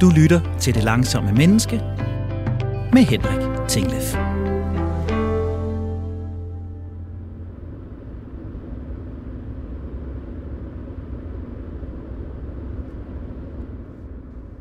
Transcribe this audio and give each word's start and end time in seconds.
Du 0.00 0.10
lytter 0.10 0.40
til 0.60 0.74
Det 0.74 0.84
Langsomme 0.84 1.32
Menneske 1.32 1.76
med 2.92 3.02
Henrik 3.02 3.68
Tinglef. 3.68 4.16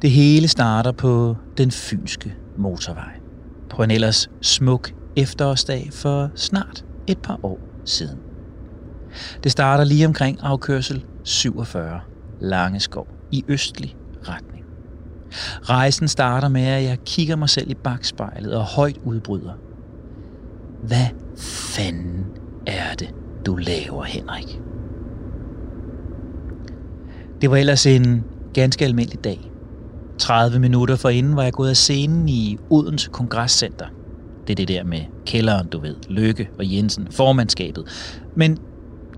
Det 0.02 0.12
hele 0.12 0.48
starter 0.48 0.92
på 0.92 1.36
den 1.58 1.72
fynske 1.72 2.36
motorvej. 2.58 3.20
På 3.70 3.84
en 3.84 3.92
ellers 3.92 4.30
smuk 4.42 4.94
efterårsdag 5.16 5.90
for 5.94 6.32
snart 6.36 6.86
et 7.08 7.18
par 7.18 7.40
år 7.44 7.60
siden. 7.86 8.20
Det 9.44 9.52
starter 9.52 9.84
lige 9.84 10.06
omkring 10.06 10.40
afkørsel 10.42 11.06
47 11.24 12.00
Langeskov 12.40 13.08
i 13.32 13.44
østlig 13.48 13.96
retning. 14.28 14.57
Rejsen 15.62 16.08
starter 16.08 16.48
med, 16.48 16.62
at 16.62 16.84
jeg 16.84 16.98
kigger 17.06 17.36
mig 17.36 17.50
selv 17.50 17.72
i 17.72 17.74
bagspejlet 17.74 18.54
og 18.54 18.64
højt 18.64 18.98
udbryder. 19.04 19.54
Hvad 20.84 21.06
fanden 21.38 22.26
er 22.68 22.96
det, 23.00 23.10
du 23.46 23.56
laver, 23.56 24.04
Henrik? 24.04 24.60
Det 27.42 27.50
var 27.50 27.58
ellers 27.58 27.86
en 27.86 28.24
ganske 28.54 28.86
almindelig 28.86 29.24
dag. 29.24 29.52
30 30.20 30.60
minutter 30.60 30.96
forinden 30.96 31.36
var 31.36 31.44
jeg 31.44 31.54
gået 31.54 31.70
af 31.70 31.78
scenen 31.78 32.30
i 32.30 32.58
Odense 32.70 33.10
Kongresscenter. 33.10 33.86
Det 34.48 34.54
er 34.54 34.56
det 34.56 34.68
der 34.68 34.84
med 34.84 35.02
kælderen, 35.26 35.68
du 35.68 35.80
ved, 35.80 35.96
Lykke 36.10 36.50
og 36.60 36.74
Jensen, 36.74 37.08
formandskabet. 37.12 37.84
Men 38.36 38.58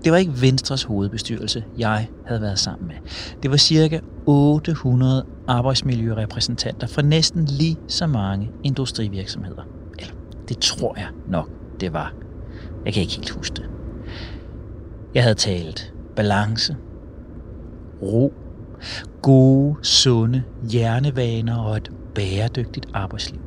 det 0.04 0.12
var 0.12 0.18
ikke 0.18 0.40
Venstres 0.40 0.82
hovedbestyrelse, 0.82 1.64
jeg 1.78 2.08
havde 2.26 2.40
været 2.40 2.58
sammen 2.58 2.86
med. 2.86 2.96
Det 3.42 3.50
var 3.50 3.56
cirka 3.56 4.00
800 4.26 5.24
arbejdsmiljørepræsentanter 5.50 6.86
fra 6.86 7.02
næsten 7.02 7.44
lige 7.44 7.76
så 7.88 8.06
mange 8.06 8.50
industrivirksomheder. 8.64 9.62
Eller, 9.98 10.14
det 10.48 10.58
tror 10.58 10.94
jeg 10.96 11.08
nok, 11.28 11.50
det 11.80 11.92
var. 11.92 12.14
Jeg 12.84 12.92
kan 12.92 13.02
ikke 13.02 13.14
helt 13.14 13.30
huske 13.30 13.56
det. 13.56 13.70
Jeg 15.14 15.22
havde 15.22 15.34
talt 15.34 15.94
balance, 16.16 16.76
ro, 18.02 18.32
gode, 19.22 19.76
sunde 19.82 20.42
hjernevaner 20.70 21.58
og 21.58 21.76
et 21.76 21.92
bæredygtigt 22.14 22.86
arbejdsliv. 22.94 23.40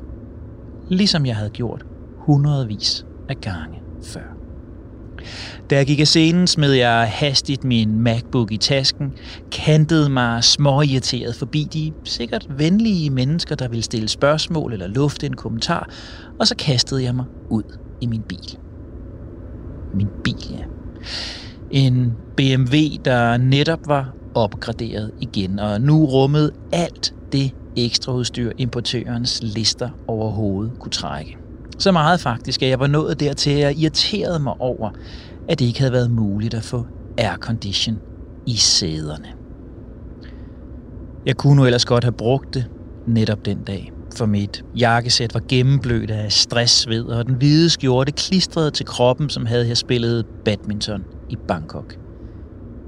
Ligesom 0.90 1.26
jeg 1.26 1.36
havde 1.36 1.50
gjort 1.50 1.86
hundredvis 2.18 3.06
af 3.30 3.42
gange 3.42 3.82
før. 4.04 4.33
Da 5.70 5.76
jeg 5.76 5.86
gik 5.88 6.00
af 6.00 6.08
scenen, 6.08 6.48
smed 6.48 6.72
jeg 6.72 7.12
hastigt 7.12 7.64
min 7.64 8.00
MacBook 8.00 8.52
i 8.52 8.58
tasken, 8.58 9.14
kantede 9.52 10.10
mig 10.10 10.44
småirriteret 10.44 11.36
forbi 11.36 11.64
de 11.74 11.94
sikkert 12.06 12.46
venlige 12.50 13.10
mennesker, 13.10 13.56
der 13.56 13.68
ville 13.68 13.84
stille 13.84 14.08
spørgsmål 14.08 14.74
eller 14.74 14.88
lufte 14.88 15.26
en 15.26 15.36
kommentar, 15.36 15.90
og 16.40 16.48
så 16.48 16.56
kastede 16.56 17.04
jeg 17.04 17.16
mig 17.16 17.26
ud 17.50 17.64
i 18.02 18.06
min 18.06 18.24
bil. 18.24 18.58
Min 19.94 20.10
bil, 20.24 20.46
ja. 20.50 20.64
En 21.70 22.18
BMW, 22.38 22.76
der 23.06 23.38
netop 23.38 23.80
var 23.88 24.16
opgraderet 24.34 25.12
igen, 25.22 25.60
og 25.60 25.82
nu 25.82 26.06
rummede 26.06 26.52
alt 26.72 27.14
det 27.32 27.52
ekstraudstyr, 27.78 28.52
importørens 28.58 29.40
lister 29.42 29.90
overhovedet 30.08 30.74
kunne 30.80 30.92
trække. 30.92 31.43
Så 31.80 31.92
meget 31.92 32.22
faktisk, 32.22 32.64
at 32.64 32.70
jeg 32.70 32.80
var 32.80 32.88
nået 32.88 33.20
dertil, 33.20 33.52
at 33.52 33.60
jeg 33.60 33.78
irriterede 33.78 34.40
mig 34.40 34.54
over, 34.60 34.90
at 35.50 35.60
det 35.60 35.66
ikke 35.66 35.80
havde 35.80 35.94
været 35.94 36.12
muligt 36.12 36.54
at 36.54 36.64
få 36.64 36.86
aircondition 37.18 38.00
i 38.48 38.56
sæderne. 38.56 39.28
Jeg 41.26 41.38
kunne 41.38 41.56
nu 41.56 41.66
ellers 41.66 41.86
godt 41.86 42.04
have 42.04 42.14
brugt 42.14 42.54
det 42.54 42.66
netop 43.08 43.46
den 43.46 43.64
dag, 43.64 43.92
for 44.18 44.26
mit 44.26 44.64
jakkesæt 44.76 45.34
var 45.34 45.42
gennemblødt 45.50 46.12
af 46.12 46.32
stressved, 46.32 47.06
og 47.06 47.26
den 47.26 47.36
hvide 47.36 47.70
skjorte 47.70 48.12
klistrede 48.12 48.72
til 48.72 48.86
kroppen, 48.86 49.30
som 49.30 49.46
havde 49.46 49.68
jeg 49.68 49.78
spillet 49.78 50.26
badminton 50.46 51.06
i 51.30 51.36
Bangkok. 51.48 52.03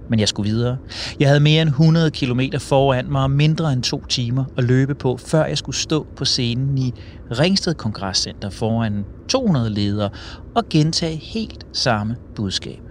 Men 0.09 0.19
jeg 0.19 0.27
skulle 0.27 0.49
videre. 0.49 0.77
Jeg 1.19 1.27
havde 1.27 1.39
mere 1.39 1.61
end 1.61 1.69
100 1.69 2.11
km 2.11 2.41
foran 2.59 3.11
mig 3.11 3.23
og 3.23 3.31
mindre 3.31 3.73
end 3.73 3.83
to 3.83 4.05
timer 4.05 4.45
at 4.57 4.63
løbe 4.63 4.95
på, 4.95 5.17
før 5.17 5.45
jeg 5.45 5.57
skulle 5.57 5.75
stå 5.75 6.07
på 6.15 6.25
scenen 6.25 6.77
i 6.77 6.93
Ringsted 7.31 7.73
Kongresscenter 7.73 8.49
foran 8.49 9.05
200 9.29 9.69
ledere 9.69 10.09
og 10.55 10.63
gentage 10.69 11.15
helt 11.15 11.65
samme 11.73 12.15
budskab. 12.35 12.81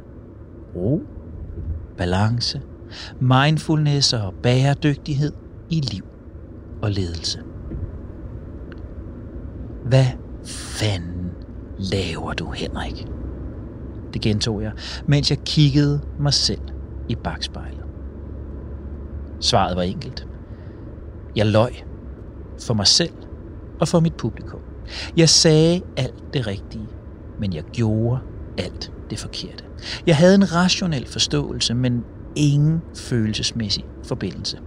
Ro, 0.77 1.03
balance, 1.97 2.61
mindfulness 3.21 4.13
og 4.13 4.35
bæredygtighed 4.43 5.33
i 5.71 5.81
liv 5.81 6.05
og 6.83 6.91
ledelse. 6.91 7.39
Hvad 9.85 10.07
fanden 10.47 11.31
laver 11.79 12.33
du, 12.33 12.51
Henrik? 12.51 13.07
Det 14.15 14.23
gentog 14.23 14.63
jeg, 14.63 14.73
mens 15.07 15.31
jeg 15.31 15.39
kiggede 15.39 16.01
mig 16.21 16.33
selv 16.33 16.74
i 17.09 17.15
bagspejlet. 17.15 17.85
Svaret 19.41 19.77
var 19.77 19.83
enkelt. 19.83 20.27
Jeg 21.37 21.47
løj 21.47 21.73
for 22.67 22.75
mig 22.75 22.87
selv 22.87 23.13
og 23.81 23.89
for 23.89 24.01
mit 24.01 24.15
publikum. 24.15 24.61
Jeg 25.17 25.29
sagde 25.29 25.83
alt 25.97 26.35
det 26.35 26.47
rigtige, 26.47 26.89
men 27.41 27.53
jeg 27.53 27.63
gjorde 27.63 28.21
alt 28.59 28.93
det 29.11 29.19
forkerte. 29.19 29.65
Jeg 30.07 30.17
havde 30.17 30.35
en 30.35 30.53
rationel 30.53 31.07
forståelse, 31.07 31.75
men 31.75 32.05
ingen 32.37 32.83
følelsesmæssig 32.97 33.85
forbindelse. 34.05 34.59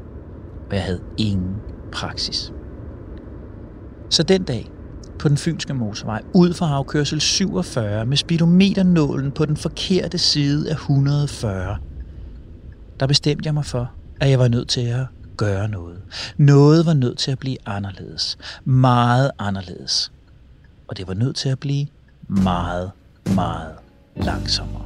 Og 0.69 0.75
jeg 0.75 0.83
havde 0.83 1.01
ingen 1.17 1.55
praksis. 1.91 2.53
Så 4.09 4.23
den 4.23 4.43
dag, 4.43 4.71
på 5.19 5.29
den 5.29 5.37
fynske 5.37 5.73
motorvej, 5.73 6.21
ud 6.33 6.53
fra 6.53 6.73
afkørsel 6.73 7.21
47 7.21 8.05
med 8.05 8.17
speedometernålen 8.17 9.31
på 9.31 9.45
den 9.45 9.57
forkerte 9.57 10.17
side 10.17 10.69
af 10.69 10.73
140, 10.73 11.77
der 12.99 13.07
bestemte 13.07 13.47
jeg 13.47 13.53
mig 13.53 13.65
for, 13.65 13.91
at 14.21 14.29
jeg 14.29 14.39
var 14.39 14.47
nødt 14.47 14.69
til 14.69 14.81
at 14.81 15.05
gøre 15.37 15.67
noget. 15.67 16.01
Noget 16.37 16.85
var 16.85 16.93
nødt 16.93 17.17
til 17.17 17.31
at 17.31 17.39
blive 17.39 17.57
anderledes. 17.65 18.37
Meget 18.65 19.31
anderledes. 19.39 20.11
Og 20.87 20.97
det 20.97 21.07
var 21.07 21.13
nødt 21.13 21.35
til 21.35 21.49
at 21.49 21.59
blive 21.59 21.87
meget, 22.27 22.91
meget 23.35 23.75
langsommere. 24.15 24.83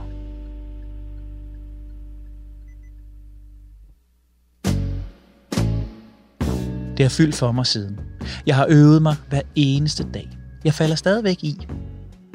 Det 6.97 7.05
har 7.05 7.09
fyldt 7.09 7.35
for 7.35 7.51
mig 7.51 7.65
siden. 7.65 7.99
Jeg 8.45 8.55
har 8.55 8.65
øvet 8.69 9.01
mig 9.01 9.15
hver 9.29 9.41
eneste 9.55 10.07
dag. 10.13 10.29
Jeg 10.63 10.73
falder 10.73 10.95
stadigvæk 10.95 11.43
i. 11.43 11.67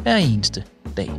Hver 0.06 0.16
eneste 0.16 0.64
dag. 0.96 1.10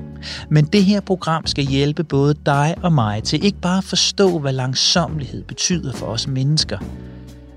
Men 0.49 0.65
det 0.65 0.85
her 0.85 1.01
program 1.01 1.45
skal 1.45 1.65
hjælpe 1.65 2.03
både 2.03 2.35
dig 2.45 2.75
og 2.83 2.93
mig 2.93 3.23
til 3.23 3.45
ikke 3.45 3.61
bare 3.61 3.77
at 3.77 3.83
forstå, 3.83 4.39
hvad 4.39 4.53
langsomlighed 4.53 5.43
betyder 5.43 5.93
for 5.93 6.05
os 6.05 6.27
mennesker, 6.27 6.77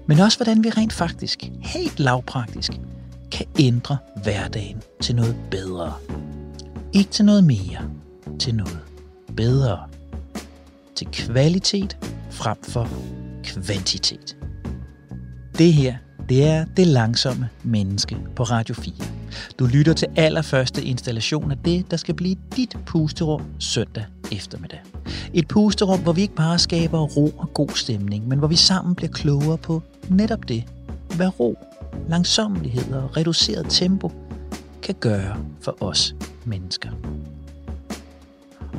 men 0.07 0.19
også 0.19 0.39
hvordan 0.39 0.65
vi 0.65 0.71
rent 0.71 0.93
faktisk, 0.93 1.51
helt 1.61 2.01
lavpraktisk, 2.01 2.73
kan 3.33 3.47
ændre 3.59 3.97
hverdagen 4.23 4.83
til 5.03 5.17
noget 5.17 5.37
bedre. 5.51 5.93
Ikke 6.93 7.11
til 7.11 7.25
noget 7.25 7.45
mere, 7.45 7.91
til 8.39 8.55
noget 8.55 8.79
bedre. 9.37 9.79
Til 10.97 11.07
kvalitet 11.07 11.97
frem 12.31 12.59
for 12.63 12.89
kvantitet. 13.45 14.37
Det 15.59 15.73
her, 15.73 15.97
det 16.31 16.47
er 16.47 16.65
Det 16.65 16.87
Langsomme 16.87 17.49
Menneske 17.63 18.17
på 18.37 18.43
Radio 18.43 18.75
4. 18.75 18.95
Du 19.59 19.67
lytter 19.67 19.93
til 19.93 20.09
allerførste 20.17 20.85
installation 20.85 21.51
af 21.51 21.59
det, 21.59 21.91
der 21.91 21.97
skal 21.97 22.15
blive 22.15 22.37
dit 22.57 22.77
pusterum 22.87 23.43
søndag 23.59 24.05
eftermiddag. 24.33 24.81
Et 25.35 25.49
pusterum, 25.49 26.01
hvor 26.01 26.13
vi 26.13 26.21
ikke 26.21 26.35
bare 26.35 26.59
skaber 26.59 26.99
ro 27.01 27.27
og 27.39 27.55
god 27.55 27.69
stemning, 27.69 28.29
men 28.29 28.39
hvor 28.39 28.49
vi 28.49 28.57
sammen 28.57 28.95
bliver 28.95 29.13
klogere 29.13 29.59
på 29.59 29.83
netop 30.09 30.49
det, 30.49 30.65
hvad 31.17 31.41
ro, 31.41 31.59
langsommelighed 32.09 32.95
og 32.95 33.17
reduceret 33.17 33.67
tempo 33.69 34.13
kan 34.83 34.95
gøre 35.01 35.37
for 35.61 35.77
os 35.81 36.15
mennesker. 36.45 36.91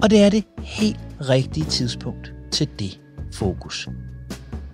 Og 0.02 0.10
det 0.10 0.22
er 0.22 0.30
det 0.30 0.44
helt 0.58 1.00
rigtige 1.22 1.66
tidspunkt 1.66 2.34
til 2.52 2.70
det 2.80 3.00
fokus. 3.34 3.90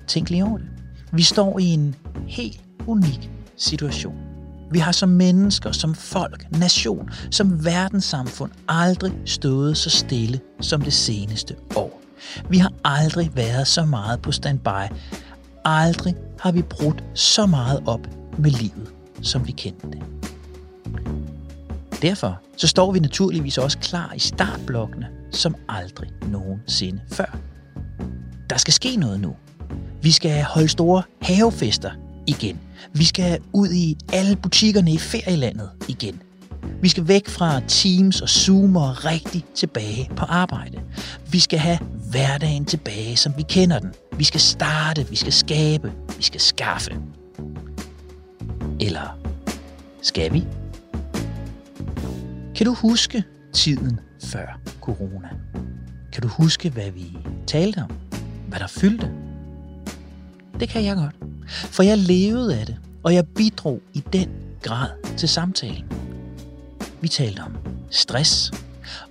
Tænk 0.08 0.30
lige 0.30 0.44
over 0.44 0.58
det. 0.58 0.68
Vi 1.12 1.22
står 1.22 1.60
i 1.60 1.66
en 1.66 1.96
helt 2.28 2.67
unik 2.88 3.30
situation. 3.58 4.16
Vi 4.72 4.80
har 4.80 4.92
som 4.92 5.10
mennesker, 5.10 5.72
som 5.72 5.96
folk, 5.96 6.48
nation, 6.52 7.10
som 7.32 7.66
verdenssamfund 7.66 8.52
aldrig 8.68 9.14
stået 9.26 9.78
så 9.78 9.90
stille 9.90 10.40
som 10.62 10.82
det 10.82 10.94
seneste 10.94 11.56
år. 11.76 12.02
Vi 12.50 12.58
har 12.58 12.74
aldrig 12.84 13.32
været 13.36 13.68
så 13.68 13.86
meget 13.86 14.22
på 14.22 14.32
standby. 14.32 14.94
Aldrig 15.66 16.16
har 16.40 16.52
vi 16.52 16.62
brudt 16.62 17.04
så 17.14 17.46
meget 17.46 17.84
op 17.86 18.08
med 18.38 18.52
livet, 18.52 18.90
som 19.22 19.48
vi 19.48 19.52
kendte 19.52 19.88
det. 19.88 20.04
Derfor 22.02 22.42
så 22.58 22.68
står 22.68 22.92
vi 22.92 23.00
naturligvis 23.00 23.58
også 23.58 23.78
klar 23.78 24.14
i 24.16 24.20
startblokkene 24.20 25.08
som 25.32 25.56
aldrig 25.70 26.10
nogensinde 26.32 27.02
før. 27.12 27.38
Der 28.50 28.58
skal 28.58 28.74
ske 28.74 28.96
noget 28.96 29.20
nu. 29.20 29.36
Vi 30.02 30.12
skal 30.12 30.44
holde 30.44 30.68
store 30.68 31.04
havefester 31.22 31.92
igen. 32.28 32.60
Vi 32.94 33.04
skal 33.04 33.40
ud 33.54 33.70
i 33.72 33.98
alle 34.14 34.36
butikkerne 34.36 34.92
i 34.92 34.98
ferielandet 34.98 35.70
igen. 35.88 36.22
Vi 36.82 36.90
skal 36.90 37.08
væk 37.08 37.28
fra 37.28 37.60
Teams 37.68 38.22
og 38.22 38.30
Zoom 38.30 38.76
og 38.76 39.06
rigtig 39.06 39.46
tilbage 39.56 40.10
på 40.16 40.26
arbejde. 40.26 40.82
Vi 41.32 41.40
skal 41.40 41.60
have 41.60 41.80
hverdagen 42.12 42.66
tilbage, 42.66 43.18
som 43.18 43.34
vi 43.38 43.44
kender 43.50 43.80
den. 43.80 43.90
Vi 44.18 44.24
skal 44.24 44.40
starte, 44.40 45.10
vi 45.10 45.16
skal 45.16 45.34
skabe, 45.34 45.94
vi 46.18 46.24
skal 46.24 46.42
skaffe. 46.42 46.92
Eller 48.80 49.20
skal 50.02 50.34
vi? 50.34 50.44
Kan 52.56 52.66
du 52.66 52.74
huske 52.74 53.24
tiden 53.54 54.00
før 54.24 54.60
corona? 54.82 55.30
Kan 56.14 56.22
du 56.22 56.28
huske, 56.28 56.70
hvad 56.70 56.92
vi 56.92 57.18
talte 57.48 57.78
om? 57.78 57.92
Hvad 58.48 58.60
der 58.60 58.68
fyldte? 58.68 59.12
Det 60.60 60.70
kan 60.70 60.86
jeg 60.86 60.96
godt. 60.96 61.16
For 61.50 61.84
jeg 61.84 61.98
levede 61.98 62.60
af 62.60 62.66
det, 62.66 62.76
og 63.04 63.14
jeg 63.14 63.28
bidrog 63.28 63.82
i 63.94 64.04
den 64.14 64.30
grad 64.62 64.90
til 65.18 65.30
samtalen. 65.30 65.84
Vi 67.02 67.08
talte 67.08 67.40
om 67.40 67.58
stress, 67.90 68.52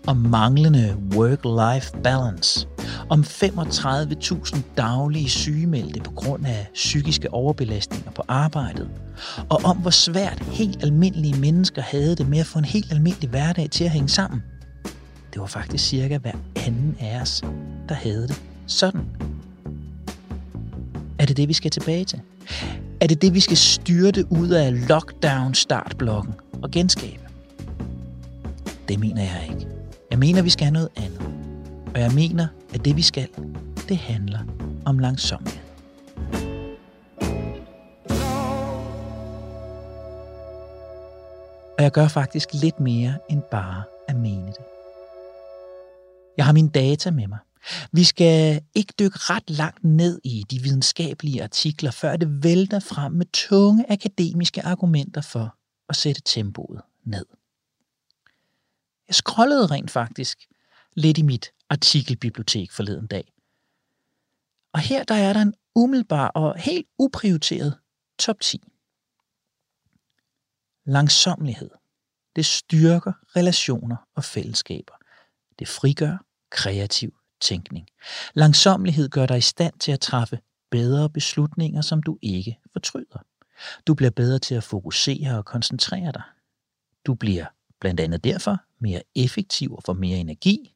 om 0.07 0.17
manglende 0.17 0.97
work-life 1.15 2.03
balance, 2.03 2.67
om 3.09 3.21
35.000 3.21 4.59
daglige 4.77 5.29
sygemeldte 5.29 6.01
på 6.01 6.11
grund 6.11 6.47
af 6.47 6.67
psykiske 6.75 7.35
overbelastninger 7.35 8.11
på 8.11 8.23
arbejdet, 8.29 8.89
og 9.49 9.61
om 9.65 9.77
hvor 9.77 9.91
svært 9.91 10.41
helt 10.41 10.83
almindelige 10.83 11.41
mennesker 11.41 11.83
havde 11.83 12.17
det 12.17 12.29
med 12.29 12.39
at 12.39 12.47
få 12.47 12.59
en 12.59 12.65
helt 12.65 12.93
almindelig 12.93 13.31
hverdag 13.31 13.71
til 13.71 13.85
at 13.85 13.91
hænge 13.91 14.09
sammen. 14.09 14.43
Det 15.33 15.41
var 15.41 15.47
faktisk 15.47 15.85
cirka 15.85 16.19
hver 16.19 16.33
anden 16.57 16.97
af 17.01 17.21
os, 17.21 17.43
der 17.89 17.95
havde 17.95 18.29
det 18.29 18.43
sådan. 18.67 19.01
Er 21.27 21.29
det 21.29 21.37
det, 21.37 21.49
vi 21.49 21.53
skal 21.53 21.71
tilbage 21.71 22.05
til? 22.05 22.21
Er 23.01 23.07
det 23.07 23.23
det, 23.23 23.35
vi 23.35 23.41
skal 23.41 23.57
styrte 23.57 24.33
ud 24.33 24.49
af 24.49 24.89
lockdown-startblokken 24.89 26.35
og 26.63 26.71
genskabe? 26.71 27.23
Det 28.89 29.01
mener 29.01 29.23
jeg 29.23 29.49
ikke. 29.51 29.67
Jeg 30.11 30.19
mener, 30.19 30.43
vi 30.43 30.51
skal 30.51 30.65
have 30.65 30.73
noget 30.73 30.89
andet. 30.97 31.21
Og 31.95 32.01
jeg 32.01 32.13
mener, 32.13 32.47
at 32.75 32.85
det 32.85 32.97
vi 32.97 33.03
skal, 33.03 33.29
det 33.89 33.97
handler 33.97 34.39
om 34.85 34.99
langsomhed. 34.99 35.53
Og 41.79 41.83
jeg 41.83 41.93
gør 41.93 42.09
faktisk 42.09 42.49
lidt 42.53 42.81
mere 42.81 43.15
end 43.31 43.43
bare 43.51 43.83
at 44.09 44.17
mene 44.17 44.47
det. 44.47 44.65
Jeg 46.37 46.45
har 46.45 46.53
mine 46.53 46.69
data 46.69 47.11
med 47.11 47.27
mig. 47.27 47.39
Vi 47.93 48.05
skal 48.05 48.63
ikke 48.75 48.95
dykke 48.99 49.19
ret 49.19 49.51
langt 49.51 49.85
ned 49.85 50.21
i 50.25 50.45
de 50.51 50.63
videnskabelige 50.63 51.43
artikler, 51.43 51.91
før 51.91 52.17
det 52.17 52.45
vælter 52.45 52.81
frem 52.81 53.13
med 53.13 53.27
tunge 53.33 53.93
akademiske 53.93 54.63
argumenter 54.63 55.21
for 55.21 55.57
at 55.89 55.97
sætte 55.97 56.23
tempoet 56.25 56.83
ned. 57.05 57.27
Jeg 59.09 59.15
scrollede 59.15 59.67
rent 59.67 59.91
faktisk 59.91 60.47
lidt 60.93 61.19
i 61.19 61.23
mit 61.23 61.53
artikelbibliotek 61.71 62.73
forleden 62.73 63.07
dag. 63.07 63.33
Og 64.73 64.81
her 64.81 65.05
der 65.05 65.15
er 65.15 65.33
der 65.33 65.41
en 65.41 65.55
umiddelbar 65.75 66.29
og 66.29 66.59
helt 66.59 66.87
uprioriteret 66.99 67.79
top 68.19 68.41
10. 68.41 68.63
Langsomlighed. 70.85 71.71
Det 72.37 72.47
styrker 72.47 73.13
relationer 73.37 73.97
og 74.15 74.25
fællesskaber. 74.25 74.95
Det 75.59 75.69
frigør 75.69 76.25
kreativ 76.51 77.19
tænkning. 77.41 77.89
Langsomlighed 78.35 79.09
gør 79.09 79.27
dig 79.27 79.39
i 79.39 79.41
stand 79.41 79.79
til 79.79 79.93
at 79.93 80.01
træffe 80.01 80.39
bedre 80.71 81.11
beslutninger, 81.11 81.81
som 81.81 82.03
du 82.03 82.19
ikke 82.23 82.59
fortryder. 82.73 83.25
Du 83.87 83.95
bliver 83.95 84.11
bedre 84.11 84.39
til 84.39 84.55
at 84.55 84.65
fokusere 84.65 85.39
og 85.39 85.45
koncentrere 85.45 86.13
dig. 86.13 86.23
Du 87.07 87.15
bliver 87.15 87.47
blandt 87.81 88.01
andet 88.01 88.25
derfor 88.25 88.57
mere 88.79 89.03
effektiv 89.15 89.75
og 89.75 89.83
får 89.87 89.93
mere 89.93 90.19
energi. 90.19 90.75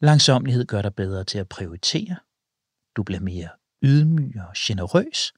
Langsomlighed 0.00 0.66
gør 0.66 0.82
dig 0.82 0.94
bedre 0.94 1.24
til 1.24 1.38
at 1.38 1.48
prioritere. 1.48 2.16
Du 2.96 3.02
bliver 3.02 3.20
mere 3.20 3.48
ydmyg 3.82 4.40
og 4.48 4.52
generøs. 4.56 5.32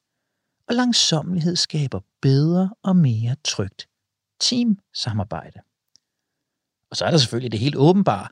Og 0.69 0.75
langsomlighed 0.75 1.57
skaber 1.57 2.01
bedre 2.21 2.75
og 2.83 2.97
mere 2.97 3.37
trygt 3.45 3.89
teamsamarbejde. 4.41 5.61
Og 6.91 6.97
så 6.97 7.05
er 7.05 7.11
der 7.11 7.19
selvfølgelig 7.19 7.53
det 7.53 7.61
helt 7.61 7.77
åbenbare. 7.77 8.29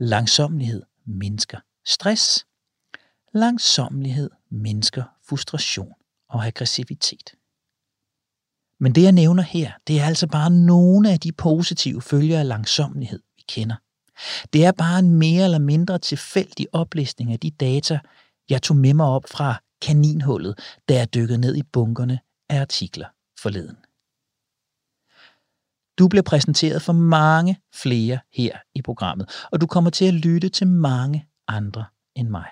Langsomlighed 0.00 0.82
mindsker 1.06 1.60
stress. 1.86 2.46
Langsomlighed 3.34 4.30
mindsker 4.50 5.04
frustration 5.28 5.92
og 6.28 6.46
aggressivitet. 6.46 7.34
Men 8.80 8.94
det 8.94 9.02
jeg 9.02 9.12
nævner 9.12 9.42
her, 9.42 9.72
det 9.86 10.00
er 10.00 10.04
altså 10.04 10.26
bare 10.26 10.50
nogle 10.50 11.12
af 11.12 11.20
de 11.20 11.32
positive 11.32 12.02
følger 12.02 12.38
af 12.38 12.48
langsomlighed, 12.48 13.20
vi 13.36 13.42
kender. 13.48 13.76
Det 14.52 14.64
er 14.64 14.72
bare 14.72 14.98
en 14.98 15.10
mere 15.10 15.44
eller 15.44 15.58
mindre 15.58 15.98
tilfældig 15.98 16.66
oplistning 16.72 17.32
af 17.32 17.40
de 17.40 17.50
data, 17.50 17.98
jeg 18.50 18.62
tog 18.62 18.76
med 18.76 18.94
mig 18.94 19.06
op 19.06 19.24
fra 19.28 19.62
kaninhullet, 19.82 20.58
da 20.88 20.94
jeg 20.94 21.14
dykkede 21.14 21.38
ned 21.38 21.56
i 21.56 21.62
bunkerne 21.62 22.20
af 22.48 22.60
artikler 22.60 23.06
forleden. 23.38 23.76
Du 25.98 26.08
bliver 26.08 26.22
præsenteret 26.22 26.82
for 26.82 26.92
mange 26.92 27.60
flere 27.74 28.18
her 28.32 28.58
i 28.74 28.82
programmet, 28.82 29.46
og 29.52 29.60
du 29.60 29.66
kommer 29.66 29.90
til 29.90 30.04
at 30.04 30.14
lytte 30.14 30.48
til 30.48 30.66
mange 30.66 31.28
andre 31.48 31.84
end 32.14 32.28
mig. 32.28 32.48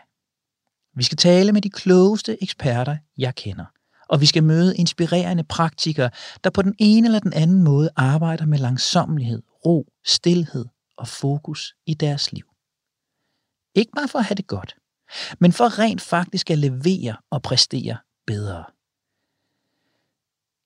Vi 0.96 1.02
skal 1.02 1.18
tale 1.18 1.52
med 1.52 1.62
de 1.62 1.70
klogeste 1.70 2.42
eksperter, 2.42 2.96
jeg 3.18 3.34
kender, 3.34 3.64
og 4.08 4.20
vi 4.20 4.26
skal 4.26 4.44
møde 4.44 4.76
inspirerende 4.76 5.44
praktikere, 5.44 6.10
der 6.44 6.50
på 6.50 6.62
den 6.62 6.74
ene 6.78 7.06
eller 7.06 7.20
den 7.20 7.32
anden 7.32 7.62
måde 7.62 7.90
arbejder 7.96 8.46
med 8.46 8.58
langsommelighed, 8.58 9.42
ro, 9.66 9.92
stillhed 10.04 10.66
og 10.96 11.08
fokus 11.08 11.74
i 11.86 11.94
deres 11.94 12.32
liv. 12.32 12.44
Ikke 13.74 13.92
bare 13.96 14.08
for 14.08 14.18
at 14.18 14.24
have 14.24 14.34
det 14.34 14.46
godt, 14.46 14.76
men 15.38 15.52
for 15.52 15.78
rent 15.78 16.00
faktisk 16.00 16.50
at 16.50 16.58
levere 16.58 17.16
og 17.30 17.42
præstere 17.42 17.96
bedre. 18.26 18.64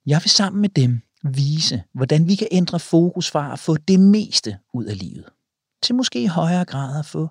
Jeg 0.06 0.20
vil 0.22 0.30
sammen 0.30 0.60
med 0.60 0.68
dem 0.68 1.00
vise, 1.22 1.82
hvordan 1.92 2.28
vi 2.28 2.34
kan 2.34 2.48
ændre 2.50 2.80
fokus 2.80 3.30
fra 3.30 3.52
at 3.52 3.58
få 3.58 3.76
det 3.76 4.00
meste 4.00 4.58
ud 4.74 4.84
af 4.84 4.98
livet, 4.98 5.24
til 5.82 5.94
måske 5.94 6.22
i 6.22 6.26
højere 6.26 6.64
grad 6.64 6.98
at 6.98 7.06
få 7.06 7.28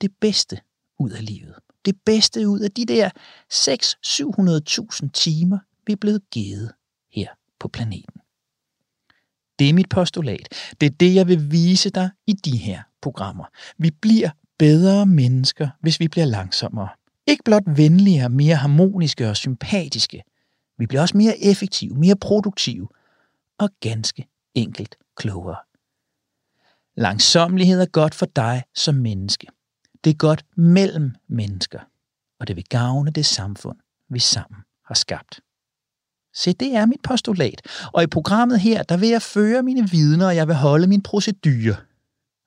det 0.00 0.10
bedste 0.20 0.60
ud 0.98 1.10
af 1.10 1.26
livet. 1.26 1.54
Det 1.84 1.96
bedste 2.06 2.48
ud 2.48 2.60
af 2.60 2.70
de 2.70 2.84
der 2.84 3.10
600-700.000 3.52 5.10
timer, 5.14 5.58
vi 5.86 5.92
er 5.92 5.96
blevet 5.96 6.30
givet 6.30 6.72
her 7.12 7.28
på 7.60 7.68
planeten. 7.68 8.20
Det 9.58 9.68
er 9.68 9.74
mit 9.74 9.88
postulat. 9.88 10.48
Det 10.80 10.86
er 10.86 10.96
det, 11.00 11.14
jeg 11.14 11.28
vil 11.28 11.50
vise 11.52 11.90
dig 11.90 12.10
i 12.26 12.32
de 12.32 12.56
her 12.56 12.82
programmer. 13.02 13.44
Vi 13.78 13.90
bliver 13.90 14.30
bedre 14.58 15.06
mennesker, 15.06 15.68
hvis 15.80 16.00
vi 16.00 16.08
bliver 16.08 16.24
langsommere. 16.24 16.88
Ikke 17.26 17.44
blot 17.44 17.62
venligere, 17.66 18.28
mere 18.28 18.56
harmoniske 18.56 19.28
og 19.28 19.36
sympatiske. 19.36 20.22
Vi 20.78 20.86
bliver 20.86 21.00
også 21.00 21.16
mere 21.16 21.38
effektive, 21.38 21.94
mere 21.94 22.16
produktive 22.16 22.88
og 23.58 23.70
ganske 23.80 24.28
enkelt 24.54 24.96
klogere. 25.16 25.56
Langsomlighed 26.96 27.80
er 27.80 27.86
godt 27.86 28.14
for 28.14 28.26
dig 28.26 28.62
som 28.74 28.94
menneske. 28.94 29.46
Det 30.04 30.10
er 30.10 30.14
godt 30.14 30.44
mellem 30.56 31.14
mennesker, 31.28 31.80
og 32.40 32.48
det 32.48 32.56
vil 32.56 32.64
gavne 32.64 33.10
det 33.10 33.26
samfund, 33.26 33.78
vi 34.10 34.18
sammen 34.18 34.60
har 34.84 34.94
skabt. 34.94 35.40
Se, 36.34 36.52
det 36.52 36.74
er 36.74 36.86
mit 36.86 37.02
postulat, 37.02 37.62
og 37.92 38.02
i 38.02 38.06
programmet 38.06 38.60
her, 38.60 38.82
der 38.82 38.96
vil 38.96 39.08
jeg 39.08 39.22
føre 39.22 39.62
mine 39.62 39.90
vidner, 39.90 40.26
og 40.26 40.36
jeg 40.36 40.46
vil 40.48 40.56
holde 40.56 40.86
min 40.86 41.02
procedure, 41.02 41.76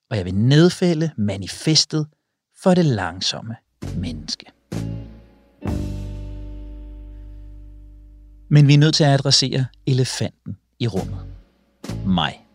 og 0.10 0.18
jeg 0.18 0.26
vil 0.26 0.36
nedfælde 0.36 1.12
manifestet 1.18 2.08
for 2.64 2.74
det 2.74 2.86
langsomme 2.86 3.56
menneske. 3.96 4.46
Men 8.50 8.68
vi 8.68 8.74
er 8.74 8.78
nødt 8.78 8.96
til 8.96 9.04
at 9.04 9.14
adressere 9.14 9.66
elefanten 9.88 10.58
i 10.82 10.88
rummet. 10.88 11.20
Mig. 12.06 12.46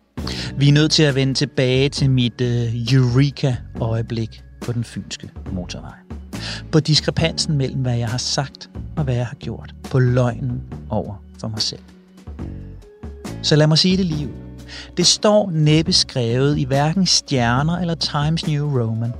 Vi 0.56 0.68
er 0.68 0.72
nødt 0.72 0.90
til 0.90 1.02
at 1.02 1.14
vende 1.14 1.34
tilbage 1.34 1.88
til 1.88 2.10
mit 2.10 2.40
uh, 2.40 2.92
Eureka-øjeblik 2.92 4.42
på 4.60 4.72
den 4.72 4.84
fynske 4.84 5.30
motorvej. 5.52 5.94
På 6.72 6.80
diskrepansen 6.80 7.56
mellem, 7.56 7.82
hvad 7.82 7.96
jeg 7.96 8.08
har 8.08 8.18
sagt 8.18 8.70
og 8.96 9.04
hvad 9.04 9.14
jeg 9.14 9.26
har 9.26 9.34
gjort. 9.34 9.74
På 9.90 9.98
løgnen 9.98 10.62
over 10.90 11.14
for 11.40 11.48
mig 11.48 11.62
selv. 11.62 11.82
Så 13.42 13.56
lad 13.56 13.66
mig 13.66 13.78
sige 13.78 13.96
det 13.96 14.06
lige 14.06 14.26
ud. 14.26 14.32
Det 14.96 15.06
står 15.06 15.50
næppe 15.50 15.92
skrevet 15.92 16.58
i 16.58 16.64
hverken 16.64 17.06
Stjerner 17.06 17.78
eller 17.78 17.94
Times 17.94 18.46
New 18.46 18.80
Roman, 18.80 19.12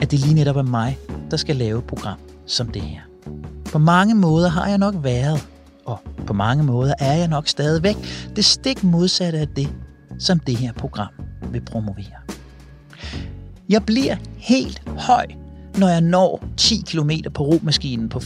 at 0.00 0.10
det 0.10 0.20
lige 0.20 0.34
netop 0.34 0.56
er 0.56 0.62
mig, 0.62 0.98
der 1.30 1.36
skal 1.36 1.56
lave 1.56 1.78
et 1.78 1.84
program 1.84 2.18
som 2.46 2.68
det 2.68 2.82
her. 2.82 3.00
På 3.72 3.78
mange 3.78 4.14
måder 4.14 4.48
har 4.48 4.68
jeg 4.68 4.78
nok 4.78 4.94
været 5.02 5.48
og 5.88 5.98
på 6.26 6.32
mange 6.32 6.64
måder 6.64 6.94
er 6.98 7.14
jeg 7.14 7.28
nok 7.28 7.48
stadigvæk 7.48 7.96
det 8.36 8.44
stik 8.44 8.84
modsatte 8.84 9.38
af 9.38 9.48
det, 9.48 9.68
som 10.18 10.38
det 10.38 10.56
her 10.56 10.72
program 10.72 11.12
vil 11.52 11.60
promovere. 11.60 12.18
Jeg 13.68 13.86
bliver 13.86 14.16
helt 14.36 14.82
høj, 14.98 15.26
når 15.76 15.88
jeg 15.88 16.00
når 16.00 16.44
10 16.56 16.82
km 16.86 17.10
på 17.34 17.42
romaskinen 17.42 18.08
på 18.08 18.18
44-55 18.18 18.22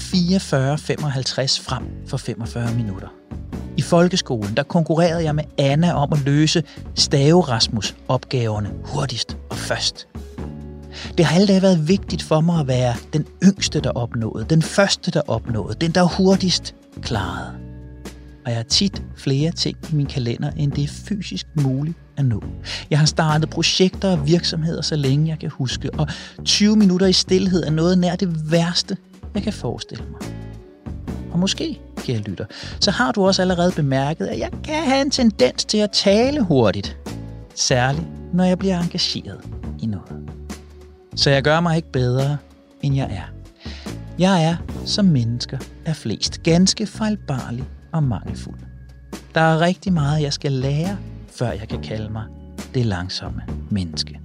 frem 1.62 1.82
for 2.06 2.16
45 2.16 2.74
minutter. 2.74 3.08
I 3.76 3.82
folkeskolen 3.82 4.56
der 4.56 4.62
konkurrerede 4.62 5.24
jeg 5.24 5.34
med 5.34 5.44
Anna 5.58 5.92
om 5.92 6.12
at 6.12 6.20
løse 6.24 6.62
Stave 6.94 7.40
Rasmus 7.40 7.96
opgaverne 8.08 8.70
hurtigst 8.84 9.36
og 9.50 9.56
først. 9.56 10.08
Det 11.18 11.24
har 11.24 11.40
altid 11.40 11.60
været 11.60 11.88
vigtigt 11.88 12.22
for 12.22 12.40
mig 12.40 12.60
at 12.60 12.66
være 12.66 12.94
den 13.12 13.26
yngste, 13.44 13.80
der 13.80 13.90
opnåede, 13.90 14.46
den 14.50 14.62
første, 14.62 15.10
der 15.10 15.22
opnåede, 15.28 15.74
den, 15.80 15.90
der 15.90 16.02
hurtigst 16.02 16.74
klaret. 17.02 17.52
Og 18.44 18.50
jeg 18.50 18.56
har 18.56 18.64
tit 18.64 19.02
flere 19.16 19.50
ting 19.50 19.76
i 19.92 19.94
min 19.94 20.06
kalender, 20.06 20.50
end 20.50 20.72
det 20.72 20.84
er 20.84 20.88
fysisk 20.88 21.46
muligt 21.54 21.96
at 22.16 22.24
nå. 22.24 22.42
Jeg 22.90 22.98
har 22.98 23.06
startet 23.06 23.50
projekter 23.50 24.12
og 24.12 24.26
virksomheder, 24.26 24.82
så 24.82 24.96
længe 24.96 25.28
jeg 25.28 25.38
kan 25.38 25.50
huske, 25.50 25.90
og 25.94 26.08
20 26.44 26.76
minutter 26.76 27.06
i 27.06 27.12
stillhed 27.12 27.64
er 27.64 27.70
noget 27.70 27.98
nær 27.98 28.16
det 28.16 28.50
værste, 28.50 28.96
jeg 29.34 29.42
kan 29.42 29.52
forestille 29.52 30.04
mig. 30.10 30.20
Og 31.32 31.38
måske, 31.38 31.80
kære 31.96 32.18
lytter, 32.18 32.44
så 32.80 32.90
har 32.90 33.12
du 33.12 33.26
også 33.26 33.42
allerede 33.42 33.72
bemærket, 33.72 34.26
at 34.26 34.38
jeg 34.38 34.50
kan 34.64 34.84
have 34.84 35.02
en 35.02 35.10
tendens 35.10 35.64
til 35.64 35.78
at 35.78 35.90
tale 35.90 36.40
hurtigt. 36.40 36.96
Særligt, 37.54 38.06
når 38.34 38.44
jeg 38.44 38.58
bliver 38.58 38.80
engageret 38.80 39.40
i 39.82 39.86
noget. 39.86 40.12
Så 41.16 41.30
jeg 41.30 41.42
gør 41.42 41.60
mig 41.60 41.76
ikke 41.76 41.92
bedre, 41.92 42.36
end 42.82 42.96
jeg 42.96 43.10
er. 43.10 43.32
Jeg 44.18 44.44
er, 44.44 44.56
som 44.84 45.04
mennesker 45.04 45.58
er 45.84 45.92
flest, 45.92 46.42
ganske 46.42 46.86
fejlbarlig 46.86 47.64
og 47.92 48.02
mangelfuld. 48.02 48.58
Der 49.34 49.40
er 49.40 49.60
rigtig 49.60 49.92
meget, 49.92 50.22
jeg 50.22 50.32
skal 50.32 50.52
lære, 50.52 50.98
før 51.32 51.52
jeg 51.52 51.68
kan 51.68 51.82
kalde 51.82 52.12
mig 52.12 52.24
det 52.74 52.86
langsomme 52.86 53.42
menneske. 53.70 54.20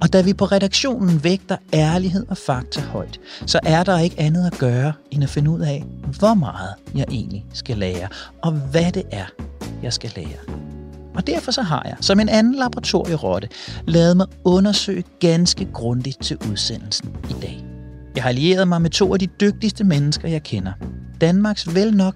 Og 0.00 0.12
da 0.12 0.22
vi 0.22 0.32
på 0.32 0.44
redaktionen 0.44 1.24
vægter 1.24 1.56
ærlighed 1.74 2.26
og 2.28 2.36
fakta 2.36 2.80
højt, 2.80 3.20
så 3.46 3.60
er 3.62 3.82
der 3.82 3.98
ikke 3.98 4.20
andet 4.20 4.46
at 4.46 4.58
gøre, 4.58 4.92
end 5.10 5.22
at 5.22 5.30
finde 5.30 5.50
ud 5.50 5.60
af, 5.60 5.84
hvor 6.18 6.34
meget 6.34 6.74
jeg 6.94 7.04
egentlig 7.10 7.44
skal 7.52 7.78
lære, 7.78 8.08
og 8.42 8.52
hvad 8.52 8.92
det 8.92 9.02
er, 9.10 9.26
jeg 9.82 9.92
skal 9.92 10.12
lære. 10.16 10.62
Og 11.14 11.26
derfor 11.26 11.52
så 11.52 11.62
har 11.62 11.82
jeg, 11.84 11.96
som 12.00 12.20
en 12.20 12.28
anden 12.28 12.54
laboratorierotte, 12.54 13.48
lavet 13.86 14.16
mig 14.16 14.26
undersøge 14.44 15.04
ganske 15.20 15.68
grundigt 15.72 16.22
til 16.22 16.36
udsendelsen 16.50 17.16
i 17.30 17.34
dag. 17.42 17.71
Jeg 18.14 18.22
har 18.22 18.28
allieret 18.28 18.68
mig 18.68 18.82
med 18.82 18.90
to 18.90 19.12
af 19.12 19.18
de 19.18 19.26
dygtigste 19.26 19.84
mennesker, 19.84 20.28
jeg 20.28 20.42
kender. 20.42 20.72
Danmarks 21.20 21.74
vel 21.74 21.96
nok 21.96 22.14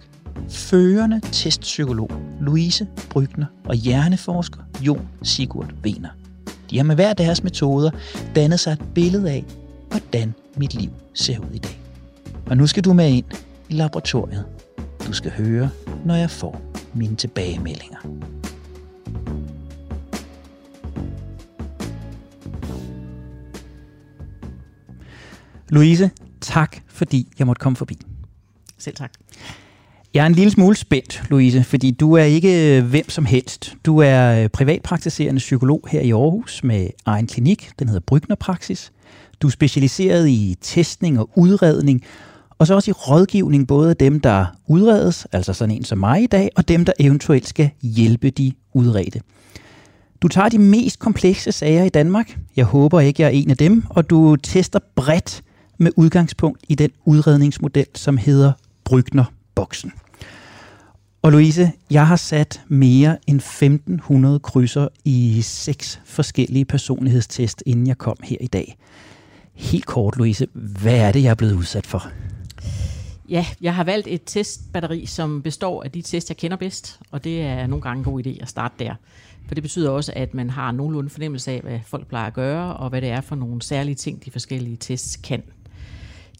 førende 0.48 1.20
testpsykolog 1.32 2.10
Louise 2.40 2.86
Brygner 3.10 3.46
og 3.64 3.74
hjerneforsker 3.74 4.60
Jon 4.80 5.08
Sigurd 5.22 5.70
Vener. 5.82 6.08
De 6.70 6.76
har 6.76 6.84
med 6.84 6.94
hver 6.94 7.12
deres 7.12 7.42
metoder 7.42 7.90
dannet 8.34 8.60
sig 8.60 8.72
et 8.72 8.82
billede 8.94 9.30
af, 9.30 9.44
hvordan 9.90 10.34
mit 10.56 10.74
liv 10.74 10.90
ser 11.14 11.38
ud 11.38 11.54
i 11.54 11.58
dag. 11.58 11.80
Og 12.46 12.56
nu 12.56 12.66
skal 12.66 12.84
du 12.84 12.92
med 12.92 13.10
ind 13.10 13.24
i 13.68 13.72
laboratoriet. 13.72 14.44
Du 15.06 15.12
skal 15.12 15.30
høre, 15.30 15.70
når 16.04 16.14
jeg 16.14 16.30
får 16.30 16.62
mine 16.94 17.16
tilbagemeldinger. 17.16 17.98
Louise, 25.68 26.10
tak 26.40 26.76
fordi 26.88 27.28
jeg 27.38 27.46
måtte 27.46 27.60
komme 27.60 27.76
forbi. 27.76 27.98
Selv 28.78 28.96
tak. 28.96 29.12
Jeg 30.14 30.22
er 30.22 30.26
en 30.26 30.32
lille 30.32 30.50
smule 30.50 30.76
spændt, 30.76 31.22
Louise, 31.30 31.64
fordi 31.64 31.90
du 31.90 32.12
er 32.12 32.22
ikke 32.22 32.78
øh, 32.78 32.84
hvem 32.84 33.08
som 33.08 33.24
helst. 33.24 33.74
Du 33.84 33.98
er 33.98 34.42
øh, 34.42 34.48
privatpraktiserende 34.48 35.38
psykolog 35.38 35.88
her 35.90 36.00
i 36.00 36.10
Aarhus 36.10 36.64
med 36.64 36.88
egen 37.06 37.26
klinik. 37.26 37.70
Den 37.78 37.88
hedder 37.88 38.00
Brygner 38.06 38.36
Praksis. 38.36 38.92
Du 39.42 39.46
er 39.46 39.50
specialiseret 39.50 40.28
i 40.28 40.56
testning 40.60 41.18
og 41.18 41.30
udredning, 41.36 42.02
og 42.58 42.66
så 42.66 42.74
også 42.74 42.90
i 42.90 42.92
rådgivning 42.92 43.68
både 43.68 43.90
af 43.90 43.96
dem, 43.96 44.20
der 44.20 44.46
udredes, 44.68 45.26
altså 45.32 45.52
sådan 45.52 45.74
en 45.74 45.84
som 45.84 45.98
mig 45.98 46.22
i 46.22 46.26
dag, 46.26 46.50
og 46.56 46.68
dem, 46.68 46.84
der 46.84 46.92
eventuelt 47.00 47.48
skal 47.48 47.70
hjælpe 47.82 48.30
de 48.30 48.52
udredte. 48.74 49.20
Du 50.22 50.28
tager 50.28 50.48
de 50.48 50.58
mest 50.58 50.98
komplekse 50.98 51.52
sager 51.52 51.84
i 51.84 51.88
Danmark. 51.88 52.38
Jeg 52.56 52.64
håber 52.64 53.00
ikke, 53.00 53.22
jeg 53.22 53.26
er 53.26 53.32
en 53.32 53.50
af 53.50 53.56
dem, 53.56 53.84
og 53.90 54.10
du 54.10 54.36
tester 54.36 54.78
bredt 54.94 55.42
med 55.78 55.92
udgangspunkt 55.96 56.60
i 56.68 56.74
den 56.74 56.90
udredningsmodel, 57.04 57.86
som 57.94 58.16
hedder 58.16 58.52
Brygner-boksen. 58.84 59.92
Og 61.22 61.32
Louise, 61.32 61.72
jeg 61.90 62.06
har 62.06 62.16
sat 62.16 62.62
mere 62.68 63.18
end 63.26 63.36
1500 63.36 64.38
krydser 64.38 64.88
i 65.04 65.42
seks 65.42 66.00
forskellige 66.04 66.64
personlighedstest, 66.64 67.62
inden 67.66 67.86
jeg 67.86 67.98
kom 67.98 68.16
her 68.24 68.36
i 68.40 68.46
dag. 68.46 68.76
Helt 69.54 69.86
kort, 69.86 70.16
Louise, 70.16 70.46
hvad 70.52 70.98
er 70.98 71.12
det, 71.12 71.22
jeg 71.22 71.30
er 71.30 71.34
blevet 71.34 71.52
udsat 71.52 71.86
for? 71.86 72.06
Ja, 73.28 73.46
jeg 73.60 73.74
har 73.74 73.84
valgt 73.84 74.08
et 74.08 74.22
testbatteri, 74.26 75.06
som 75.06 75.42
består 75.42 75.82
af 75.82 75.90
de 75.90 76.02
test, 76.02 76.30
jeg 76.30 76.36
kender 76.36 76.56
bedst, 76.56 77.00
og 77.10 77.24
det 77.24 77.42
er 77.42 77.66
nogle 77.66 77.82
gange 77.82 77.98
en 77.98 78.04
god 78.04 78.26
idé 78.26 78.42
at 78.42 78.48
starte 78.48 78.74
der. 78.78 78.94
For 79.46 79.54
det 79.54 79.62
betyder 79.62 79.90
også, 79.90 80.12
at 80.16 80.34
man 80.34 80.50
har 80.50 80.72
nogenlunde 80.72 81.10
fornemmelse 81.10 81.50
af, 81.50 81.60
hvad 81.60 81.78
folk 81.86 82.06
plejer 82.06 82.26
at 82.26 82.34
gøre, 82.34 82.76
og 82.76 82.88
hvad 82.88 83.00
det 83.00 83.10
er 83.10 83.20
for 83.20 83.36
nogle 83.36 83.62
særlige 83.62 83.94
ting, 83.94 84.24
de 84.24 84.30
forskellige 84.30 84.76
tests 84.76 85.16
kan. 85.16 85.42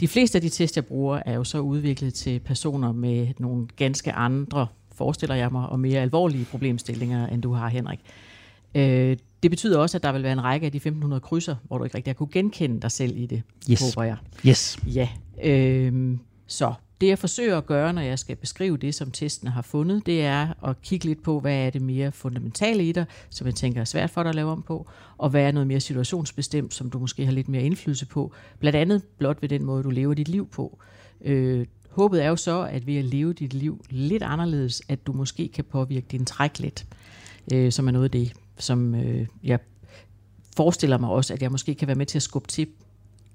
De 0.01 0.09
fleste 0.09 0.39
af 0.39 0.43
de 0.43 0.49
tests, 0.49 0.77
jeg 0.77 0.87
bruger, 0.87 1.23
er 1.27 1.35
jo 1.35 1.45
så 1.45 1.59
udviklet 1.59 2.15
til 2.15 2.41
personer 2.41 2.93
med 2.93 3.29
nogle 3.39 3.67
ganske 3.77 4.13
andre, 4.13 4.67
forestiller 4.93 5.35
jeg 5.35 5.53
mig, 5.53 5.69
og 5.69 5.81
mere 5.81 6.01
alvorlige 6.01 6.45
problemstillinger, 6.45 7.27
end 7.27 7.43
du 7.43 7.53
har, 7.53 7.69
Henrik. 7.69 8.01
Øh, 8.75 9.17
det 9.43 9.51
betyder 9.51 9.79
også, 9.79 9.99
at 9.99 10.03
der 10.03 10.13
vil 10.13 10.23
være 10.23 10.33
en 10.33 10.45
række 10.45 10.67
af 10.67 10.73
de 10.73 10.77
1500 10.77 11.21
krydser, 11.21 11.57
hvor 11.65 11.79
du 11.79 11.85
ikke 11.85 11.97
rigtig 11.97 12.11
har 12.11 12.15
kunne 12.15 12.29
genkende 12.33 12.81
dig 12.81 12.91
selv 12.91 13.17
i 13.17 13.27
det, 13.27 13.43
yes. 13.71 13.81
håber 13.81 14.03
jeg. 14.07 14.17
Yes. 14.47 14.79
Ja. 14.87 15.09
Øh, 15.45 16.19
så 16.47 16.73
det 17.01 17.07
jeg 17.07 17.19
forsøger 17.19 17.59
at 17.59 17.67
gøre, 17.67 17.93
når 17.93 18.03
jeg 18.03 18.19
skal 18.19 18.37
beskrive 18.37 18.77
det, 18.77 18.95
som 18.95 19.11
testen 19.11 19.49
har 19.49 19.63
fundet, 19.63 20.07
det 20.07 20.25
er 20.25 20.69
at 20.69 20.83
kigge 20.83 21.07
lidt 21.07 21.23
på, 21.23 21.41
hvad 21.41 21.55
er 21.55 21.71
det 21.71 21.83
mere 21.83 22.13
fundamentale 22.13 22.89
i 22.89 22.93
dig, 22.93 23.05
som 23.31 23.47
jeg 23.47 23.55
tænker 23.55 23.81
er 23.81 23.85
svært 23.85 24.11
for 24.11 24.23
dig 24.23 24.29
at 24.29 24.35
lave 24.35 24.51
om 24.51 24.63
på, 24.63 24.89
og 25.19 25.31
hvad 25.31 25.43
er 25.43 25.53
noget 25.53 25.67
mere 25.67 25.81
situationsbestemt, 25.81 26.75
som 26.75 26.91
du 26.91 26.99
måske 26.99 27.25
har 27.25 27.33
lidt 27.33 27.49
mere 27.49 27.63
indflydelse 27.63 28.07
på, 28.07 28.33
blandt 28.59 28.77
andet 28.77 29.03
blot 29.19 29.43
ved 29.43 29.49
den 29.49 29.65
måde, 29.65 29.83
du 29.83 29.91
lever 29.91 30.15
dit 30.15 30.29
liv 30.29 30.49
på. 30.49 30.79
Øh, 31.25 31.67
håbet 31.91 32.25
er 32.25 32.29
jo 32.29 32.37
så, 32.37 32.63
at 32.63 32.87
ved 32.87 32.97
at 32.97 33.05
leve 33.05 33.33
dit 33.33 33.55
liv 33.55 33.85
lidt 33.91 34.23
anderledes, 34.23 34.83
at 34.89 35.07
du 35.07 35.13
måske 35.13 35.49
kan 35.49 35.65
påvirke 35.65 36.07
din 36.11 36.25
træk 36.25 36.59
lidt, 36.59 36.87
øh, 37.53 37.73
som 37.73 37.89
er 37.89 37.93
noget 37.93 38.05
af 38.05 38.11
det, 38.11 38.33
som 38.59 38.95
øh, 38.95 39.27
jeg 39.45 39.59
forestiller 40.57 40.99
mig 40.99 41.11
også, 41.11 41.35
at 41.35 41.43
jeg 41.43 41.51
måske 41.51 41.75
kan 41.75 41.89
være 41.89 41.95
med 41.95 42.07
til 42.07 42.19
at 42.19 42.23
skubbe 42.23 42.49
til 42.49 42.67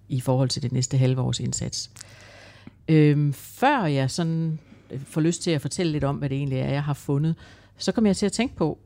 i 0.10 0.22
forhold 0.22 0.50
til 0.50 0.62
det 0.62 0.72
næste 0.72 0.98
halve 0.98 1.22
års 1.22 1.40
indsats. 1.40 1.92
Øhm, 2.92 3.34
før 3.34 3.86
jeg 3.86 4.12
sådan 4.12 4.60
øh, 4.92 5.00
får 5.06 5.22
lyst 5.22 5.42
til 5.42 5.52
at 5.52 5.62
fortælle 5.62 5.92
lidt 5.92 6.04
om, 6.04 6.16
hvad 6.16 6.30
det 6.30 6.38
egentlig 6.38 6.60
er, 6.60 6.70
jeg 6.70 6.84
har 6.84 6.94
fundet, 6.94 7.36
så 7.78 7.92
kom 7.92 8.06
jeg 8.06 8.18
til 8.18 8.26
at 8.26 8.32
tænke 8.32 8.56
på, 8.56 8.80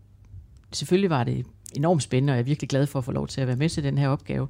selvfølgelig 0.72 1.10
var 1.10 1.24
det 1.24 1.46
enormt 1.76 2.04
spændende, 2.04 2.32
og 2.32 2.36
jeg 2.36 2.42
er 2.42 2.46
virkelig 2.46 2.70
glad 2.70 2.88
for 2.88 3.00
at 3.00 3.06
få 3.06 3.12
lov 3.12 3.28
til 3.28 3.42
at 3.42 3.48
være 3.48 3.56
med 3.56 3.70
til 3.70 3.84
den 3.84 3.98
her 3.98 4.08
opgave. 4.08 4.48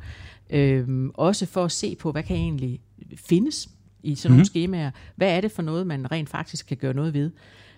Øhm, 0.50 1.12
også 1.14 1.46
for 1.46 1.66
at 1.66 1.72
se 1.72 1.96
på, 1.96 2.12
hvad 2.12 2.24
kan 2.24 2.36
egentlig 2.36 2.82
findes 3.16 3.70
i 4.04 4.16
sådan 4.16 4.32
nogle 4.32 4.42
mm. 4.42 4.46
skemaer. 4.46 4.92
Hvad 5.16 5.38
er 5.38 5.42
det 5.42 5.52
for 5.52 5.62
noget, 5.62 5.88
man 5.88 6.12
rent 6.12 6.30
faktisk 6.30 6.68
kan 6.68 6.78
gøre 6.78 6.94
noget 6.94 7.14
ved? 7.14 7.32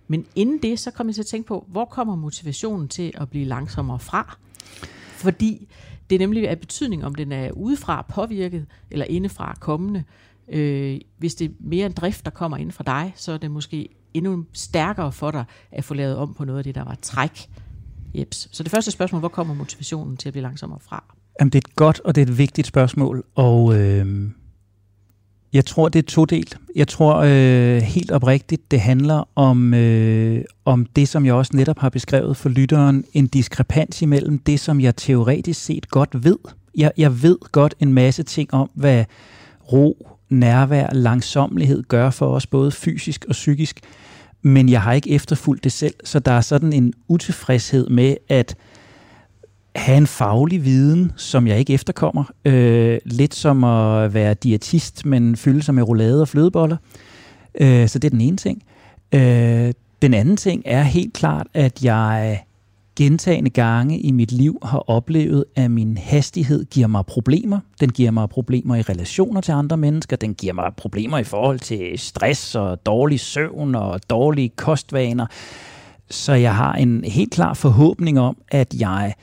Men 0.07 0.25
inden 0.35 0.61
det, 0.61 0.79
så 0.79 0.91
kom 0.91 1.07
jeg 1.07 1.15
til 1.15 1.21
at 1.21 1.25
tænke 1.25 1.47
på, 1.47 1.65
hvor 1.67 1.85
kommer 1.85 2.15
motivationen 2.15 2.87
til 2.87 3.11
at 3.15 3.29
blive 3.29 3.45
langsommere 3.45 3.99
fra? 3.99 4.37
Fordi 5.11 5.67
det 6.09 6.15
er 6.15 6.19
nemlig 6.19 6.49
af 6.49 6.59
betydning, 6.59 7.05
om 7.05 7.15
den 7.15 7.31
er 7.31 7.51
udefra 7.51 8.05
påvirket, 8.09 8.65
eller 8.91 9.05
indefra 9.05 9.57
kommende. 9.59 10.03
Øh, 10.49 10.99
hvis 11.17 11.35
det 11.35 11.45
er 11.45 11.53
mere 11.59 11.85
en 11.85 11.91
drift, 11.91 12.25
der 12.25 12.31
kommer 12.31 12.57
ind 12.57 12.71
fra 12.71 12.83
dig, 12.83 13.13
så 13.15 13.31
er 13.31 13.37
det 13.37 13.51
måske 13.51 13.89
endnu 14.13 14.45
stærkere 14.53 15.11
for 15.11 15.31
dig 15.31 15.45
at 15.71 15.83
få 15.83 15.93
lavet 15.93 16.15
om 16.15 16.33
på 16.33 16.45
noget 16.45 16.57
af 16.57 16.63
det, 16.63 16.75
der 16.75 16.83
var 16.83 16.97
træk. 17.01 17.49
Jeps. 18.13 18.49
Så 18.51 18.63
det 18.63 18.71
første 18.71 18.91
spørgsmål, 18.91 19.19
hvor 19.19 19.29
kommer 19.29 19.53
motivationen 19.53 20.17
til 20.17 20.29
at 20.29 20.33
blive 20.33 20.41
langsommere 20.41 20.79
fra? 20.79 21.03
Jamen, 21.39 21.49
det 21.49 21.63
er 21.63 21.67
et 21.69 21.75
godt 21.75 21.99
og 21.99 22.15
det 22.15 22.21
er 22.21 22.25
et 22.25 22.37
vigtigt 22.37 22.67
spørgsmål, 22.67 23.23
og 23.35 23.75
øh, 23.75 24.29
jeg 25.53 25.65
tror, 25.65 25.89
det 25.89 25.99
er 25.99 26.07
todelt. 26.07 26.57
Jeg 26.75 26.87
tror 26.87 27.15
øh, 27.15 27.81
helt 27.81 28.11
oprigtigt, 28.11 28.71
det 28.71 28.79
handler 28.79 29.29
om, 29.35 29.73
øh, 29.73 30.43
om 30.65 30.85
det, 30.85 31.07
som 31.07 31.25
jeg 31.25 31.33
også 31.33 31.51
netop 31.55 31.79
har 31.79 31.89
beskrevet 31.89 32.37
for 32.37 32.49
lytteren, 32.49 33.05
en 33.13 33.27
diskrepans 33.27 34.01
imellem 34.01 34.39
det, 34.39 34.59
som 34.59 34.81
jeg 34.81 34.95
teoretisk 34.95 35.63
set 35.63 35.89
godt 35.89 36.23
ved. 36.23 36.37
Jeg, 36.77 36.91
jeg 36.97 37.21
ved 37.23 37.37
godt 37.51 37.75
en 37.79 37.93
masse 37.93 38.23
ting 38.23 38.53
om, 38.53 38.69
hvad 38.73 39.05
ro, 39.71 40.16
nærvær, 40.29 40.89
langsomlighed 40.93 41.83
gør 41.83 42.09
for 42.09 42.27
os, 42.27 42.47
både 42.47 42.71
fysisk 42.71 43.25
og 43.29 43.31
psykisk, 43.31 43.79
men 44.41 44.69
jeg 44.69 44.81
har 44.81 44.93
ikke 44.93 45.11
efterfulgt 45.11 45.63
det 45.63 45.71
selv, 45.71 45.93
så 46.03 46.19
der 46.19 46.31
er 46.31 46.41
sådan 46.41 46.73
en 46.73 46.93
utilfredshed 47.07 47.89
med 47.89 48.15
at 48.29 48.55
have 49.75 49.97
en 49.97 50.07
faglig 50.07 50.65
viden, 50.65 51.11
som 51.15 51.47
jeg 51.47 51.59
ikke 51.59 51.73
efterkommer. 51.73 52.23
Øh, 52.45 52.99
lidt 53.05 53.35
som 53.35 53.63
at 53.63 54.13
være 54.13 54.33
diætist, 54.33 55.05
men 55.05 55.35
fylde 55.35 55.61
sig 55.63 55.75
med 55.75 55.83
roulade 55.83 56.21
og 56.21 56.27
flødeboller. 56.27 56.77
Øh, 57.61 57.87
så 57.87 57.99
det 57.99 58.07
er 58.07 58.09
den 58.09 58.21
ene 58.21 58.37
ting. 58.37 58.63
Øh, 59.11 59.73
den 60.01 60.13
anden 60.13 60.37
ting 60.37 60.61
er 60.65 60.83
helt 60.83 61.13
klart, 61.13 61.47
at 61.53 61.83
jeg 61.83 62.43
gentagende 62.97 63.49
gange 63.49 63.99
i 63.99 64.11
mit 64.11 64.31
liv 64.31 64.59
har 64.63 64.89
oplevet, 64.89 65.45
at 65.55 65.71
min 65.71 65.97
hastighed 65.97 66.65
giver 66.65 66.87
mig 66.87 67.05
problemer. 67.05 67.59
Den 67.79 67.89
giver 67.89 68.11
mig 68.11 68.29
problemer 68.29 68.75
i 68.75 68.81
relationer 68.81 69.41
til 69.41 69.51
andre 69.51 69.77
mennesker. 69.77 70.15
Den 70.15 70.33
giver 70.33 70.53
mig 70.53 70.71
problemer 70.77 71.17
i 71.17 71.23
forhold 71.23 71.59
til 71.59 71.99
stress 71.99 72.55
og 72.55 72.85
dårlig 72.85 73.19
søvn 73.19 73.75
og 73.75 74.09
dårlige 74.09 74.49
kostvaner. 74.49 75.25
Så 76.09 76.33
jeg 76.33 76.55
har 76.55 76.73
en 76.73 77.03
helt 77.03 77.31
klar 77.31 77.53
forhåbning 77.53 78.19
om, 78.19 78.37
at 78.51 78.73
jeg 78.73 79.13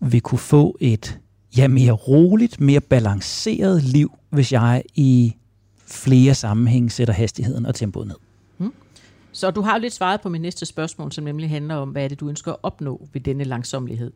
vil 0.00 0.20
kunne 0.20 0.38
få 0.38 0.76
et 0.80 1.18
ja, 1.56 1.68
mere 1.68 1.92
roligt, 1.92 2.60
mere 2.60 2.80
balanceret 2.80 3.82
liv, 3.82 4.12
hvis 4.30 4.52
jeg 4.52 4.82
i 4.94 5.34
flere 5.86 6.34
sammenhænge 6.34 6.90
sætter 6.90 7.14
hastigheden 7.14 7.66
og 7.66 7.74
tempoet 7.74 8.06
ned. 8.06 8.16
Så 9.32 9.50
du 9.50 9.60
har 9.60 9.78
lidt 9.78 9.92
svaret 9.92 10.20
på 10.20 10.28
mit 10.28 10.40
næste 10.40 10.66
spørgsmål, 10.66 11.12
som 11.12 11.24
nemlig 11.24 11.50
handler 11.50 11.74
om, 11.74 11.88
hvad 11.88 12.04
er 12.04 12.08
det, 12.08 12.20
du 12.20 12.28
ønsker 12.28 12.52
at 12.52 12.58
opnå 12.62 13.08
ved 13.12 13.20
denne 13.20 13.44
langsomlighed? 13.44 14.12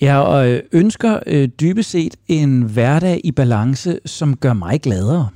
Jeg 0.00 0.46
øh, 0.48 0.80
ønsker 0.80 1.20
øh, 1.26 1.48
dybest 1.48 1.90
set 1.90 2.16
en 2.28 2.62
hverdag 2.62 3.20
i 3.24 3.32
balance, 3.32 3.98
som 4.06 4.36
gør 4.36 4.52
mig 4.52 4.80
gladere. 4.80 5.28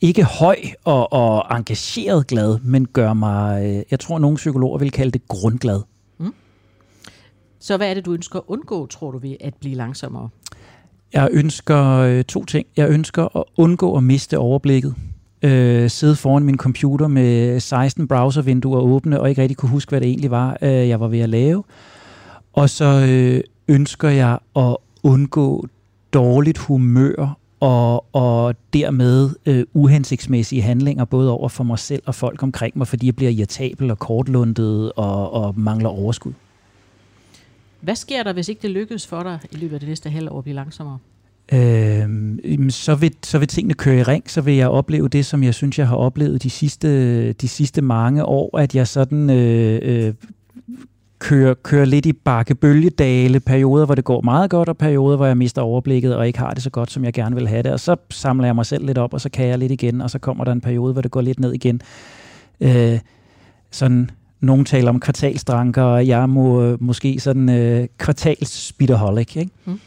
Ikke 0.00 0.24
høj 0.24 0.56
og, 0.84 1.12
og 1.12 1.56
engageret 1.58 2.26
glad, 2.26 2.58
men 2.58 2.86
gør 2.86 3.12
mig, 3.12 3.64
øh, 3.64 3.82
jeg 3.90 4.00
tror, 4.00 4.18
nogle 4.18 4.36
psykologer 4.36 4.78
vil 4.78 4.90
kalde 4.90 5.10
det 5.10 5.28
grundglad. 5.28 5.80
Mm. 6.18 6.34
Så 7.60 7.76
hvad 7.76 7.90
er 7.90 7.94
det, 7.94 8.06
du 8.06 8.12
ønsker 8.12 8.38
at 8.38 8.44
undgå, 8.46 8.86
tror 8.86 9.10
du, 9.10 9.18
ved 9.18 9.36
at 9.40 9.54
blive 9.54 9.74
langsommere? 9.74 10.28
Jeg 11.12 11.28
ønsker 11.32 11.84
øh, 11.84 12.24
to 12.24 12.44
ting. 12.44 12.66
Jeg 12.76 12.90
ønsker 12.90 13.36
at 13.36 13.44
undgå 13.56 13.96
at 13.96 14.02
miste 14.02 14.38
overblikket 14.38 14.94
øh, 15.42 15.90
sidde 15.90 16.16
foran 16.16 16.42
min 16.42 16.56
computer 16.56 17.08
med 17.08 17.60
16 17.60 18.08
browservinduer 18.08 18.80
åbne, 18.80 19.20
og 19.20 19.28
ikke 19.28 19.42
rigtig 19.42 19.56
kunne 19.56 19.70
huske, 19.70 19.90
hvad 19.90 20.00
det 20.00 20.08
egentlig 20.08 20.30
var, 20.30 20.58
øh, 20.62 20.88
jeg 20.88 21.00
var 21.00 21.08
ved 21.08 21.20
at 21.20 21.28
lave. 21.28 21.64
Og 22.52 22.70
så 22.70 23.06
øh, 23.08 23.40
ønsker 23.68 24.08
jeg 24.08 24.38
at 24.56 24.76
undgå 25.02 25.66
dårligt 26.12 26.58
humør 26.58 27.36
og, 27.60 28.14
og 28.14 28.54
dermed 28.72 29.30
øh, 29.46 29.64
uhensigtsmæssige 29.72 30.62
handlinger, 30.62 31.04
både 31.04 31.30
over 31.30 31.48
for 31.48 31.64
mig 31.64 31.78
selv 31.78 32.02
og 32.06 32.14
folk 32.14 32.42
omkring 32.42 32.78
mig, 32.78 32.88
fordi 32.88 33.06
jeg 33.06 33.16
bliver 33.16 33.30
irritabel 33.30 33.90
og 33.90 33.98
kortlundet 33.98 34.92
og, 34.92 35.32
og 35.32 35.58
mangler 35.58 35.88
overskud. 35.88 36.32
Hvad 37.80 37.94
sker 37.96 38.22
der, 38.22 38.32
hvis 38.32 38.48
ikke 38.48 38.62
det 38.62 38.70
lykkes 38.70 39.06
for 39.06 39.22
dig 39.22 39.38
i 39.50 39.56
løbet 39.56 39.74
af 39.74 39.80
det 39.80 39.88
næste 39.88 40.10
halvår 40.10 40.38
at 40.38 40.44
blive 40.44 40.54
langsommere? 40.54 40.98
Øh, 41.52 42.70
så, 42.70 42.94
vil, 42.94 43.14
så 43.22 43.38
vil 43.38 43.48
tingene 43.48 43.74
køre 43.74 43.98
i 43.98 44.02
ring, 44.02 44.30
så 44.30 44.40
vil 44.40 44.54
jeg 44.54 44.68
opleve 44.68 45.08
det, 45.08 45.26
som 45.26 45.42
jeg 45.42 45.54
synes, 45.54 45.78
jeg 45.78 45.88
har 45.88 45.96
oplevet 45.96 46.42
de 46.42 46.50
sidste, 46.50 47.32
de 47.32 47.48
sidste 47.48 47.82
mange 47.82 48.24
år, 48.24 48.58
at 48.58 48.74
jeg 48.74 48.88
sådan 48.88 49.30
øh, 49.30 49.78
øh, 49.82 50.14
kører, 51.18 51.54
kører 51.54 51.84
lidt 51.84 52.06
i 52.06 52.12
bakke 52.12 52.54
bølgedale, 52.54 53.40
perioder, 53.40 53.86
hvor 53.86 53.94
det 53.94 54.04
går 54.04 54.20
meget 54.20 54.50
godt, 54.50 54.68
og 54.68 54.76
perioder, 54.78 55.16
hvor 55.16 55.26
jeg 55.26 55.36
mister 55.36 55.62
overblikket 55.62 56.16
og 56.16 56.26
ikke 56.26 56.38
har 56.38 56.50
det 56.50 56.62
så 56.62 56.70
godt, 56.70 56.90
som 56.90 57.04
jeg 57.04 57.12
gerne 57.12 57.36
vil 57.36 57.48
have 57.48 57.62
det. 57.62 57.72
Og 57.72 57.80
så 57.80 57.96
samler 58.10 58.46
jeg 58.46 58.54
mig 58.54 58.66
selv 58.66 58.86
lidt 58.86 58.98
op, 58.98 59.14
og 59.14 59.20
så 59.20 59.30
kan 59.30 59.46
jeg 59.46 59.58
lidt 59.58 59.72
igen, 59.72 60.00
og 60.00 60.10
så 60.10 60.18
kommer 60.18 60.44
der 60.44 60.52
en 60.52 60.60
periode, 60.60 60.92
hvor 60.92 61.02
det 61.02 61.10
går 61.10 61.20
lidt 61.20 61.40
ned 61.40 61.52
igen. 61.52 61.80
Øh, 62.60 62.98
sådan 63.70 64.10
nogen 64.40 64.64
taler 64.64 64.88
om 64.90 65.00
kvartalsdranker, 65.00 65.82
og 65.82 66.06
jeg 66.06 66.28
må 66.28 66.62
øh, 66.62 66.82
måske 66.82 67.20
sådan 67.20 67.48
øh, 67.48 67.88
kvartalsspitterholic, 67.98 69.36
ikke? 69.36 69.52
Mm. 69.64 69.80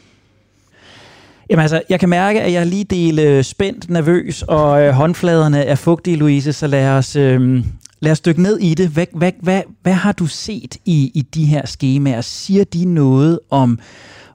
Jamen 1.50 1.62
altså, 1.62 1.82
jeg 1.88 2.00
kan 2.00 2.08
mærke, 2.08 2.42
at 2.42 2.52
jeg 2.52 2.66
lige 2.66 2.84
del 2.84 3.18
øh, 3.18 3.44
spændt, 3.44 3.90
nervøs, 3.90 4.42
og 4.42 4.82
øh, 4.82 4.92
håndfladerne 4.92 5.64
er 5.64 5.74
fugtige, 5.74 6.16
Louise, 6.16 6.52
så 6.52 6.66
lad 6.66 6.88
os, 6.88 7.16
øh, 7.16 7.64
lad 8.00 8.12
os 8.12 8.20
dykke 8.20 8.42
ned 8.42 8.58
i 8.58 8.74
det. 8.74 8.88
Hvad, 8.88 9.06
hvad, 9.12 9.32
hvad, 9.40 9.62
hvad 9.82 9.92
har 9.92 10.12
du 10.12 10.26
set 10.26 10.76
i, 10.84 11.10
i 11.14 11.22
de 11.22 11.44
her 11.44 11.66
skemaer? 11.66 12.20
Siger 12.20 12.64
de 12.64 12.84
noget 12.84 13.40
om, 13.50 13.78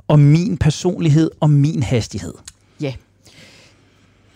om 0.07 0.19
min 0.19 0.57
personlighed 0.57 1.31
og 1.39 1.49
min 1.49 1.83
hastighed? 1.83 2.33
Ja. 2.81 2.93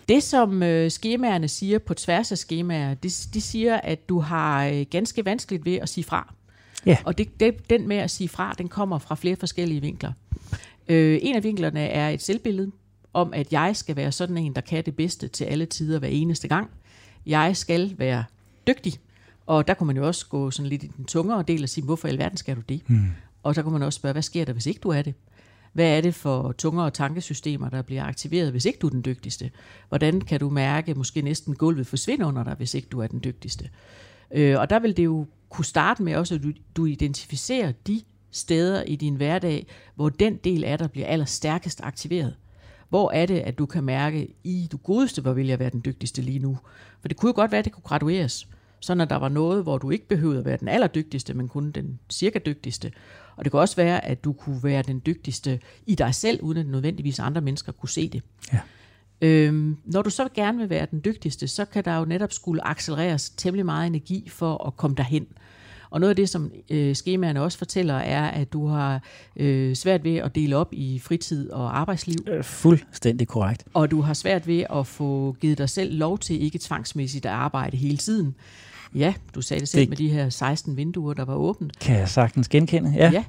Det, 0.08 0.22
som 0.22 0.62
øh, 0.62 0.90
skemaerne 0.90 1.48
siger 1.48 1.78
på 1.78 1.94
tværs 1.94 2.32
af 2.32 2.38
skemaer, 2.38 2.94
de, 2.94 3.10
de 3.34 3.40
siger, 3.40 3.76
at 3.76 4.08
du 4.08 4.20
har 4.20 4.66
øh, 4.66 4.86
ganske 4.90 5.24
vanskeligt 5.24 5.64
ved 5.64 5.74
at 5.76 5.88
sige 5.88 6.04
fra. 6.04 6.34
Ja. 6.86 6.96
Og 7.04 7.18
det, 7.18 7.40
det, 7.40 7.70
den 7.70 7.88
med 7.88 7.96
at 7.96 8.10
sige 8.10 8.28
fra, 8.28 8.54
den 8.58 8.68
kommer 8.68 8.98
fra 8.98 9.14
flere 9.14 9.36
forskellige 9.36 9.80
vinkler. 9.80 10.12
Øh, 10.88 11.18
en 11.22 11.36
af 11.36 11.44
vinklerne 11.44 11.80
er 11.80 12.08
et 12.08 12.22
selvbillede 12.22 12.72
om, 13.12 13.32
at 13.32 13.52
jeg 13.52 13.76
skal 13.76 13.96
være 13.96 14.12
sådan 14.12 14.38
en, 14.38 14.54
der 14.54 14.60
kan 14.60 14.84
det 14.84 14.96
bedste 14.96 15.28
til 15.28 15.44
alle 15.44 15.66
tider 15.66 15.98
hver 15.98 16.08
eneste 16.08 16.48
gang. 16.48 16.70
Jeg 17.26 17.56
skal 17.56 17.94
være 17.98 18.24
dygtig, 18.66 18.94
og 19.46 19.68
der 19.68 19.74
kunne 19.74 19.86
man 19.86 19.96
jo 19.96 20.06
også 20.06 20.26
gå 20.26 20.50
sådan 20.50 20.68
lidt 20.68 20.82
i 20.82 20.86
den 20.96 21.04
tungere 21.04 21.44
del 21.48 21.62
og 21.62 21.68
sige, 21.68 21.84
hvorfor 21.84 22.08
i 22.08 22.10
alverden 22.10 22.36
skal 22.36 22.56
du 22.56 22.62
det? 22.68 22.90
Mm. 22.90 23.06
Og 23.42 23.54
så 23.54 23.62
kunne 23.62 23.72
man 23.72 23.82
også 23.82 23.96
spørge, 23.96 24.12
hvad 24.12 24.22
sker 24.22 24.44
der, 24.44 24.52
hvis 24.52 24.66
ikke 24.66 24.80
du 24.80 24.88
er 24.88 25.02
det? 25.02 25.14
Hvad 25.72 25.96
er 25.96 26.00
det 26.00 26.14
for 26.14 26.52
tungere 26.52 26.90
tankesystemer, 26.90 27.68
der 27.68 27.82
bliver 27.82 28.04
aktiveret, 28.04 28.50
hvis 28.50 28.64
ikke 28.64 28.78
du 28.78 28.86
er 28.86 28.90
den 28.90 29.04
dygtigste? 29.04 29.50
Hvordan 29.88 30.20
kan 30.20 30.40
du 30.40 30.50
mærke, 30.50 30.94
måske 30.94 31.22
næsten 31.22 31.54
gulvet 31.54 31.86
forsvinde 31.86 32.26
under 32.26 32.44
dig, 32.44 32.54
hvis 32.54 32.74
ikke 32.74 32.88
du 32.88 33.00
er 33.00 33.06
den 33.06 33.20
dygtigste? 33.24 33.70
Øh, 34.30 34.60
og 34.60 34.70
der 34.70 34.78
vil 34.78 34.96
det 34.96 35.04
jo 35.04 35.26
kunne 35.48 35.64
starte 35.64 36.02
med 36.02 36.16
også, 36.16 36.34
at 36.34 36.42
du, 36.42 36.52
du 36.76 36.86
identificerer 36.86 37.72
de 37.86 38.02
steder 38.36 38.82
i 38.82 38.96
din 38.96 39.14
hverdag, 39.14 39.66
hvor 39.94 40.08
den 40.08 40.36
del 40.36 40.64
af 40.64 40.78
dig 40.78 40.90
bliver 40.90 41.06
allerstærkest 41.06 41.80
aktiveret. 41.82 42.34
Hvor 42.88 43.10
er 43.10 43.26
det, 43.26 43.38
at 43.38 43.58
du 43.58 43.66
kan 43.66 43.84
mærke, 43.84 44.34
i 44.44 44.68
du 44.72 44.76
godeste, 44.76 45.22
hvor 45.22 45.32
vil 45.32 45.46
jeg 45.46 45.58
være 45.58 45.70
den 45.70 45.82
dygtigste 45.84 46.22
lige 46.22 46.38
nu? 46.38 46.58
For 47.00 47.08
det 47.08 47.16
kunne 47.16 47.28
jo 47.28 47.34
godt 47.34 47.50
være, 47.50 47.58
at 47.58 47.64
det 47.64 47.72
kunne 47.72 47.82
gradueres. 47.82 48.48
Sådan 48.80 49.00
at 49.00 49.10
der 49.10 49.16
var 49.16 49.28
noget, 49.28 49.62
hvor 49.62 49.78
du 49.78 49.90
ikke 49.90 50.08
behøvede 50.08 50.38
at 50.38 50.44
være 50.44 50.56
den 50.56 50.68
allerdygtigste, 50.68 51.34
men 51.34 51.48
kun 51.48 51.70
den 51.70 51.98
cirka 52.10 52.38
dygtigste. 52.38 52.92
Og 53.36 53.44
det 53.44 53.52
kan 53.52 53.60
også 53.60 53.76
være, 53.76 54.04
at 54.04 54.24
du 54.24 54.32
kunne 54.32 54.62
være 54.62 54.82
den 54.82 55.02
dygtigste 55.06 55.60
i 55.86 55.94
dig 55.94 56.14
selv, 56.14 56.42
uden 56.42 56.58
at 56.58 56.66
nødvendigvis 56.66 57.18
andre 57.18 57.40
mennesker 57.40 57.72
kunne 57.72 57.88
se 57.88 58.08
det. 58.08 58.22
Ja. 58.52 58.60
Øhm, 59.20 59.76
når 59.84 60.02
du 60.02 60.10
så 60.10 60.28
gerne 60.34 60.58
vil 60.58 60.70
være 60.70 60.86
den 60.90 61.00
dygtigste, 61.04 61.48
så 61.48 61.64
kan 61.64 61.84
der 61.84 61.96
jo 61.96 62.04
netop 62.04 62.32
skulle 62.32 62.66
accelereres 62.66 63.30
temmelig 63.30 63.66
meget 63.66 63.86
energi 63.86 64.28
for 64.28 64.66
at 64.66 64.76
komme 64.76 64.96
derhen. 64.96 65.26
Og 65.94 66.00
noget 66.00 66.10
af 66.10 66.16
det, 66.16 66.28
som 66.28 66.50
øh, 66.70 66.96
skemaerne 66.96 67.42
også 67.42 67.58
fortæller, 67.58 67.94
er, 67.94 68.30
at 68.30 68.52
du 68.52 68.66
har 68.66 69.02
øh, 69.36 69.76
svært 69.76 70.04
ved 70.04 70.16
at 70.16 70.34
dele 70.34 70.56
op 70.56 70.68
i 70.72 70.98
fritid 70.98 71.50
og 71.50 71.78
arbejdsliv. 71.78 72.16
Øh, 72.26 72.44
fuldstændig 72.44 73.28
korrekt. 73.28 73.64
Og 73.74 73.90
du 73.90 74.00
har 74.00 74.14
svært 74.14 74.46
ved 74.46 74.64
at 74.70 74.86
få 74.86 75.36
givet 75.40 75.58
dig 75.58 75.68
selv 75.68 75.98
lov 75.98 76.18
til 76.18 76.42
ikke 76.42 76.58
tvangsmæssigt 76.58 77.26
at 77.26 77.32
arbejde 77.32 77.76
hele 77.76 77.96
tiden. 77.96 78.34
Ja, 78.94 79.14
du 79.34 79.42
sagde 79.42 79.60
det 79.60 79.68
selv 79.68 79.80
det... 79.80 79.88
med 79.88 79.96
de 79.96 80.08
her 80.08 80.28
16 80.28 80.76
vinduer, 80.76 81.14
der 81.14 81.24
var 81.24 81.34
åbent. 81.34 81.78
Kan 81.78 81.98
jeg 81.98 82.08
sagtens 82.08 82.48
genkende, 82.48 82.92
ja. 82.96 83.10
ja. 83.10 83.24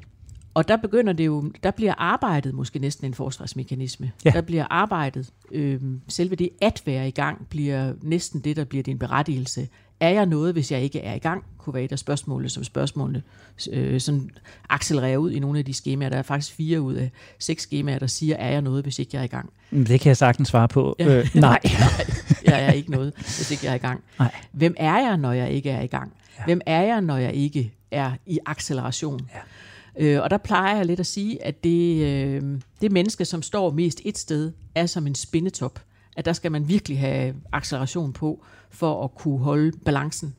Og 0.54 0.68
der 0.68 0.78
begynder 0.78 1.14
det 1.14 1.26
jo, 1.26 1.52
der 1.64 1.72
bliver 1.72 1.94
arbejdet 1.98 2.54
måske 2.54 2.80
næsten 2.80 3.08
en 3.08 3.14
forsvarsmekanisme. 3.14 4.12
Ja. 4.26 4.30
Der 4.30 4.42
bliver 4.42 4.66
arbejdet, 4.70 5.30
øh, 5.52 5.82
selve 6.08 6.36
det 6.36 6.50
at 6.62 6.82
være 6.86 7.08
i 7.08 7.12
gang, 7.12 7.48
bliver 7.50 7.94
næsten 8.02 8.40
det, 8.42 8.56
der 8.56 8.64
bliver 8.64 8.84
din 8.84 9.00
berettigelse 9.00 9.68
er 10.00 10.10
jeg 10.10 10.26
noget, 10.26 10.54
hvis 10.54 10.72
jeg 10.72 10.82
ikke 10.82 11.00
er 11.00 11.14
i 11.14 11.20
gang, 11.20 11.44
kunne 11.58 11.74
være 11.74 11.84
et 11.84 11.92
af 11.92 12.00
spørgsmålene, 12.00 12.50
som 12.50 12.64
spørgsmålene 12.64 13.24
øh, 13.72 14.02
sådan 14.02 14.30
accelererer 14.70 15.18
ud 15.18 15.32
i 15.32 15.40
nogle 15.40 15.60
af 15.60 15.66
de 15.66 15.74
skemaer. 15.74 16.10
Der 16.10 16.18
er 16.18 16.22
faktisk 16.22 16.56
fire 16.56 16.82
ud 16.82 16.94
af 16.94 17.12
seks 17.40 17.64
skemaer, 17.64 18.00
der 18.00 18.08
siger, 18.08 18.36
er 18.36 18.50
jeg 18.50 18.62
noget, 18.62 18.84
hvis 18.84 19.00
ikke 19.00 19.10
jeg 19.14 19.20
er 19.20 19.24
i 19.24 19.28
gang? 19.28 19.50
Det 19.72 20.00
kan 20.00 20.10
jeg 20.10 20.18
sagtens 20.18 20.48
svare 20.48 20.68
på. 20.68 20.96
Ja. 21.00 21.20
Øh, 21.20 21.30
nej. 21.36 21.60
jeg 22.46 22.66
er 22.66 22.72
ikke 22.72 22.92
noget, 22.92 23.14
hvis 23.16 23.52
ikke 23.52 23.66
jeg 23.66 23.72
er 23.72 23.76
i 23.76 23.80
gang. 23.80 24.04
Nej. 24.20 24.32
Hvem 24.52 24.76
er 24.78 24.98
jeg, 24.98 25.18
når 25.18 25.32
jeg 25.32 25.52
ikke 25.52 25.70
er 25.70 25.82
i 25.82 25.88
gang? 25.88 26.14
Ja. 26.40 26.44
Hvem 26.46 26.62
er 26.66 26.82
jeg, 26.82 27.02
når 27.02 27.18
jeg 27.18 27.34
ikke 27.34 27.74
er 27.92 28.12
i 28.26 28.40
acceleration? 28.46 29.30
Ja. 29.34 29.40
Øh, 30.06 30.24
og 30.24 30.30
der 30.30 30.38
plejer 30.38 30.76
jeg 30.76 30.86
lidt 30.86 31.00
at 31.00 31.06
sige, 31.06 31.46
at 31.46 31.64
det, 31.64 32.04
øh, 32.04 32.42
det 32.82 32.92
menneske, 32.92 33.26
som 33.26 33.42
står 33.42 33.72
mest 33.72 34.02
et 34.06 34.18
sted, 34.18 34.52
er 34.76 34.86
som 34.86 35.08
en 35.08 35.16
spindetop 35.16 35.80
at 36.16 36.26
der 36.26 36.34
skal 36.34 36.52
man 36.52 36.68
virkelig 36.68 37.00
have 37.00 37.36
acceleration 37.52 38.14
på, 38.14 38.46
for 38.70 39.04
at 39.04 39.16
kunne 39.16 39.40
holde 39.40 39.72
balancen. 39.86 40.36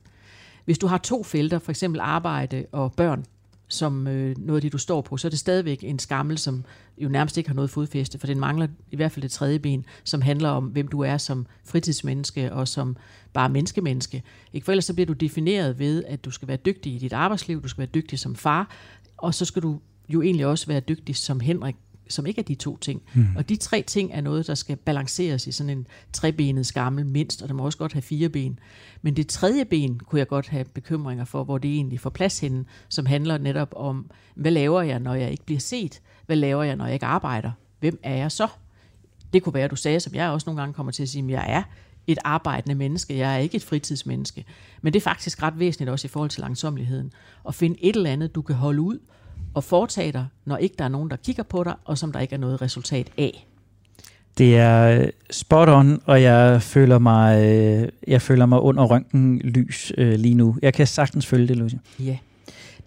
Hvis 0.64 0.78
du 0.78 0.86
har 0.86 0.98
to 0.98 1.22
felter, 1.22 1.58
for 1.58 1.72
eksempel 1.72 2.00
arbejde 2.00 2.66
og 2.72 2.92
børn, 2.92 3.24
som 3.68 4.08
øh, 4.08 4.36
noget 4.38 4.58
af 4.58 4.62
det, 4.62 4.72
du 4.72 4.78
står 4.78 5.00
på, 5.00 5.16
så 5.16 5.28
er 5.28 5.30
det 5.30 5.38
stadigvæk 5.38 5.84
en 5.84 5.98
skammel, 5.98 6.38
som 6.38 6.64
jo 6.98 7.08
nærmest 7.08 7.36
ikke 7.36 7.50
har 7.50 7.54
noget 7.54 7.70
fodfæste, 7.70 8.18
for 8.18 8.26
den 8.26 8.40
mangler 8.40 8.68
i 8.90 8.96
hvert 8.96 9.12
fald 9.12 9.22
det 9.22 9.30
tredje 9.30 9.58
ben, 9.58 9.84
som 10.04 10.22
handler 10.22 10.48
om, 10.48 10.64
hvem 10.64 10.88
du 10.88 11.00
er 11.00 11.16
som 11.16 11.46
fritidsmenneske 11.64 12.52
og 12.52 12.68
som 12.68 12.96
bare 13.32 13.48
menneskemenneske. 13.48 14.22
Ikke? 14.52 14.64
For 14.64 14.72
ellers 14.72 14.84
så 14.84 14.94
bliver 14.94 15.06
du 15.06 15.12
defineret 15.12 15.78
ved, 15.78 16.04
at 16.04 16.24
du 16.24 16.30
skal 16.30 16.48
være 16.48 16.56
dygtig 16.56 16.94
i 16.94 16.98
dit 16.98 17.12
arbejdsliv, 17.12 17.62
du 17.62 17.68
skal 17.68 17.78
være 17.78 17.90
dygtig 17.94 18.18
som 18.18 18.36
far, 18.36 18.70
og 19.16 19.34
så 19.34 19.44
skal 19.44 19.62
du 19.62 19.80
jo 20.08 20.22
egentlig 20.22 20.46
også 20.46 20.66
være 20.66 20.80
dygtig 20.80 21.16
som 21.16 21.40
Henrik, 21.40 21.76
som 22.08 22.26
ikke 22.26 22.40
er 22.40 22.44
de 22.44 22.54
to 22.54 22.76
ting. 22.76 23.02
Mm. 23.14 23.26
Og 23.36 23.48
de 23.48 23.56
tre 23.56 23.82
ting 23.82 24.10
er 24.12 24.20
noget, 24.20 24.46
der 24.46 24.54
skal 24.54 24.76
balanceres 24.76 25.46
i 25.46 25.52
sådan 25.52 25.70
en 25.70 25.86
trebenet 26.12 26.66
skammel 26.66 27.06
mindst, 27.06 27.42
og 27.42 27.48
der 27.48 27.54
må 27.54 27.64
også 27.64 27.78
godt 27.78 27.92
have 27.92 28.02
fire 28.02 28.28
ben. 28.28 28.58
Men 29.02 29.16
det 29.16 29.28
tredje 29.28 29.64
ben 29.64 29.98
kunne 29.98 30.18
jeg 30.18 30.28
godt 30.28 30.48
have 30.48 30.64
bekymringer 30.64 31.24
for, 31.24 31.44
hvor 31.44 31.58
det 31.58 31.70
egentlig 31.70 32.00
får 32.00 32.10
plads 32.10 32.40
henne, 32.40 32.64
som 32.88 33.06
handler 33.06 33.38
netop 33.38 33.72
om, 33.76 34.10
hvad 34.34 34.50
laver 34.50 34.82
jeg, 34.82 35.00
når 35.00 35.14
jeg 35.14 35.30
ikke 35.30 35.44
bliver 35.44 35.60
set? 35.60 36.00
Hvad 36.26 36.36
laver 36.36 36.62
jeg, 36.62 36.76
når 36.76 36.84
jeg 36.84 36.94
ikke 36.94 37.06
arbejder? 37.06 37.50
Hvem 37.80 38.00
er 38.02 38.14
jeg 38.14 38.32
så? 38.32 38.48
Det 39.32 39.42
kunne 39.42 39.54
være, 39.54 39.64
at 39.64 39.70
du 39.70 39.76
sagde, 39.76 40.00
som 40.00 40.14
jeg 40.14 40.30
også 40.30 40.44
nogle 40.46 40.60
gange 40.60 40.74
kommer 40.74 40.92
til 40.92 41.02
at 41.02 41.08
sige, 41.08 41.24
at 41.24 41.30
jeg 41.30 41.44
er 41.48 41.62
et 42.06 42.18
arbejdende 42.24 42.74
menneske, 42.74 43.16
jeg 43.18 43.34
er 43.34 43.38
ikke 43.38 43.56
et 43.56 43.62
fritidsmenneske. 43.62 44.44
Men 44.82 44.92
det 44.92 45.00
er 45.00 45.04
faktisk 45.04 45.42
ret 45.42 45.58
væsentligt 45.58 45.90
også 45.90 46.06
i 46.06 46.08
forhold 46.08 46.30
til 46.30 46.40
langsomligheden, 46.40 47.12
at 47.48 47.54
finde 47.54 47.84
et 47.84 47.96
eller 47.96 48.10
andet, 48.10 48.34
du 48.34 48.42
kan 48.42 48.56
holde 48.56 48.80
ud, 48.80 48.98
at 49.56 49.64
foretage 49.64 50.12
dig, 50.12 50.26
når 50.44 50.56
ikke 50.56 50.74
der 50.78 50.84
er 50.84 50.88
nogen, 50.88 51.10
der 51.10 51.16
kigger 51.16 51.42
på 51.42 51.64
dig, 51.64 51.74
og 51.84 51.98
som 51.98 52.12
der 52.12 52.20
ikke 52.20 52.34
er 52.34 52.38
noget 52.38 52.62
resultat 52.62 53.10
af. 53.18 53.46
Det 54.38 54.56
er 54.56 55.00
øh, 55.00 55.08
spot 55.30 55.68
on, 55.68 56.02
og 56.04 56.22
jeg 56.22 56.62
føler 56.62 56.98
mig, 56.98 57.44
øh, 57.44 57.88
jeg 58.06 58.22
føler 58.22 58.46
mig 58.46 58.60
under 58.60 58.84
røntgen 58.84 59.38
lys 59.38 59.92
øh, 59.98 60.12
lige 60.12 60.34
nu. 60.34 60.56
Jeg 60.62 60.74
kan 60.74 60.86
sagtens 60.86 61.26
følge 61.26 61.48
det, 61.48 61.56
Lucia. 61.56 61.78
Ja. 62.00 62.18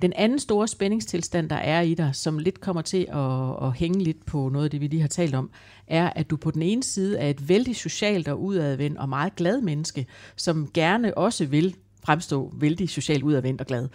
Den 0.02 0.14
anden 0.16 0.40
store 0.40 0.68
spændingstilstand, 0.68 1.50
der 1.50 1.56
er 1.56 1.82
i 1.82 1.94
dig, 1.94 2.10
som 2.14 2.38
lidt 2.38 2.62
kommer 2.62 2.82
til 2.82 3.08
at, 3.10 3.68
at 3.68 3.74
hænge 3.74 4.04
lidt 4.04 4.26
på 4.26 4.50
noget 4.50 4.66
af 4.66 4.72
det, 4.72 4.82
vi 4.82 4.88
lige 4.88 5.02
har 5.02 5.08
talt 5.08 5.36
om, 5.36 5.50
er, 5.88 6.10
at 6.16 6.30
du 6.30 6.38
på 6.38 6.52
den 6.52 6.62
ene 6.62 6.84
side 6.84 7.18
er 7.18 7.30
et 7.30 7.50
vældig 7.50 7.76
socialt 7.76 8.28
og 8.28 8.44
udadvendt 8.44 8.98
og 8.98 9.10
meget 9.10 9.36
glad 9.36 9.62
menneske, 9.62 10.06
som 10.36 10.70
gerne 10.74 11.18
også 11.18 11.46
vil 11.46 11.76
fremstå 12.04 12.54
vældig 12.60 12.90
socialt 12.90 13.24
udadvendt 13.24 13.62
og 13.62 13.68
glad. 13.68 13.88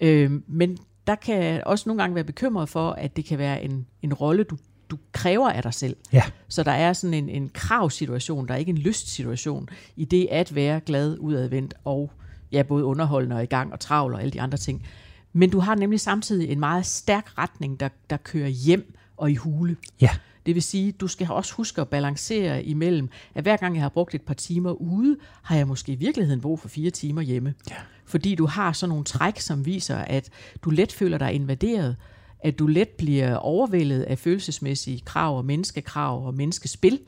Øh, 0.00 0.30
men 0.46 0.78
der 1.06 1.14
kan 1.14 1.62
også 1.66 1.88
nogle 1.88 2.02
gange 2.02 2.14
være 2.14 2.24
bekymret 2.24 2.68
for, 2.68 2.90
at 2.90 3.16
det 3.16 3.24
kan 3.24 3.38
være 3.38 3.62
en, 3.62 3.86
en 4.02 4.14
rolle, 4.14 4.44
du, 4.44 4.56
du 4.90 4.98
kræver 5.12 5.50
af 5.50 5.62
dig 5.62 5.74
selv. 5.74 5.96
Ja. 6.12 6.22
Så 6.48 6.62
der 6.62 6.72
er 6.72 6.92
sådan 6.92 7.14
en, 7.14 7.28
en 7.28 7.50
kravsituation, 7.54 8.48
der 8.48 8.54
er 8.54 8.58
ikke 8.58 8.70
en 8.70 8.78
lystsituation 8.78 9.68
i 9.96 10.04
det 10.04 10.28
at 10.30 10.54
være 10.54 10.80
glad, 10.80 11.18
udadvendt 11.18 11.74
og 11.84 12.10
ja, 12.52 12.62
både 12.62 12.84
underholdende 12.84 13.36
og 13.36 13.42
i 13.42 13.46
gang 13.46 13.72
og 13.72 13.80
travl 13.80 14.14
og 14.14 14.20
alle 14.20 14.30
de 14.30 14.40
andre 14.40 14.58
ting. 14.58 14.86
Men 15.32 15.50
du 15.50 15.58
har 15.58 15.74
nemlig 15.74 16.00
samtidig 16.00 16.48
en 16.50 16.60
meget 16.60 16.86
stærk 16.86 17.38
retning, 17.38 17.80
der, 17.80 17.88
der 18.10 18.16
kører 18.16 18.48
hjem 18.48 18.96
og 19.16 19.30
i 19.30 19.34
hule. 19.34 19.76
Ja. 20.00 20.10
Det 20.46 20.54
vil 20.54 20.62
sige, 20.62 20.92
du 20.92 21.08
skal 21.08 21.30
også 21.30 21.54
huske 21.54 21.80
at 21.80 21.88
balancere 21.88 22.64
imellem, 22.64 23.08
at 23.34 23.42
hver 23.44 23.56
gang 23.56 23.74
jeg 23.74 23.82
har 23.82 23.88
brugt 23.88 24.14
et 24.14 24.22
par 24.22 24.34
timer 24.34 24.70
ude, 24.70 25.16
har 25.42 25.56
jeg 25.56 25.66
måske 25.68 25.92
i 25.92 25.96
virkeligheden 25.96 26.40
brug 26.40 26.60
for 26.60 26.68
fire 26.68 26.90
timer 26.90 27.22
hjemme. 27.22 27.54
Ja. 27.70 27.76
Fordi 28.06 28.34
du 28.34 28.46
har 28.46 28.72
sådan 28.72 28.88
nogle 28.88 29.04
træk, 29.04 29.40
som 29.40 29.66
viser, 29.66 29.96
at 29.96 30.30
du 30.62 30.70
let 30.70 30.92
føler 30.92 31.18
dig 31.18 31.32
invaderet, 31.32 31.96
at 32.40 32.58
du 32.58 32.66
let 32.66 32.88
bliver 32.88 33.36
overvældet 33.36 34.02
af 34.02 34.18
følelsesmæssige 34.18 35.00
krav 35.04 35.38
og 35.38 35.44
menneskekrav 35.44 36.26
og 36.26 36.34
menneskespil. 36.34 37.00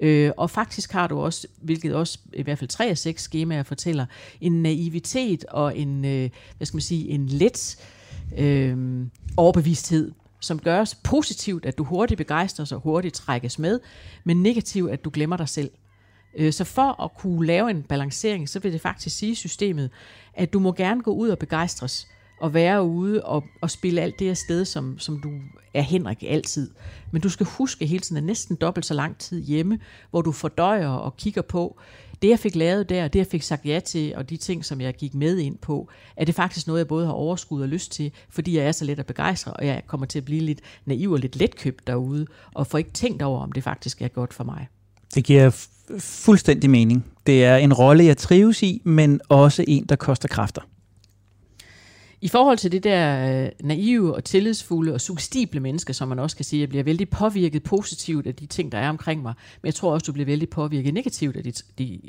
Øh, 0.00 0.30
og 0.36 0.50
faktisk 0.50 0.92
har 0.92 1.06
du 1.06 1.18
også, 1.18 1.46
hvilket 1.62 1.94
også 1.94 2.18
i 2.32 2.42
hvert 2.42 2.58
fald 2.58 2.68
tre 2.68 2.86
af 2.86 2.98
seks 2.98 3.22
skemaer 3.22 3.62
fortæller, 3.62 4.06
en 4.40 4.62
naivitet 4.62 5.44
og 5.44 5.78
en, 5.78 6.04
øh, 6.04 6.30
hvad 6.56 6.66
skal 6.66 6.76
man 6.76 6.82
sige, 6.82 7.08
en 7.08 7.26
let 7.26 7.76
øh, 8.38 9.06
overbevidsthed, 9.36 10.12
som 10.40 10.58
gøres 10.58 10.94
positivt, 10.94 11.66
at 11.66 11.78
du 11.78 11.84
hurtigt 11.84 12.18
begejstres 12.18 12.72
og 12.72 12.80
hurtigt 12.80 13.14
trækkes 13.14 13.58
med, 13.58 13.80
men 14.24 14.42
negativt, 14.42 14.90
at 14.90 15.04
du 15.04 15.10
glemmer 15.12 15.36
dig 15.36 15.48
selv. 15.48 15.70
Øh, 16.36 16.52
Så 16.52 16.64
for 16.64 17.02
at 17.02 17.10
kunne 17.18 17.46
lave 17.46 17.70
en 17.70 17.82
balancering, 17.82 18.48
så 18.48 18.58
vil 18.58 18.72
det 18.72 18.80
faktisk 18.80 19.18
sige 19.18 19.36
systemet, 19.36 19.90
at 20.34 20.52
du 20.52 20.58
må 20.58 20.72
gerne 20.72 21.02
gå 21.02 21.10
ud 21.10 21.28
og 21.28 21.38
begejstres, 21.38 22.08
og 22.40 22.54
være 22.54 22.84
ude 22.84 23.24
og, 23.24 23.44
og 23.60 23.70
spille 23.70 24.00
alt 24.00 24.18
det 24.18 24.30
afsted, 24.30 24.64
som, 24.64 24.98
som 24.98 25.20
du 25.20 25.30
er 25.74 25.82
Henrik 25.82 26.24
altid. 26.26 26.70
Men 27.10 27.22
du 27.22 27.28
skal 27.28 27.46
huske 27.46 27.86
hele 27.86 28.00
tiden, 28.00 28.16
at 28.16 28.24
næsten 28.24 28.56
dobbelt 28.56 28.86
så 28.86 28.94
lang 28.94 29.18
tid 29.18 29.42
hjemme, 29.42 29.78
hvor 30.10 30.22
du 30.22 30.32
fordøjer 30.32 30.88
og 30.88 31.16
kigger 31.16 31.42
på, 31.42 31.78
det 32.22 32.28
jeg 32.28 32.38
fik 32.38 32.56
lavet 32.56 32.88
der, 32.88 33.08
det 33.08 33.18
jeg 33.18 33.26
fik 33.26 33.42
sagt 33.42 33.66
ja 33.66 33.80
til, 33.80 34.14
og 34.16 34.30
de 34.30 34.36
ting, 34.36 34.64
som 34.64 34.80
jeg 34.80 34.94
gik 34.94 35.14
med 35.14 35.38
ind 35.38 35.58
på, 35.58 35.88
er 36.16 36.24
det 36.24 36.34
faktisk 36.34 36.66
noget, 36.66 36.78
jeg 36.78 36.88
både 36.88 37.06
har 37.06 37.12
overskud 37.12 37.62
og 37.62 37.68
lyst 37.68 37.92
til, 37.92 38.12
fordi 38.28 38.56
jeg 38.56 38.66
er 38.66 38.72
så 38.72 38.84
let 38.84 38.98
at 38.98 39.06
begejstre, 39.06 39.52
og 39.52 39.66
jeg 39.66 39.82
kommer 39.86 40.06
til 40.06 40.18
at 40.18 40.24
blive 40.24 40.40
lidt 40.40 40.60
naiv 40.84 41.12
og 41.12 41.18
lidt 41.18 41.36
letkøbt 41.36 41.86
derude, 41.86 42.26
og 42.54 42.66
får 42.66 42.78
ikke 42.78 42.92
tænkt 42.92 43.22
over, 43.22 43.40
om 43.40 43.52
det 43.52 43.62
faktisk 43.64 44.02
er 44.02 44.08
godt 44.08 44.34
for 44.34 44.44
mig. 44.44 44.66
Det 45.16 45.24
giver 45.24 45.66
fuldstændig 45.98 46.70
mening. 46.70 47.06
Det 47.26 47.44
er 47.44 47.56
en 47.56 47.72
rolle, 47.72 48.04
jeg 48.04 48.16
trives 48.16 48.62
i, 48.62 48.82
men 48.84 49.20
også 49.28 49.64
en, 49.68 49.86
der 49.86 49.96
koster 49.96 50.28
kræfter. 50.28 50.62
I 52.20 52.28
forhold 52.28 52.58
til 52.58 52.72
det 52.72 52.84
der 52.84 53.42
øh, 53.44 53.48
naive 53.62 54.14
og 54.14 54.24
tillidsfulde 54.24 54.94
og 54.94 55.00
sugestible 55.00 55.60
menneske, 55.60 55.94
som 55.94 56.08
man 56.08 56.18
også 56.18 56.36
kan 56.36 56.44
sige, 56.44 56.60
jeg 56.60 56.68
bliver 56.68 56.84
vældig 56.84 57.08
påvirket 57.08 57.62
positivt 57.62 58.26
af 58.26 58.34
de 58.34 58.46
ting, 58.46 58.72
der 58.72 58.78
er 58.78 58.88
omkring 58.88 59.22
mig, 59.22 59.34
men 59.62 59.66
jeg 59.66 59.74
tror 59.74 59.92
også, 59.92 60.04
du 60.04 60.12
bliver 60.12 60.26
vældig 60.26 60.48
påvirket 60.48 60.94
negativt 60.94 61.36
af 61.36 61.42
de, 61.42 61.52
de 61.78 62.00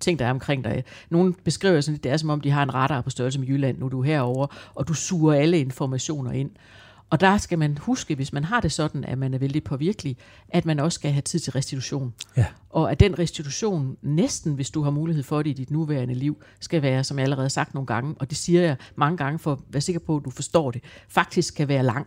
ting, 0.00 0.18
der 0.18 0.26
er 0.26 0.30
omkring 0.30 0.64
dig. 0.64 0.84
Nogle 1.10 1.34
beskriver 1.44 1.80
sådan 1.80 1.94
lidt, 1.94 2.04
det 2.04 2.12
er 2.12 2.16
som 2.16 2.30
om, 2.30 2.40
de 2.40 2.50
har 2.50 2.62
en 2.62 2.74
radar 2.74 3.00
på 3.00 3.10
størrelse 3.10 3.40
med 3.40 3.48
Jylland, 3.48 3.78
nu 3.78 3.84
er 3.84 3.90
du 3.90 4.02
herover, 4.02 4.46
og 4.74 4.88
du 4.88 4.94
suger 4.94 5.34
alle 5.34 5.58
informationer 5.58 6.32
ind. 6.32 6.50
Og 7.10 7.20
der 7.20 7.38
skal 7.38 7.58
man 7.58 7.78
huske, 7.78 8.14
hvis 8.14 8.32
man 8.32 8.44
har 8.44 8.60
det 8.60 8.72
sådan, 8.72 9.04
at 9.04 9.18
man 9.18 9.34
er 9.34 9.38
vældig 9.38 9.64
påvirkelig, 9.64 10.16
at 10.48 10.64
man 10.64 10.80
også 10.80 10.96
skal 10.96 11.12
have 11.12 11.22
tid 11.22 11.38
til 11.38 11.52
restitution. 11.52 12.14
Ja. 12.36 12.46
Og 12.70 12.90
at 12.90 13.00
den 13.00 13.18
restitution, 13.18 13.96
næsten 14.02 14.54
hvis 14.54 14.70
du 14.70 14.82
har 14.82 14.90
mulighed 14.90 15.22
for 15.22 15.42
det 15.42 15.50
i 15.50 15.52
dit 15.52 15.70
nuværende 15.70 16.14
liv, 16.14 16.42
skal 16.60 16.82
være, 16.82 17.04
som 17.04 17.18
jeg 17.18 17.22
allerede 17.24 17.44
har 17.44 17.48
sagt 17.48 17.74
nogle 17.74 17.86
gange, 17.86 18.14
og 18.18 18.30
det 18.30 18.38
siger 18.38 18.62
jeg 18.62 18.76
mange 18.96 19.16
gange 19.16 19.38
for 19.38 19.52
at 19.52 19.58
være 19.68 19.80
sikker 19.80 20.00
på, 20.00 20.16
at 20.16 20.24
du 20.24 20.30
forstår 20.30 20.70
det, 20.70 20.82
faktisk 21.08 21.48
skal 21.48 21.68
være 21.68 21.82
lang. 21.82 22.06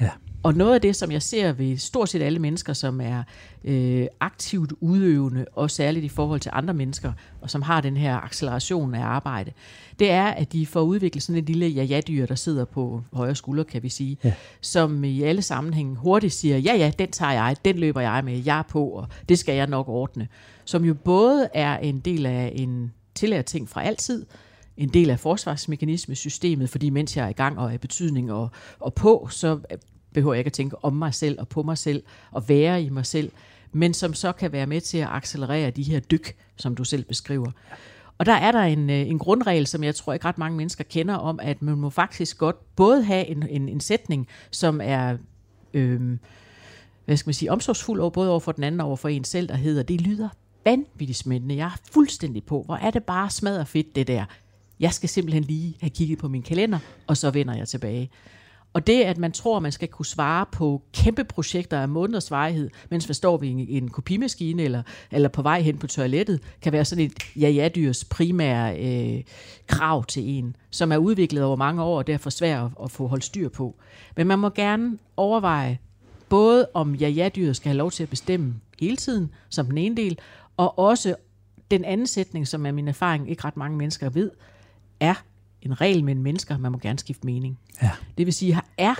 Ja. 0.00 0.10
Og 0.42 0.54
noget 0.54 0.74
af 0.74 0.80
det, 0.80 0.96
som 0.96 1.12
jeg 1.12 1.22
ser 1.22 1.52
ved 1.52 1.76
stort 1.76 2.08
set 2.08 2.22
alle 2.22 2.38
mennesker, 2.38 2.72
som 2.72 3.00
er 3.00 3.22
øh, 3.64 4.06
aktivt 4.20 4.72
udøvende, 4.80 5.46
og 5.52 5.70
særligt 5.70 6.04
i 6.04 6.08
forhold 6.08 6.40
til 6.40 6.50
andre 6.54 6.74
mennesker, 6.74 7.12
og 7.40 7.50
som 7.50 7.62
har 7.62 7.80
den 7.80 7.96
her 7.96 8.16
acceleration 8.16 8.94
af 8.94 9.04
arbejde, 9.04 9.52
det 9.98 10.10
er, 10.10 10.26
at 10.26 10.52
de 10.52 10.66
får 10.66 10.80
udviklet 10.80 11.22
sådan 11.22 11.42
et 11.42 11.46
lille 11.46 11.66
ja-ja-dyr, 11.66 12.26
der 12.26 12.34
sidder 12.34 12.64
på 12.64 13.02
højre 13.12 13.34
skulder, 13.34 13.64
kan 13.64 13.82
vi 13.82 13.88
sige, 13.88 14.18
Ja. 14.24 14.32
som 14.60 15.04
i 15.04 15.22
alle 15.22 15.42
sammenhænge 15.42 15.96
hurtigt 15.96 16.32
siger, 16.32 16.58
ja 16.58 16.74
ja, 16.76 16.92
den 16.98 17.10
tager 17.10 17.32
jeg, 17.32 17.56
den 17.64 17.78
løber 17.78 18.00
jeg 18.00 18.24
med, 18.24 18.42
jeg 18.44 18.58
er 18.58 18.62
på, 18.62 18.84
og 18.84 19.06
det 19.28 19.38
skal 19.38 19.54
jeg 19.54 19.66
nok 19.66 19.88
ordne. 19.88 20.28
Som 20.64 20.84
jo 20.84 20.94
både 20.94 21.48
er 21.54 21.78
en 21.78 22.00
del 22.00 22.26
af 22.26 22.52
en 22.56 22.92
tillært 23.14 23.44
ting 23.44 23.68
fra 23.68 23.82
altid, 23.82 24.26
en 24.78 24.88
del 24.88 25.10
af 25.10 25.20
forsvarsmekanismesystemet, 25.20 26.70
fordi 26.70 26.90
mens 26.90 27.16
jeg 27.16 27.24
er 27.24 27.28
i 27.28 27.32
gang 27.32 27.58
og 27.58 27.68
er 27.68 27.74
i 27.74 27.78
betydning 27.78 28.32
og, 28.32 28.50
og 28.80 28.94
på, 28.94 29.28
så 29.30 29.58
øh, 29.70 29.78
behøver 30.14 30.34
jeg 30.34 30.38
ikke 30.38 30.48
at 30.48 30.52
tænke 30.52 30.84
om 30.84 30.92
mig 30.92 31.14
selv 31.14 31.40
og 31.40 31.48
på 31.48 31.62
mig 31.62 31.78
selv 31.78 32.02
og 32.30 32.48
være 32.48 32.82
i 32.82 32.88
mig 32.88 33.06
selv, 33.06 33.30
men 33.72 33.94
som 33.94 34.14
så 34.14 34.32
kan 34.32 34.52
være 34.52 34.66
med 34.66 34.80
til 34.80 34.98
at 34.98 35.08
accelerere 35.10 35.70
de 35.70 35.82
her 35.82 36.00
dyk, 36.00 36.36
som 36.56 36.74
du 36.74 36.84
selv 36.84 37.04
beskriver. 37.04 37.50
Og 38.18 38.26
der 38.26 38.32
er 38.32 38.52
der 38.52 38.62
en, 38.62 38.90
øh, 38.90 39.08
en 39.08 39.18
grundregel, 39.18 39.66
som 39.66 39.84
jeg 39.84 39.94
tror 39.94 40.12
ikke 40.12 40.24
ret 40.24 40.38
mange 40.38 40.56
mennesker 40.56 40.84
kender 40.84 41.14
om, 41.14 41.40
at 41.42 41.62
man 41.62 41.78
må 41.78 41.90
faktisk 41.90 42.38
godt 42.38 42.76
både 42.76 43.04
have 43.04 43.26
en, 43.26 43.48
en, 43.48 43.68
en 43.68 43.80
sætning, 43.80 44.28
som 44.50 44.80
er 44.84 45.16
Øh, 45.74 46.18
hvad 47.04 47.16
skal 47.16 47.28
man 47.28 47.34
sige, 47.34 47.52
omsorgsfuld 47.52 48.00
over, 48.00 48.10
både 48.10 48.30
over 48.30 48.40
for 48.40 48.52
den 48.52 48.64
anden 48.64 48.80
og 48.80 48.86
over 48.86 48.96
for 48.96 49.08
en 49.08 49.24
selv, 49.24 49.48
der 49.48 49.56
hedder, 49.56 49.82
det 49.82 50.00
lyder 50.00 50.28
vanvittigt 50.64 51.18
smændende. 51.18 51.56
Jeg 51.56 51.66
er 51.66 51.80
fuldstændig 51.92 52.44
på. 52.44 52.62
Hvor 52.62 52.76
er 52.76 52.90
det 52.90 53.04
bare 53.04 53.30
smadret 53.30 53.68
fedt, 53.68 53.96
det 53.96 54.06
der. 54.06 54.24
Jeg 54.80 54.92
skal 54.92 55.08
simpelthen 55.08 55.44
lige 55.44 55.76
have 55.80 55.90
kigget 55.90 56.18
på 56.18 56.28
min 56.28 56.42
kalender, 56.42 56.78
og 57.06 57.16
så 57.16 57.30
vender 57.30 57.56
jeg 57.56 57.68
tilbage. 57.68 58.10
Og 58.72 58.86
det, 58.86 59.02
at 59.02 59.18
man 59.18 59.32
tror, 59.32 59.56
at 59.56 59.62
man 59.62 59.72
skal 59.72 59.88
kunne 59.88 60.06
svare 60.06 60.46
på 60.52 60.82
kæmpe 60.92 61.24
projekter 61.24 61.80
af 61.80 61.88
måneders 61.88 62.30
varighed, 62.30 62.70
mens 62.90 63.08
man 63.08 63.14
står 63.14 63.36
ved 63.36 63.48
en, 63.48 63.58
en 63.58 63.88
kopimaskine 63.88 64.62
eller, 64.62 64.82
eller 65.10 65.28
på 65.28 65.42
vej 65.42 65.60
hen 65.60 65.78
på 65.78 65.86
toilettet, 65.86 66.40
kan 66.62 66.72
være 66.72 66.84
sådan 66.84 67.04
et 67.04 67.12
ja-ja-dyrs 67.36 68.04
primære 68.04 68.78
øh, 68.80 69.24
krav 69.66 70.04
til 70.04 70.28
en, 70.28 70.56
som 70.70 70.92
er 70.92 70.96
udviklet 70.96 71.44
over 71.44 71.56
mange 71.56 71.82
år, 71.82 71.98
og 71.98 72.06
derfor 72.06 72.30
svært 72.30 72.64
at, 72.64 72.70
at 72.84 72.90
få 72.90 73.06
holdt 73.06 73.24
styr 73.24 73.48
på. 73.48 73.76
Men 74.16 74.26
man 74.26 74.38
må 74.38 74.50
gerne 74.50 74.98
overveje, 75.16 75.78
både 76.28 76.68
om 76.74 76.94
ja-ja-dyret 76.94 77.56
skal 77.56 77.68
have 77.68 77.78
lov 77.78 77.90
til 77.90 78.02
at 78.02 78.10
bestemme 78.10 78.54
hele 78.80 78.96
tiden, 78.96 79.30
som 79.48 79.66
den 79.66 79.78
ene 79.78 79.96
del, 79.96 80.18
og 80.56 80.78
også 80.78 81.14
den 81.70 81.84
anden 81.84 82.06
sætning, 82.06 82.48
som 82.48 82.66
er 82.66 82.72
min 82.72 82.88
erfaring, 82.88 83.30
ikke 83.30 83.44
ret 83.44 83.56
mange 83.56 83.76
mennesker 83.76 84.08
ved, 84.08 84.30
er 85.00 85.14
en 85.62 85.80
regel 85.80 86.04
mellem 86.04 86.22
mennesker, 86.22 86.58
man 86.58 86.72
må 86.72 86.78
gerne 86.78 86.98
skifte 86.98 87.26
mening. 87.26 87.58
Ja. 87.82 87.90
Det 88.18 88.26
vil 88.26 88.34
sige, 88.34 88.60
er 88.78 88.94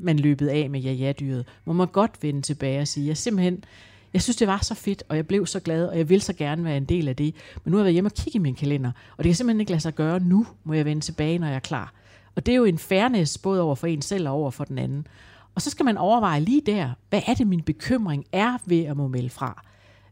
man 0.00 0.18
løbet 0.18 0.48
af 0.48 0.70
med 0.70 0.80
ja-ja-dyret, 0.80 1.44
må 1.64 1.72
man 1.72 1.86
godt 1.86 2.22
vende 2.22 2.42
tilbage 2.42 2.80
og 2.80 2.88
sige, 2.88 3.06
jeg 3.06 3.16
simpelthen, 3.16 3.64
jeg 4.12 4.22
synes, 4.22 4.36
det 4.36 4.48
var 4.48 4.58
så 4.62 4.74
fedt, 4.74 5.02
og 5.08 5.16
jeg 5.16 5.26
blev 5.26 5.46
så 5.46 5.60
glad, 5.60 5.86
og 5.86 5.98
jeg 5.98 6.08
vil 6.08 6.20
så 6.20 6.32
gerne 6.32 6.64
være 6.64 6.76
en 6.76 6.84
del 6.84 7.08
af 7.08 7.16
det. 7.16 7.34
Men 7.64 7.70
nu 7.70 7.76
har 7.76 7.80
jeg 7.80 7.84
været 7.84 7.92
hjemme 7.92 8.08
og 8.08 8.14
kigge 8.14 8.36
i 8.36 8.38
min 8.38 8.54
kalender, 8.54 8.90
og 9.16 9.24
det 9.24 9.30
kan 9.30 9.34
simpelthen 9.34 9.60
ikke 9.60 9.72
lade 9.72 9.80
sig 9.80 9.94
gøre 9.94 10.20
nu, 10.20 10.46
må 10.64 10.72
jeg 10.72 10.84
vende 10.84 11.02
tilbage, 11.02 11.38
når 11.38 11.46
jeg 11.46 11.56
er 11.56 11.60
klar. 11.60 11.94
Og 12.34 12.46
det 12.46 12.52
er 12.52 12.56
jo 12.56 12.64
en 12.64 12.78
fairness, 12.78 13.38
både 13.38 13.60
over 13.60 13.74
for 13.74 13.86
en 13.86 14.02
selv 14.02 14.28
og 14.28 14.34
over 14.34 14.50
for 14.50 14.64
den 14.64 14.78
anden. 14.78 15.06
Og 15.54 15.62
så 15.62 15.70
skal 15.70 15.84
man 15.84 15.98
overveje 15.98 16.40
lige 16.40 16.62
der, 16.66 16.90
hvad 17.10 17.20
er 17.26 17.34
det, 17.34 17.46
min 17.46 17.62
bekymring 17.62 18.24
er 18.32 18.58
ved 18.66 18.84
at 18.84 18.96
må 18.96 19.08
melde 19.08 19.30
fra. 19.30 19.64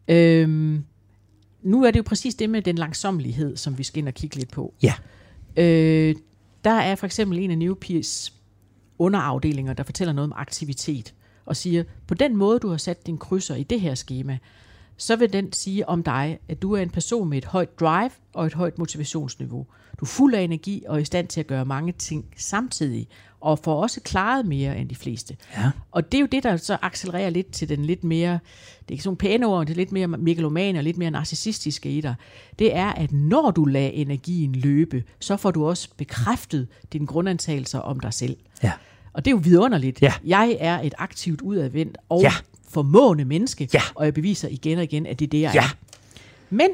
Øhm, 0.09 0.85
nu 1.63 1.85
er 1.85 1.91
det 1.91 1.99
jo 1.99 2.03
præcis 2.03 2.35
det 2.35 2.51
med 2.51 2.63
den 2.63 2.79
langsommelighed, 2.79 3.57
som 3.57 3.79
vi 3.79 3.83
skal 3.83 3.99
ind 3.99 4.09
og 4.09 4.15
kigge 4.15 4.37
lidt 4.37 4.51
på. 4.51 4.75
Ja. 4.83 4.95
Øh, 5.57 6.15
der 6.65 6.71
er 6.71 6.95
for 6.95 7.07
eksempel 7.07 7.39
en 7.39 7.51
af 7.51 7.59
Newpeers 7.59 8.33
underafdelinger, 8.99 9.73
der 9.73 9.83
fortæller 9.83 10.13
noget 10.13 10.33
om 10.33 10.37
aktivitet, 10.37 11.15
og 11.47 11.57
siger, 11.57 11.85
på 12.07 12.15
den 12.15 12.37
måde, 12.37 12.59
du 12.59 12.69
har 12.69 12.77
sat 12.77 13.07
din 13.07 13.19
krydser 13.19 13.55
i 13.55 13.63
det 13.63 13.81
her 13.81 13.95
schema, 13.95 14.39
så 14.97 15.17
vil 15.17 15.33
den 15.33 15.53
sige 15.53 15.89
om 15.89 16.03
dig, 16.03 16.39
at 16.49 16.63
du 16.63 16.73
er 16.73 16.83
en 16.83 16.91
person 16.91 17.29
med 17.29 17.39
et 17.39 17.45
højt 17.45 17.81
drive 17.81 18.11
og 18.33 18.47
et 18.47 18.55
højt 18.55 18.79
motivationsniveau. 18.79 19.67
Du 20.01 20.05
er 20.05 20.09
fuld 20.09 20.35
af 20.35 20.41
energi 20.43 20.85
og 20.89 20.97
er 20.97 21.01
i 21.01 21.05
stand 21.05 21.29
til 21.29 21.41
at 21.41 21.47
gøre 21.47 21.65
mange 21.65 21.93
ting 21.93 22.25
samtidig, 22.37 23.09
og 23.41 23.59
får 23.59 23.83
også 23.83 24.01
klaret 24.01 24.47
mere 24.47 24.79
end 24.79 24.89
de 24.89 24.95
fleste. 24.95 25.37
Ja. 25.57 25.71
Og 25.91 26.13
det 26.13 26.19
er 26.19 26.21
jo 26.21 26.29
det, 26.33 26.43
der 26.43 26.57
så 26.57 26.77
accelererer 26.83 27.31
lidt 27.31 27.53
til 27.53 27.69
den 27.69 27.85
lidt 27.85 28.05
mere, 28.05 28.33
det 28.33 28.89
er 28.89 28.93
ikke 28.93 29.05
sådan 29.05 29.17
pæne 29.17 29.47
ord, 29.47 29.67
det 29.67 29.73
er 29.73 29.77
lidt 29.77 29.93
mere 29.93 30.07
megalomane 30.09 30.79
og 30.79 30.85
lidt 30.85 30.97
mere 30.97 31.11
narcissistiske 31.11 31.91
i 31.91 32.01
dig. 32.01 32.15
Det 32.59 32.77
er, 32.77 32.93
at 32.93 33.13
når 33.13 33.51
du 33.51 33.65
lader 33.65 33.91
energien 33.91 34.55
løbe, 34.55 35.05
så 35.21 35.37
får 35.37 35.51
du 35.51 35.67
også 35.67 35.89
bekræftet 35.97 36.69
dine 36.93 37.07
grundantagelser 37.07 37.79
om 37.79 38.01
dig 38.01 38.13
selv. 38.15 38.37
Ja. 38.63 38.73
Og 39.13 39.25
det 39.25 39.31
er 39.31 39.35
jo 39.35 39.41
vidunderligt. 39.45 40.03
Ja. 40.03 40.13
Jeg 40.25 40.57
er 40.61 40.81
et 40.81 40.95
aktivt 40.99 41.41
udadvendt 41.41 41.99
og 42.09 42.21
Ja. 42.23 42.33
Formående 42.75 43.25
menneske, 43.25 43.69
Ja. 43.75 43.81
og 43.95 44.05
jeg 44.05 44.15
beviser 44.15 44.49
igen 44.49 44.79
og 44.79 44.85
igen, 44.85 45.07
at 45.07 45.19
det 45.19 45.25
er 45.27 45.31
det, 45.31 45.41
jeg 45.41 45.53
Ja. 45.55 45.61
er. 45.61 45.77
Men 46.51 46.69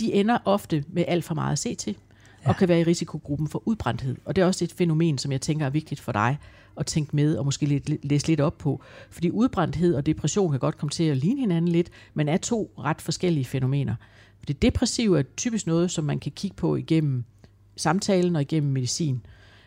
de 0.00 0.12
ender 0.12 0.38
ofte 0.44 0.84
med 0.88 1.04
alt 1.08 1.24
for 1.24 1.34
meget 1.34 1.52
at 1.52 1.58
se 1.58 1.74
til, 1.74 1.96
ja. 2.44 2.48
og 2.48 2.56
kan 2.56 2.68
være 2.68 2.80
i 2.80 2.84
risikogruppen 2.84 3.48
for 3.48 3.62
udbrændthed. 3.64 4.16
Og 4.24 4.36
det 4.36 4.42
er 4.42 4.46
også 4.46 4.64
et 4.64 4.72
fænomen, 4.72 5.18
som 5.18 5.32
jeg 5.32 5.40
tænker 5.40 5.66
er 5.66 5.70
vigtigt 5.70 6.00
for 6.00 6.12
dig 6.12 6.38
at 6.76 6.86
tænke 6.86 7.16
med 7.16 7.36
og 7.36 7.44
måske 7.44 7.66
lidt, 7.66 8.04
læse 8.06 8.26
lidt 8.26 8.40
op 8.40 8.58
på. 8.58 8.82
Fordi 9.10 9.30
udbrændthed 9.30 9.94
og 9.94 10.06
depression 10.06 10.50
kan 10.50 10.60
godt 10.60 10.78
komme 10.78 10.90
til 10.90 11.04
at 11.04 11.16
ligne 11.16 11.40
hinanden 11.40 11.68
lidt, 11.72 11.90
men 12.14 12.28
er 12.28 12.36
to 12.36 12.72
ret 12.78 13.02
forskellige 13.02 13.44
fænomener. 13.44 13.94
Fordi 14.38 14.52
depressiv 14.52 15.12
er 15.14 15.22
typisk 15.36 15.66
noget, 15.66 15.90
som 15.90 16.04
man 16.04 16.18
kan 16.18 16.32
kigge 16.32 16.56
på 16.56 16.76
igennem 16.76 17.24
samtalen 17.76 18.36
og 18.36 18.42
igennem 18.42 18.72
medicin. 18.72 19.20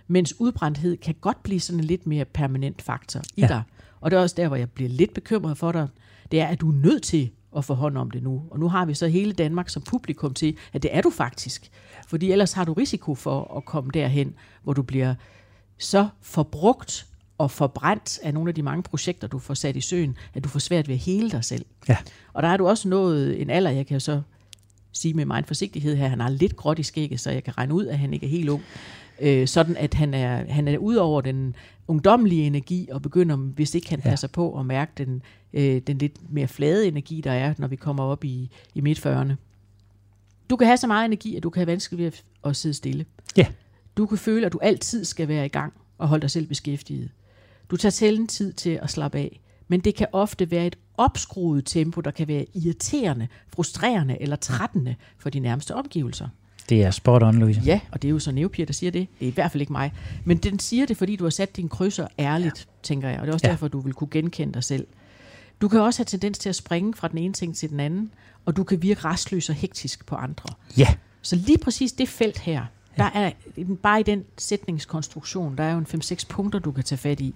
Mens 0.08 0.39
udbrændthed 0.39 0.97
kan 0.97 1.15
godt 1.21 1.43
blive 1.43 1.60
sådan 1.60 1.79
en 1.79 1.86
lidt 1.86 2.08
mere 2.08 2.25
permanent 2.25 2.82
faktor 2.82 3.19
i 3.36 3.41
Ja. 3.41 3.47
dig. 3.47 3.62
Og 4.01 4.12
det 4.12 4.17
er 4.17 4.21
også 4.21 4.35
der, 4.38 4.47
hvor 4.47 4.57
jeg 4.57 4.69
bliver 4.69 4.89
lidt 4.89 5.13
bekymret 5.13 5.57
for 5.57 5.71
dig. 5.71 5.88
Det 6.31 6.41
er, 6.41 6.47
at 6.47 6.62
du 6.62 6.69
er 6.69 6.75
nødt 6.75 7.03
til 7.03 7.29
at 7.57 7.65
få 7.65 7.73
hånd 7.73 7.97
om 7.97 8.12
det 8.12 8.23
nu. 8.23 8.43
Og 8.51 8.59
nu 8.59 8.69
har 8.69 8.85
vi 8.85 8.93
så 8.93 9.07
hele 9.07 9.33
Danmark 9.33 9.69
som 9.69 9.81
publikum 9.81 10.33
til, 10.33 10.57
at 10.73 10.83
det 10.83 10.95
er 10.95 11.01
du 11.01 11.09
faktisk. 11.09 11.71
Fordi 12.07 12.31
ellers 12.31 12.53
har 12.53 12.65
du 12.65 12.73
risiko 12.73 13.15
for 13.15 13.57
at 13.57 13.65
komme 13.65 13.91
derhen, 13.93 14.33
hvor 14.63 14.73
du 14.73 14.81
bliver 14.81 15.15
så 15.77 16.07
forbrugt 16.21 17.05
og 17.38 17.51
forbrændt 17.51 18.19
af 18.23 18.33
nogle 18.33 18.49
af 18.49 18.55
de 18.55 18.63
mange 18.63 18.83
projekter, 18.83 19.27
du 19.27 19.39
får 19.39 19.53
sat 19.53 19.75
i 19.75 19.81
søen, 19.81 20.17
at 20.33 20.43
du 20.43 20.49
får 20.49 20.59
svært 20.59 20.88
ved 20.88 20.95
at 20.95 21.01
hele 21.01 21.31
dig 21.31 21.43
selv. 21.43 21.65
Ja. 21.89 21.97
Og 22.33 22.43
der 22.43 22.49
er 22.49 22.57
du 22.57 22.67
også 22.67 22.88
nået 22.88 23.41
en 23.41 23.49
alder, 23.49 23.71
jeg 23.71 23.88
kan 23.88 23.99
så 23.99 24.21
sige 24.91 25.13
med 25.13 25.25
meget 25.25 25.47
forsigtighed 25.47 25.95
her, 25.95 26.07
han 26.07 26.19
har 26.19 26.29
lidt 26.29 26.55
gråt 26.55 26.79
i 26.79 26.83
skægget, 26.83 27.19
så 27.19 27.31
jeg 27.31 27.43
kan 27.43 27.57
regne 27.57 27.73
ud, 27.73 27.85
at 27.85 27.99
han 27.99 28.13
ikke 28.13 28.25
er 28.25 28.29
helt 28.29 28.49
ung. 28.49 28.63
Øh, 29.21 29.47
sådan 29.47 29.77
at 29.77 29.93
han 29.93 30.13
er, 30.13 30.51
han 30.53 30.67
er 30.67 30.77
ud 30.77 30.95
over 30.95 31.21
den 31.21 31.55
ungdomlige 31.88 32.43
energi, 32.43 32.89
og 32.91 33.01
begynder, 33.01 33.36
hvis 33.36 33.75
ikke 33.75 33.89
han 33.89 34.01
Ja. 34.05 34.10
passer 34.10 34.27
på, 34.27 34.60
at 34.60 34.65
mærke 34.65 34.91
den, 34.97 35.21
øh, 35.53 35.82
den 35.88 35.97
lidt 35.97 36.32
mere 36.34 36.47
flade 36.47 36.88
energi, 36.88 37.21
der 37.21 37.32
er, 37.32 37.53
når 37.58 37.67
vi 37.67 37.75
kommer 37.75 38.03
op 38.03 38.23
i, 38.23 38.49
i 38.75 38.82
midt-40'erne. 38.82 39.34
Du 40.49 40.55
kan 40.55 40.67
have 40.67 40.77
så 40.77 40.88
meget 40.88 41.05
energi, 41.05 41.36
at 41.36 41.43
du 41.43 41.49
kan 41.49 41.60
have 41.60 41.67
vanskeligt 41.67 41.99
ved 41.99 42.08
at, 42.08 42.23
at 42.43 42.55
sidde 42.55 42.73
stille. 42.75 43.05
Ja. 43.38 43.47
Du 43.97 44.05
kan 44.05 44.17
føle, 44.17 44.45
at 44.45 44.53
du 44.53 44.60
altid 44.62 45.05
skal 45.05 45.27
være 45.27 45.45
i 45.45 45.49
gang 45.49 45.73
og 45.97 46.08
holde 46.08 46.21
dig 46.21 46.32
selv 46.32 46.47
beskæftiget. 46.47 47.10
Du 47.71 47.77
tager 47.77 47.91
sjældent 47.91 48.29
tid 48.29 48.53
til 48.53 48.79
at 48.82 48.89
slappe 48.89 49.17
af, 49.17 49.39
men 49.67 49.79
det 49.79 49.95
kan 49.95 50.08
ofte 50.12 50.51
være 50.51 50.67
et 50.67 50.75
opskruet 50.97 51.65
tempo, 51.65 52.01
der 52.01 52.12
kan 52.12 52.27
være 52.27 52.45
irriterende, 52.53 53.27
frustrerende 53.47 54.21
eller 54.21 54.36
trættende 54.36 54.95
for 55.17 55.29
de 55.29 55.39
nærmeste 55.39 55.75
omgivelser. 55.75 56.27
Det 56.69 56.84
er 56.84 56.91
spot 56.91 57.23
on, 57.23 57.39
Louise. 57.39 57.62
Ja, 57.65 57.79
og 57.91 58.01
det 58.01 58.08
er 58.08 58.12
jo 58.12 58.19
så 58.19 58.32
Neopier, 58.32 58.65
der 58.65 58.73
siger 58.73 58.91
det. 58.91 59.08
Det 59.19 59.25
er 59.25 59.32
i 59.32 59.34
hvert 59.34 59.51
fald 59.51 59.62
ikke 59.62 59.73
mig. 59.73 59.93
Men 60.25 60.38
den 60.38 60.60
siger 60.60 60.86
det, 60.86 60.97
fordi 60.97 61.15
du 61.15 61.23
har 61.23 61.32
sat 61.32 61.55
dine 61.55 61.69
krydser 61.69 62.08
ærligt, 62.19 62.60
ja. 62.60 62.71
tænker 62.84 63.10
jeg. 63.10 63.19
Og 63.19 63.25
det 63.25 63.29
er 63.29 63.34
også 63.34 63.47
ja. 63.47 63.51
derfor, 63.51 63.67
du 63.67 63.79
vil 63.79 63.93
kunne 63.93 64.08
genkende 64.12 64.53
dig 64.53 64.63
selv. 64.63 64.88
Du 65.62 65.67
kan 65.67 65.79
også 65.79 65.99
have 65.99 66.05
tendens 66.05 66.38
til 66.38 66.49
at 66.49 66.55
springe 66.55 66.93
fra 66.93 67.08
den 67.08 67.17
ene 67.17 67.34
ting 67.34 67.55
til 67.55 67.69
den 67.69 67.79
anden, 67.79 68.12
og 68.45 68.58
du 68.58 68.63
kan 68.63 68.82
virke 68.82 69.05
restløs 69.05 69.49
og 69.49 69.55
hektisk 69.55 70.05
på 70.05 70.15
andre. 70.15 70.49
Ja. 70.77 70.88
Så 71.21 71.36
lige 71.36 71.58
præcis 71.58 71.91
det 71.91 72.10
felt 72.10 72.39
her, 72.39 72.65
der 72.97 73.03
er 73.03 73.32
bare 73.84 73.99
i 73.99 74.03
den 74.03 74.23
sætningskonstruktion, 74.38 75.58
der 75.58 75.63
er 75.63 75.71
jo 75.71 75.77
en 75.77 75.88
5-6 75.89 76.25
punkter, 76.29 76.60
du 76.60 76.71
kan 76.71 76.84
tage 76.84 76.97
fat 76.97 77.19
i. 77.19 77.36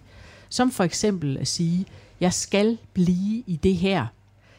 Som 0.49 0.71
for 0.71 0.83
eksempel 0.83 1.37
at 1.37 1.47
sige, 1.47 1.85
jeg 2.19 2.33
skal 2.33 2.77
blive 2.93 3.43
i 3.47 3.59
det 3.63 3.75
her, 3.75 4.07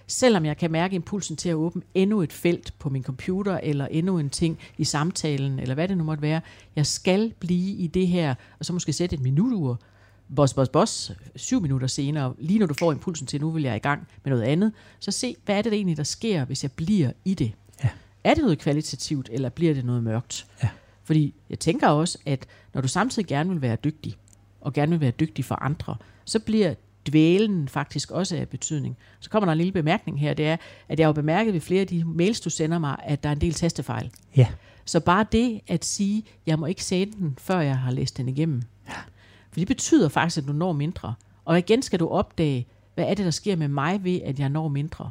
selvom 0.07 0.45
jeg 0.45 0.57
kan 0.57 0.71
mærke 0.71 0.95
impulsen 0.95 1.37
til 1.37 1.49
at 1.49 1.55
åbne 1.55 1.83
endnu 1.95 2.23
et 2.23 2.33
felt 2.33 2.79
på 2.79 2.88
min 2.88 3.03
computer, 3.03 3.61
eller 3.62 3.87
endnu 3.87 4.19
en 4.19 4.31
ting 4.31 4.59
i 4.79 4.85
samtalen, 4.85 5.59
eller 5.59 5.75
hvad 5.75 5.88
det 5.88 5.99
nu 5.99 6.05
måtte 6.05 6.23
være. 6.23 6.40
Jeg 6.77 6.87
skal 6.87 7.33
blive 7.38 7.77
i 7.77 7.87
det 7.87 8.09
her, 8.09 8.35
og 8.59 8.64
så 8.64 8.73
måske 8.73 8.93
sætte 8.93 9.14
et 9.14 9.23
minutur, 9.23 9.81
boss, 10.37 10.55
boss, 10.55 10.69
boss, 10.71 11.12
syv 11.37 11.61
minutter 11.61 11.87
senere, 11.87 12.35
lige 12.38 12.59
når 12.59 12.67
du 12.67 12.75
får 12.75 12.93
impulsen 12.93 13.27
til, 13.27 13.40
nu 13.40 13.51
vil 13.51 13.62
jeg 13.62 13.77
i 13.77 13.79
gang 13.79 14.09
med 14.25 14.31
noget 14.31 14.45
andet, 14.45 14.73
så 14.99 15.11
se, 15.11 15.37
hvad 15.45 15.59
er 15.59 15.62
det 15.62 15.73
egentlig, 15.73 15.97
der 15.97 16.03
sker, 16.03 16.45
hvis 16.45 16.62
jeg 16.62 16.73
bliver 16.73 17.12
i 17.25 17.35
det. 17.35 17.53
Ja. 17.85 17.88
Er 18.25 18.35
det 18.35 18.43
noget 18.43 18.59
kvalitativt, 18.59 19.29
eller 19.33 19.49
bliver 19.49 19.75
det 19.75 19.85
noget 19.85 20.03
mørkt? 20.03 20.47
Ja. 20.62 20.69
Fordi 21.05 21.35
jeg 21.51 21.59
tænker 21.59 21.88
også, 21.88 22.19
at 22.27 22.47
når 22.75 22.81
du 22.81 22.88
samtidig 22.88 23.29
gerne 23.29 23.51
vil 23.51 23.62
være 23.62 23.77
dygtig, 23.77 24.17
og 24.61 24.73
gerne 24.73 24.90
vil 24.90 25.01
være 25.01 25.11
dygtig 25.11 25.45
for 25.45 25.55
andre, 25.55 25.97
så 26.25 26.38
bliver 26.38 26.75
dvælen 27.07 27.69
faktisk 27.69 28.11
også 28.11 28.37
af 28.37 28.49
betydning. 28.49 28.97
Så 29.21 29.31
kommer 29.31 29.45
der 29.45 29.53
en 29.53 29.59
lille 29.59 29.73
bemærkning 29.73 30.21
her, 30.21 30.35
det 30.35 30.47
er, 30.47 30.57
at 30.88 30.99
jeg 30.99 31.09
har 31.09 31.12
bemærket 31.12 31.55
ved 31.55 31.61
flere 31.61 31.81
af 31.81 31.87
de 31.87 32.05
mails, 32.05 32.40
du 32.40 32.51
sender 32.51 32.79
mig, 32.79 32.97
at 33.05 33.23
der 33.23 33.29
er 33.29 33.33
en 33.33 33.40
del 33.40 33.55
tastefejl. 33.55 34.11
Ja. 34.37 34.47
Så 34.85 35.01
bare 35.01 35.27
det 35.33 35.61
at 35.69 35.85
sige, 35.85 36.25
jeg 36.47 36.59
må 36.59 36.67
ikke 36.67 36.85
sende 36.85 37.12
den, 37.12 37.37
før 37.40 37.61
jeg 37.61 37.79
har 37.79 37.90
læst 37.90 38.17
den 38.17 38.29
igennem. 38.29 38.62
For 39.51 39.61
det 39.61 39.69
betyder 39.69 40.09
faktisk, 40.09 40.38
at 40.38 40.49
du 40.49 40.53
når 40.53 40.73
mindre. 40.73 41.14
Og 41.45 41.59
igen 41.59 41.83
skal 41.83 42.01
du 42.01 42.09
opdage, 42.09 42.67
hvad 42.95 43.05
er 43.05 43.14
det, 43.14 43.25
der 43.25 43.31
sker 43.31 43.57
med 43.57 43.69
mig 43.69 44.05
ved, 44.05 44.21
at 44.25 44.38
jeg 44.38 44.49
når 44.49 44.69
mindre. 44.69 45.11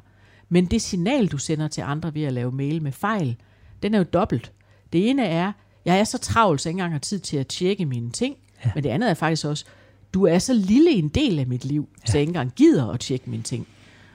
Men 0.50 0.66
det 0.66 0.82
signal, 0.82 1.28
du 1.28 1.38
sender 1.38 1.68
til 1.68 1.82
andre 1.82 2.14
ved 2.14 2.24
at 2.24 2.34
lave 2.34 2.52
mail 2.52 2.82
med 2.84 2.92
fejl, 2.92 3.36
den 3.84 3.94
er 3.94 3.98
jo 3.98 4.04
dobbelt. 4.04 4.52
Det 4.94 5.10
ene 5.10 5.26
er, 5.26 5.52
jeg 5.86 6.00
er 6.00 6.04
så 6.04 6.18
travl, 6.18 6.60
så 6.60 6.70
jeg 6.70 6.72
ikke 6.72 6.78
engang 6.78 6.94
har 6.94 7.00
tid 7.00 7.20
til 7.20 7.38
at 7.38 7.48
tjekke 7.48 7.86
mine 7.86 8.12
ting. 8.12 8.36
Ja. 8.66 8.72
Men 8.76 8.84
det 8.84 8.90
andet 8.90 9.10
er 9.10 9.14
faktisk 9.14 9.46
også, 9.46 9.66
du 10.14 10.24
er 10.24 10.40
så 10.40 10.54
lille 10.54 10.92
en 10.92 11.10
del 11.10 11.40
af 11.40 11.48
mit 11.48 11.66
liv, 11.66 11.90
ja. 11.92 12.12
så 12.12 12.18
jeg 12.18 12.22
ikke 12.22 12.30
engang 12.30 12.52
gider 12.56 12.88
at 12.88 13.00
tjekke 13.00 13.30
mine 13.30 13.44
ting. 13.44 13.68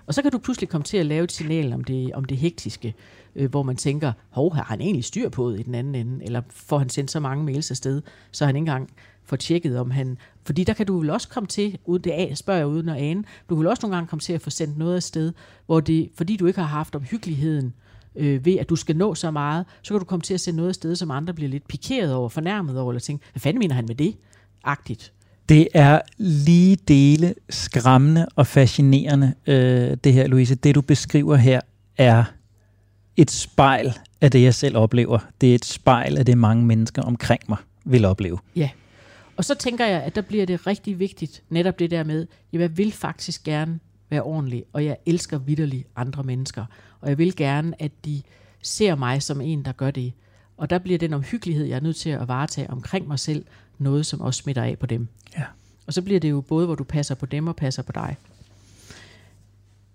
Og 0.07 0.15
så 0.15 0.23
kan 0.23 0.33
du 0.33 0.39
pludselig 0.39 0.69
komme 0.69 0.85
til 0.85 0.97
at 0.97 1.07
lave 1.07 1.25
et 1.25 1.33
signal 1.33 1.73
om 1.73 1.85
det, 1.85 2.15
om 2.15 2.25
det 2.25 2.37
hektiske, 2.37 2.95
øh, 3.35 3.51
hvor 3.51 3.63
man 3.63 3.77
tænker, 3.77 4.13
hov, 4.31 4.55
har 4.55 4.63
han 4.63 4.81
egentlig 4.81 5.05
styr 5.05 5.29
på 5.29 5.51
det 5.51 5.61
i 5.61 5.63
den 5.63 5.75
anden 5.75 5.95
ende? 5.95 6.25
Eller 6.25 6.43
får 6.51 6.79
han 6.79 6.89
sendt 6.89 7.11
så 7.11 7.21
mange 7.21 7.45
mails 7.45 7.71
afsted, 7.71 8.03
så 8.31 8.47
han 8.47 8.57
ikke 8.57 8.63
engang 8.63 8.91
får 9.25 9.37
tjekket, 9.37 9.79
om 9.79 9.91
han... 9.91 10.19
Fordi 10.45 10.65
der 10.65 10.73
kan 10.73 10.87
du 10.87 10.99
vel 10.99 11.11
også 11.11 11.29
komme 11.29 11.47
til, 11.47 11.79
uden 11.85 12.05
det 12.05 12.11
af, 12.11 12.37
spørger 12.37 12.59
jeg 12.59 12.67
uden 12.67 12.89
at 12.89 12.97
ane, 12.97 13.25
du 13.49 13.55
vil 13.57 13.67
også 13.67 13.81
nogle 13.87 13.97
gange 13.97 14.09
komme 14.09 14.21
til 14.21 14.33
at 14.33 14.41
få 14.41 14.51
sendt 14.51 14.79
noget 14.79 14.97
afsted, 14.97 15.33
hvor 15.67 15.81
det, 15.81 16.11
fordi 16.15 16.37
du 16.37 16.47
ikke 16.47 16.61
har 16.61 16.67
haft 16.67 16.97
omhyggeligheden 16.97 17.75
øh, 18.17 18.45
ved, 18.45 18.59
at 18.59 18.69
du 18.69 18.77
skal 18.77 18.97
nå 18.97 19.15
så 19.15 19.31
meget, 19.31 19.67
så 19.83 19.95
kan 19.95 19.99
du 19.99 20.05
komme 20.05 20.23
til 20.23 20.35
at 20.35 20.41
sende 20.41 20.57
noget 20.57 20.69
afsted, 20.69 20.97
som 20.97 21.11
andre 21.11 21.35
bliver 21.35 21.51
lidt 21.51 21.69
pikeret 21.69 22.15
over, 22.15 22.29
fornærmet 22.29 22.79
over, 22.79 22.93
eller 22.93 23.01
tænker, 23.01 23.27
hvad 23.33 23.41
fanden 23.41 23.59
mener 23.59 23.75
han 23.75 23.87
med 23.87 23.95
det? 23.95 24.17
Agtigt. 24.65 25.13
Det 25.49 25.69
er 25.75 26.01
lige 26.19 26.77
dele 26.77 27.35
skræmmende 27.51 28.27
og 28.37 28.47
fascinerende, 28.47 29.35
øh, 29.47 29.97
det 30.05 30.13
her, 30.13 30.27
Louise. 30.27 30.55
Det, 30.55 30.75
du 30.75 30.81
beskriver 30.81 31.37
her, 31.37 31.61
er 31.97 32.25
et 33.17 33.31
spejl 33.31 33.99
af 34.21 34.31
det, 34.31 34.43
jeg 34.43 34.55
selv 34.55 34.77
oplever. 34.77 35.19
Det 35.41 35.51
er 35.51 35.55
et 35.55 35.65
spejl 35.65 36.19
af 36.19 36.27
det, 36.27 36.39
mange 36.39 36.65
mennesker 36.65 37.03
omkring 37.03 37.41
mig 37.49 37.59
vil 37.85 38.05
opleve. 38.05 38.39
Ja. 38.57 38.71
Og 39.37 39.45
så 39.45 39.55
tænker 39.55 39.87
jeg, 39.87 40.03
at 40.03 40.15
der 40.15 40.23
bliver 40.23 40.47
det 40.47 40.67
rigtig 40.67 40.99
vigtigt, 40.99 41.43
netop 41.49 41.79
det 41.79 41.91
der 41.91 42.05
med, 42.05 42.27
at 42.53 42.61
jeg 42.61 42.79
vil 42.79 42.93
faktisk 42.93 43.45
gerne 43.45 43.79
være 44.11 44.23
ordentlig, 44.23 44.65
og 44.73 44.85
jeg 44.85 44.97
elsker 45.07 45.39
vidderligt 45.39 45.89
andre 45.97 46.23
mennesker. 46.23 46.65
Og 47.01 47.09
jeg 47.09 47.19
vil 47.19 47.37
gerne, 47.37 47.83
at 47.83 47.93
de 48.05 48.23
ser 48.63 48.95
mig 48.95 49.23
som 49.23 49.41
en, 49.41 49.65
der 49.65 49.73
gør 49.73 49.91
det. 49.91 50.13
Og 50.57 50.71
der 50.71 50.79
bliver 50.79 50.99
den 50.99 51.15
omhyggelighed, 51.15 51.65
jeg 51.65 51.77
er 51.77 51.81
nødt 51.81 51.97
til 51.97 52.11
at 52.11 52.29
varetage 52.29 52.71
omkring 52.71 53.09
mig 53.09 53.19
selv, 53.19 53.45
noget, 53.79 54.07
som 54.07 54.21
også 54.21 54.39
smitter 54.43 54.63
af 54.63 54.79
på 54.79 54.87
dem. 54.87 55.09
Ja. 55.39 55.45
Og 55.87 55.93
så 55.95 56.03
bliver 56.03 56.21
det 56.21 56.31
jo 56.31 56.41
både, 56.41 56.67
hvor 56.67 56.75
du 56.75 56.85
passer 56.85 57.15
på 57.15 57.27
dem 57.27 57.47
og 57.47 57.57
passer 57.57 57.83
på 57.83 57.93
dig. 57.93 58.17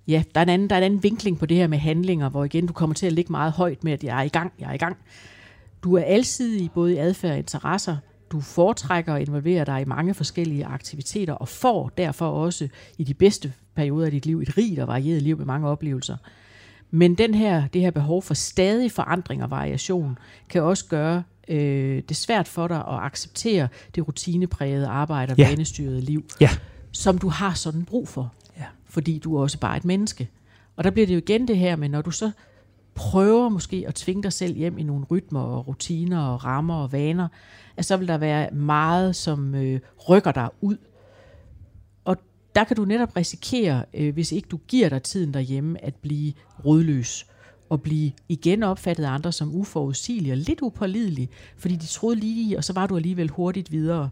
Ja, 0.08 0.24
der 0.36 0.42
er, 0.42 0.44
en 0.44 0.50
anden, 0.50 0.70
der 0.70 0.76
er 0.76 0.80
en 0.80 0.84
anden 0.84 1.04
vinkling 1.04 1.40
på 1.40 1.46
det 1.46 1.58
her 1.58 1.68
med 1.68 1.78
handlinger, 1.78 2.30
hvor 2.30 2.44
igen 2.44 2.68
du 2.68 2.74
kommer 2.74 2.94
til 2.94 3.06
at 3.06 3.14
ligge 3.14 3.32
meget 3.32 3.52
højt 3.52 3.84
med, 3.84 3.94
at 3.94 4.04
jeg 4.04 4.20
er 4.20 4.24
i 4.24 4.28
gang, 4.28 4.54
jeg 4.60 4.70
er 4.70 4.74
i 4.74 4.78
gang. 4.78 4.98
Du 5.84 5.96
er 5.96 6.04
alsidig 6.04 6.72
både 6.72 6.94
i 6.94 6.98
adfærd 6.98 7.32
og 7.32 7.38
interesser. 7.38 7.98
Du 8.32 8.42
foretrækker 8.42 9.14
at 9.14 9.22
involvere 9.28 9.66
dig 9.66 9.82
i 9.82 9.86
mange 9.86 10.14
forskellige 10.14 10.66
aktiviteter, 10.66 11.34
og 11.34 11.48
får 11.48 11.92
derfor 11.98 12.28
også 12.28 12.68
i 12.98 13.04
de 13.04 13.14
bedste 13.14 13.54
perioder 13.76 14.06
af 14.06 14.12
dit 14.12 14.26
liv 14.26 14.42
et 14.42 14.58
rigt 14.58 14.80
og 14.80 14.88
varieret 14.88 15.22
liv 15.22 15.38
med 15.38 15.46
mange 15.46 15.68
oplevelser. 15.68 16.18
Men 16.92 17.16
den 17.16 17.34
her, 17.34 17.68
det 17.68 17.82
her 17.82 17.92
behov 17.92 18.22
for 18.22 18.34
stadig 18.34 18.92
forandring 18.92 19.44
og 19.44 19.52
variation 19.52 20.18
kan 20.50 20.62
også 20.62 20.86
gøre 20.86 21.24
øh, 21.48 22.04
det 22.10 22.18
svært 22.18 22.48
for 22.48 22.68
dig 22.68 22.78
at 22.78 23.00
acceptere 23.00 23.68
det 23.96 24.08
rutineprægede 24.08 24.88
arbejde 24.88 25.32
og 25.32 25.38
ja. 25.38 25.50
vanestyrede 25.50 26.02
liv, 26.02 26.26
Ja. 26.42 26.50
som 26.92 27.18
du 27.18 27.30
har 27.30 27.54
sådan 27.54 27.86
brug 27.86 28.08
for. 28.08 28.34
Ja. 28.58 28.66
Fordi 28.86 29.20
du 29.20 29.36
er 29.38 29.42
også 29.42 29.60
bare 29.60 29.78
et 29.78 29.86
menneske. 29.86 30.30
Og 30.76 30.84
der 30.84 30.90
bliver 30.90 31.08
det 31.08 31.14
jo 31.14 31.18
igen 31.18 31.48
det 31.48 31.58
her 31.58 31.76
med, 31.76 31.90
når 31.90 32.02
du 32.02 32.12
så 32.12 32.32
prøver 32.96 33.50
måske 33.50 33.84
at 33.88 33.96
tvinge 33.96 34.24
dig 34.24 34.34
selv 34.34 34.56
hjem 34.56 34.78
i 34.78 34.84
nogle 34.84 35.06
rytmer 35.12 35.40
og 35.42 35.68
rutiner 35.68 36.22
og 36.22 36.46
rammer 36.46 36.76
og 36.76 36.92
vaner, 36.92 37.28
at 37.78 37.86
så 37.86 37.98
vil 37.98 38.08
der 38.08 38.18
være 38.18 38.52
meget, 38.52 39.16
som 39.16 39.56
øh, 39.56 39.80
rykker 40.10 40.32
dig 40.32 40.50
ud. 40.62 40.78
Og 42.06 42.18
der 42.56 42.64
kan 42.64 42.76
du 42.76 42.86
netop 42.86 43.18
risikere, 43.18 43.86
øh, 43.94 44.14
hvis 44.14 44.32
ikke 44.32 44.48
du 44.48 44.60
giver 44.68 44.90
dig 44.90 45.04
tiden 45.04 45.34
derhjemme, 45.34 45.86
at 45.86 45.96
blive 45.96 46.34
rodløs 46.66 47.26
og 47.74 47.82
blive 47.82 48.12
igen 48.30 48.64
opfattet 48.64 49.04
af 49.04 49.10
andre 49.10 49.32
som 49.32 49.56
uforudsigelig 49.56 50.32
og 50.32 50.38
lidt 50.38 50.62
upålidelig, 50.62 51.30
fordi 51.58 51.76
de 51.76 51.86
troede 51.86 52.20
lige, 52.20 52.58
og 52.58 52.64
så 52.64 52.74
var 52.74 52.88
du 52.88 52.96
alligevel 52.96 53.30
hurtigt 53.30 53.72
videre. 53.72 54.10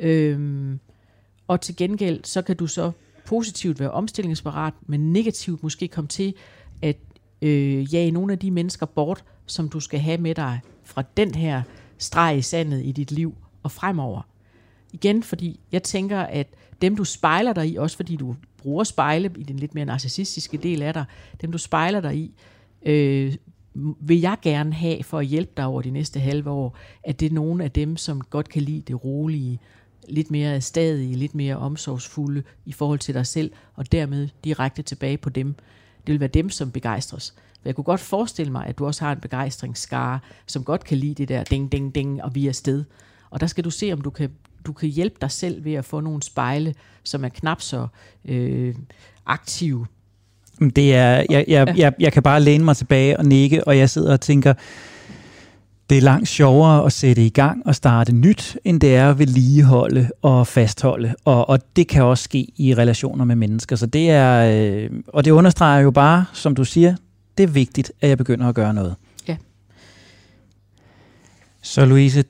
Øhm, 0.00 0.80
og 1.48 1.60
til 1.60 1.76
gengæld, 1.76 2.24
så 2.24 2.42
kan 2.42 2.56
du 2.56 2.66
så 2.66 2.92
positivt 3.26 3.80
være 3.80 3.90
omstillingsparat, 3.90 4.74
men 4.86 5.12
negativt 5.12 5.62
måske 5.62 5.88
komme 5.88 6.08
til 6.08 6.34
at 6.82 6.96
øh, 7.42 7.94
jage 7.94 8.10
nogle 8.10 8.32
af 8.32 8.38
de 8.38 8.50
mennesker 8.50 8.86
bort, 8.86 9.24
som 9.46 9.68
du 9.68 9.80
skal 9.80 10.00
have 10.00 10.18
med 10.18 10.34
dig 10.34 10.60
fra 10.84 11.02
den 11.16 11.34
her 11.34 11.62
streg 11.98 12.38
i 12.38 12.42
sandet 12.42 12.84
i 12.84 12.92
dit 12.92 13.12
liv 13.12 13.34
og 13.62 13.70
fremover. 13.70 14.22
igen, 14.92 15.22
fordi 15.22 15.60
jeg 15.72 15.82
tænker, 15.82 16.20
at 16.20 16.46
dem 16.82 16.96
du 16.96 17.04
spejler 17.04 17.52
dig 17.52 17.68
i, 17.68 17.76
også 17.76 17.96
fordi 17.96 18.16
du 18.16 18.36
bruger 18.58 18.84
spejle 18.84 19.30
i 19.38 19.42
den 19.42 19.56
lidt 19.56 19.74
mere 19.74 19.84
narcissistiske 19.84 20.56
del 20.56 20.82
af 20.82 20.94
dig, 20.94 21.04
dem 21.40 21.52
du 21.52 21.58
spejler 21.58 22.00
dig 22.00 22.16
i, 22.16 22.24
øh, 22.24 22.53
øh, 22.84 23.34
vil 24.00 24.20
jeg 24.20 24.36
gerne 24.42 24.72
have 24.72 25.02
for 25.02 25.18
at 25.18 25.26
hjælpe 25.26 25.52
dig 25.56 25.66
over 25.66 25.82
de 25.82 25.90
næste 25.90 26.20
halve 26.20 26.50
år, 26.50 26.76
at 27.04 27.20
det 27.20 27.26
er 27.30 27.34
nogle 27.34 27.64
af 27.64 27.70
dem, 27.70 27.96
som 27.96 28.20
godt 28.20 28.48
kan 28.48 28.62
lide 28.62 28.80
det 28.80 29.04
rolige, 29.04 29.60
lidt 30.08 30.30
mere 30.30 30.60
stadige, 30.60 31.16
lidt 31.16 31.34
mere 31.34 31.56
omsorgsfulde 31.56 32.42
i 32.64 32.72
forhold 32.72 32.98
til 32.98 33.14
dig 33.14 33.26
selv, 33.26 33.52
og 33.74 33.92
dermed 33.92 34.28
direkte 34.44 34.82
tilbage 34.82 35.16
på 35.16 35.30
dem. 35.30 35.54
Det 36.06 36.12
vil 36.12 36.20
være 36.20 36.28
dem, 36.28 36.50
som 36.50 36.70
begejstres. 36.70 37.34
For 37.60 37.68
jeg 37.68 37.74
kunne 37.74 37.84
godt 37.84 38.00
forestille 38.00 38.52
mig, 38.52 38.66
at 38.66 38.78
du 38.78 38.86
også 38.86 39.04
har 39.04 39.12
en 39.12 39.20
begejstringsskare, 39.20 40.18
som 40.46 40.64
godt 40.64 40.84
kan 40.84 40.98
lide 40.98 41.14
det 41.14 41.28
der 41.28 41.44
ding, 41.44 41.72
ding, 41.72 41.94
ding, 41.94 42.22
og 42.22 42.34
vi 42.34 42.46
er 42.46 42.52
sted. 42.52 42.84
Og 43.30 43.40
der 43.40 43.46
skal 43.46 43.64
du 43.64 43.70
se, 43.70 43.92
om 43.92 44.00
du 44.00 44.10
kan, 44.10 44.30
du 44.66 44.72
kan 44.72 44.88
hjælpe 44.88 45.16
dig 45.20 45.30
selv 45.30 45.64
ved 45.64 45.74
at 45.74 45.84
få 45.84 46.00
nogle 46.00 46.22
spejle, 46.22 46.74
som 47.02 47.24
er 47.24 47.28
knap 47.28 47.60
så 47.60 47.86
øh, 48.24 48.74
aktive. 49.26 49.86
Det 50.60 50.94
er, 50.94 51.24
jeg, 51.30 51.44
jeg, 51.48 51.74
jeg, 51.76 51.92
jeg 52.00 52.12
kan 52.12 52.22
bare 52.22 52.40
læne 52.40 52.64
mig 52.64 52.76
tilbage 52.76 53.16
og 53.16 53.24
nikke, 53.24 53.64
og 53.64 53.78
jeg 53.78 53.90
sidder 53.90 54.12
og 54.12 54.20
tænker, 54.20 54.54
det 55.90 55.98
er 55.98 56.02
langt 56.02 56.28
sjovere 56.28 56.86
at 56.86 56.92
sætte 56.92 57.26
i 57.26 57.28
gang 57.28 57.66
og 57.66 57.74
starte 57.74 58.12
nyt, 58.12 58.58
end 58.64 58.80
det 58.80 58.96
er 58.96 59.10
at 59.10 59.18
vedligeholde 59.18 60.10
og 60.22 60.46
fastholde. 60.46 61.14
Og, 61.24 61.48
og 61.48 61.76
det 61.76 61.88
kan 61.88 62.02
også 62.02 62.24
ske 62.24 62.46
i 62.56 62.74
relationer 62.74 63.24
med 63.24 63.36
mennesker. 63.36 63.76
Så 63.76 63.86
det 63.86 64.10
er, 64.10 64.56
øh, 64.56 64.90
og 65.08 65.24
det 65.24 65.30
understreger 65.30 65.80
jo 65.80 65.90
bare, 65.90 66.24
som 66.32 66.54
du 66.54 66.64
siger, 66.64 66.96
det 67.38 67.44
er 67.44 67.48
vigtigt, 67.48 67.92
at 68.00 68.08
jeg 68.08 68.18
begynder 68.18 68.48
at 68.48 68.54
gøre 68.54 68.74
noget. 68.74 68.94
Ja. 69.28 69.36
Så 71.62 71.84
Louise, 71.84 72.24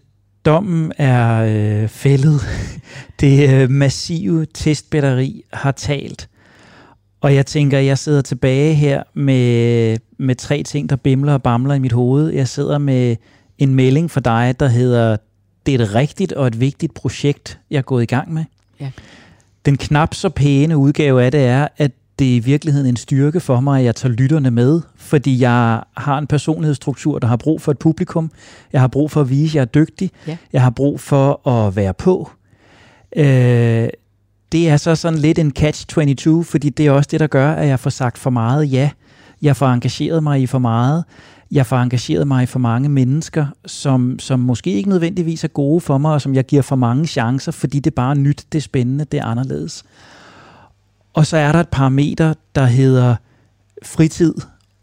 dommen 0.44 0.92
er 0.98 1.42
øh, 1.82 1.88
fældet. 1.88 2.40
Det 3.20 3.50
øh, 3.50 3.70
massive 3.70 4.46
testbatteri 4.54 5.44
har 5.52 5.72
talt. 5.72 6.28
Og 7.24 7.34
jeg 7.34 7.46
tænker, 7.46 7.78
jeg 7.78 7.98
sidder 7.98 8.22
tilbage 8.22 8.74
her 8.74 9.02
med, 9.14 9.96
med 10.18 10.34
tre 10.34 10.62
ting, 10.62 10.90
der 10.90 10.96
bimler 10.96 11.32
og 11.32 11.42
bamler 11.42 11.74
i 11.74 11.78
mit 11.78 11.92
hoved. 11.92 12.30
Jeg 12.30 12.48
sidder 12.48 12.78
med 12.78 13.16
en 13.58 13.74
melding 13.74 14.10
for 14.10 14.20
dig, 14.20 14.54
der 14.60 14.68
hedder, 14.68 15.16
det 15.66 15.74
er 15.74 15.84
et 15.84 15.94
rigtigt 15.94 16.32
og 16.32 16.46
et 16.46 16.60
vigtigt 16.60 16.94
projekt, 16.94 17.58
jeg 17.70 17.78
er 17.78 17.82
gået 17.82 18.02
i 18.02 18.06
gang 18.06 18.32
med. 18.32 18.44
Ja. 18.80 18.90
Den 19.66 19.76
knap 19.76 20.14
så 20.14 20.28
pæne 20.28 20.76
udgave 20.76 21.22
af 21.22 21.32
det 21.32 21.40
er, 21.44 21.68
at 21.76 21.92
det 22.18 22.32
er 22.32 22.36
i 22.36 22.38
virkeligheden 22.38 22.88
en 22.88 22.96
styrke 22.96 23.40
for 23.40 23.60
mig, 23.60 23.78
at 23.78 23.84
jeg 23.84 23.94
tager 23.94 24.14
lytterne 24.14 24.50
med, 24.50 24.80
fordi 24.96 25.40
jeg 25.40 25.82
har 25.96 26.18
en 26.18 26.26
personlighedsstruktur, 26.26 27.18
der 27.18 27.26
har 27.26 27.36
brug 27.36 27.60
for 27.60 27.72
et 27.72 27.78
publikum. 27.78 28.30
Jeg 28.72 28.80
har 28.80 28.88
brug 28.88 29.10
for 29.10 29.20
at 29.20 29.30
vise, 29.30 29.50
at 29.50 29.54
jeg 29.54 29.60
er 29.60 29.84
dygtig. 29.84 30.10
Ja. 30.26 30.36
Jeg 30.52 30.62
har 30.62 30.70
brug 30.70 31.00
for 31.00 31.48
at 31.48 31.76
være 31.76 31.94
på. 31.94 32.30
Øh, 33.16 33.88
det 34.54 34.68
er 34.68 34.76
så 34.76 34.94
sådan 34.94 35.18
lidt 35.18 35.38
en 35.38 35.52
catch-22, 35.58 36.42
fordi 36.42 36.70
det 36.70 36.86
er 36.86 36.90
også 36.90 37.08
det, 37.10 37.20
der 37.20 37.26
gør, 37.26 37.52
at 37.52 37.68
jeg 37.68 37.80
får 37.80 37.90
sagt 37.90 38.18
for 38.18 38.30
meget 38.30 38.72
ja. 38.72 38.90
Jeg 39.42 39.56
får 39.56 39.66
engageret 39.66 40.22
mig 40.22 40.42
i 40.42 40.46
for 40.46 40.58
meget. 40.58 41.04
Jeg 41.50 41.66
får 41.66 41.76
engageret 41.76 42.28
mig 42.28 42.42
i 42.42 42.46
for 42.46 42.58
mange 42.58 42.88
mennesker, 42.88 43.46
som, 43.66 44.18
som 44.18 44.40
måske 44.40 44.72
ikke 44.72 44.88
nødvendigvis 44.88 45.44
er 45.44 45.48
gode 45.48 45.80
for 45.80 45.98
mig, 45.98 46.12
og 46.12 46.20
som 46.20 46.34
jeg 46.34 46.44
giver 46.44 46.62
for 46.62 46.76
mange 46.76 47.06
chancer, 47.06 47.52
fordi 47.52 47.78
det 47.78 47.90
er 47.90 47.94
bare 47.94 48.14
nyt, 48.14 48.44
det 48.52 48.58
er 48.58 48.62
spændende, 48.62 49.04
det 49.04 49.20
er 49.20 49.24
anderledes. 49.24 49.84
Og 51.14 51.26
så 51.26 51.36
er 51.36 51.52
der 51.52 51.60
et 51.60 51.68
parameter, 51.68 52.34
der 52.54 52.66
hedder 52.66 53.16
fritid 53.82 54.34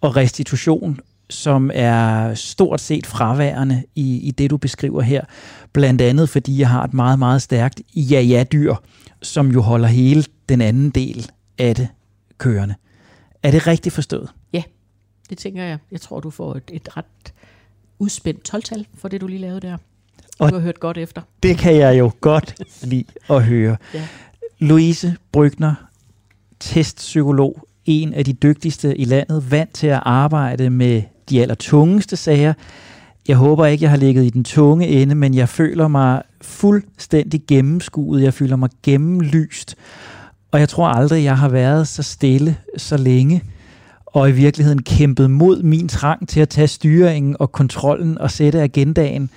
og 0.02 0.16
restitution, 0.16 1.00
som 1.30 1.72
er 1.74 2.34
stort 2.34 2.82
set 2.82 3.06
fraværende 3.06 3.84
i, 3.96 4.18
i 4.18 4.32
det, 4.32 4.50
du 4.50 4.58
beskriver 4.58 5.02
her. 5.02 5.22
Blandt 5.74 6.02
andet, 6.02 6.30
fordi 6.30 6.60
jeg 6.60 6.70
har 6.70 6.84
et 6.84 6.94
meget, 6.94 7.20
meget 7.20 7.42
stærkt 7.42 7.82
ja-ja-dyr, 7.96 8.76
som 9.22 9.52
jo 9.52 9.62
holder 9.62 9.88
hele 9.88 10.26
den 10.50 10.62
anden 10.62 10.90
del 10.90 11.32
af 11.58 11.76
det 11.76 11.88
kørende. 12.38 12.76
Er 13.44 13.52
det 13.52 13.68
rigtigt 13.68 13.96
forstået? 13.96 14.30
Ja, 14.54 14.64
det 15.30 15.38
tænker 15.38 15.64
jeg. 15.64 15.78
Jeg 15.92 16.02
tror, 16.02 16.20
du 16.20 16.30
får 16.30 16.56
et, 16.56 16.64
et 16.74 16.98
ret 16.98 17.06
udspændt 18.00 18.54
12-tal 18.56 18.86
for 18.98 19.08
det, 19.08 19.22
du 19.22 19.28
lige 19.28 19.40
lavede 19.42 19.60
der. 19.62 19.78
Du 19.78 20.44
Og- 20.46 20.50
har 20.50 20.60
hørt 20.60 20.80
godt 20.80 20.98
efter. 20.98 21.22
Det 21.44 21.58
kan 21.58 21.76
jeg 21.76 22.00
jo 22.00 22.12
godt 22.22 22.56
lide 22.84 23.06
at 23.30 23.44
høre. 23.44 23.78
Ja. 23.94 24.08
Louise 24.60 25.16
Brygner, 25.32 25.74
testpsykolog, 26.60 27.68
en 27.86 28.14
af 28.14 28.26
de 28.26 28.34
dygtigste 28.34 28.98
i 28.98 29.06
landet, 29.06 29.52
vant 29.52 29.74
til 29.74 29.88
at 29.88 30.00
arbejde 30.06 30.70
med 30.70 31.02
de 31.30 31.42
allertungeste 31.42 32.16
sager. 32.16 32.54
Jeg 33.28 33.38
håber 33.38 33.66
ikke, 33.66 33.84
jeg 33.84 33.90
har 33.90 33.98
ligget 33.98 34.26
i 34.26 34.30
den 34.30 34.44
tunge 34.44 34.88
ende, 34.88 35.16
men 35.16 35.34
jeg 35.34 35.50
føler 35.50 35.88
mig 35.88 36.22
fuldstændig 36.42 37.42
gennemskuet. 37.48 38.24
Jeg 38.24 38.34
føler 38.34 38.56
mig 38.56 38.70
gennemlyst. 38.84 39.76
Og 40.52 40.60
jeg 40.60 40.70
tror 40.70 40.88
aldrig, 40.88 41.24
jeg 41.24 41.38
har 41.38 41.50
været 41.50 41.88
så 41.88 42.04
stille 42.04 42.58
så 42.78 42.98
længe, 42.98 43.44
og 44.06 44.30
i 44.30 44.32
virkeligheden 44.32 44.82
kæmpet 44.82 45.32
mod 45.32 45.64
min 45.64 45.88
trang 45.88 46.28
til 46.28 46.40
at 46.40 46.50
tage 46.50 46.68
styringen 46.68 47.36
og 47.40 47.52
kontrollen 47.52 48.18
og 48.18 48.32
sætte 48.32 48.62
agendaen. 48.62 49.30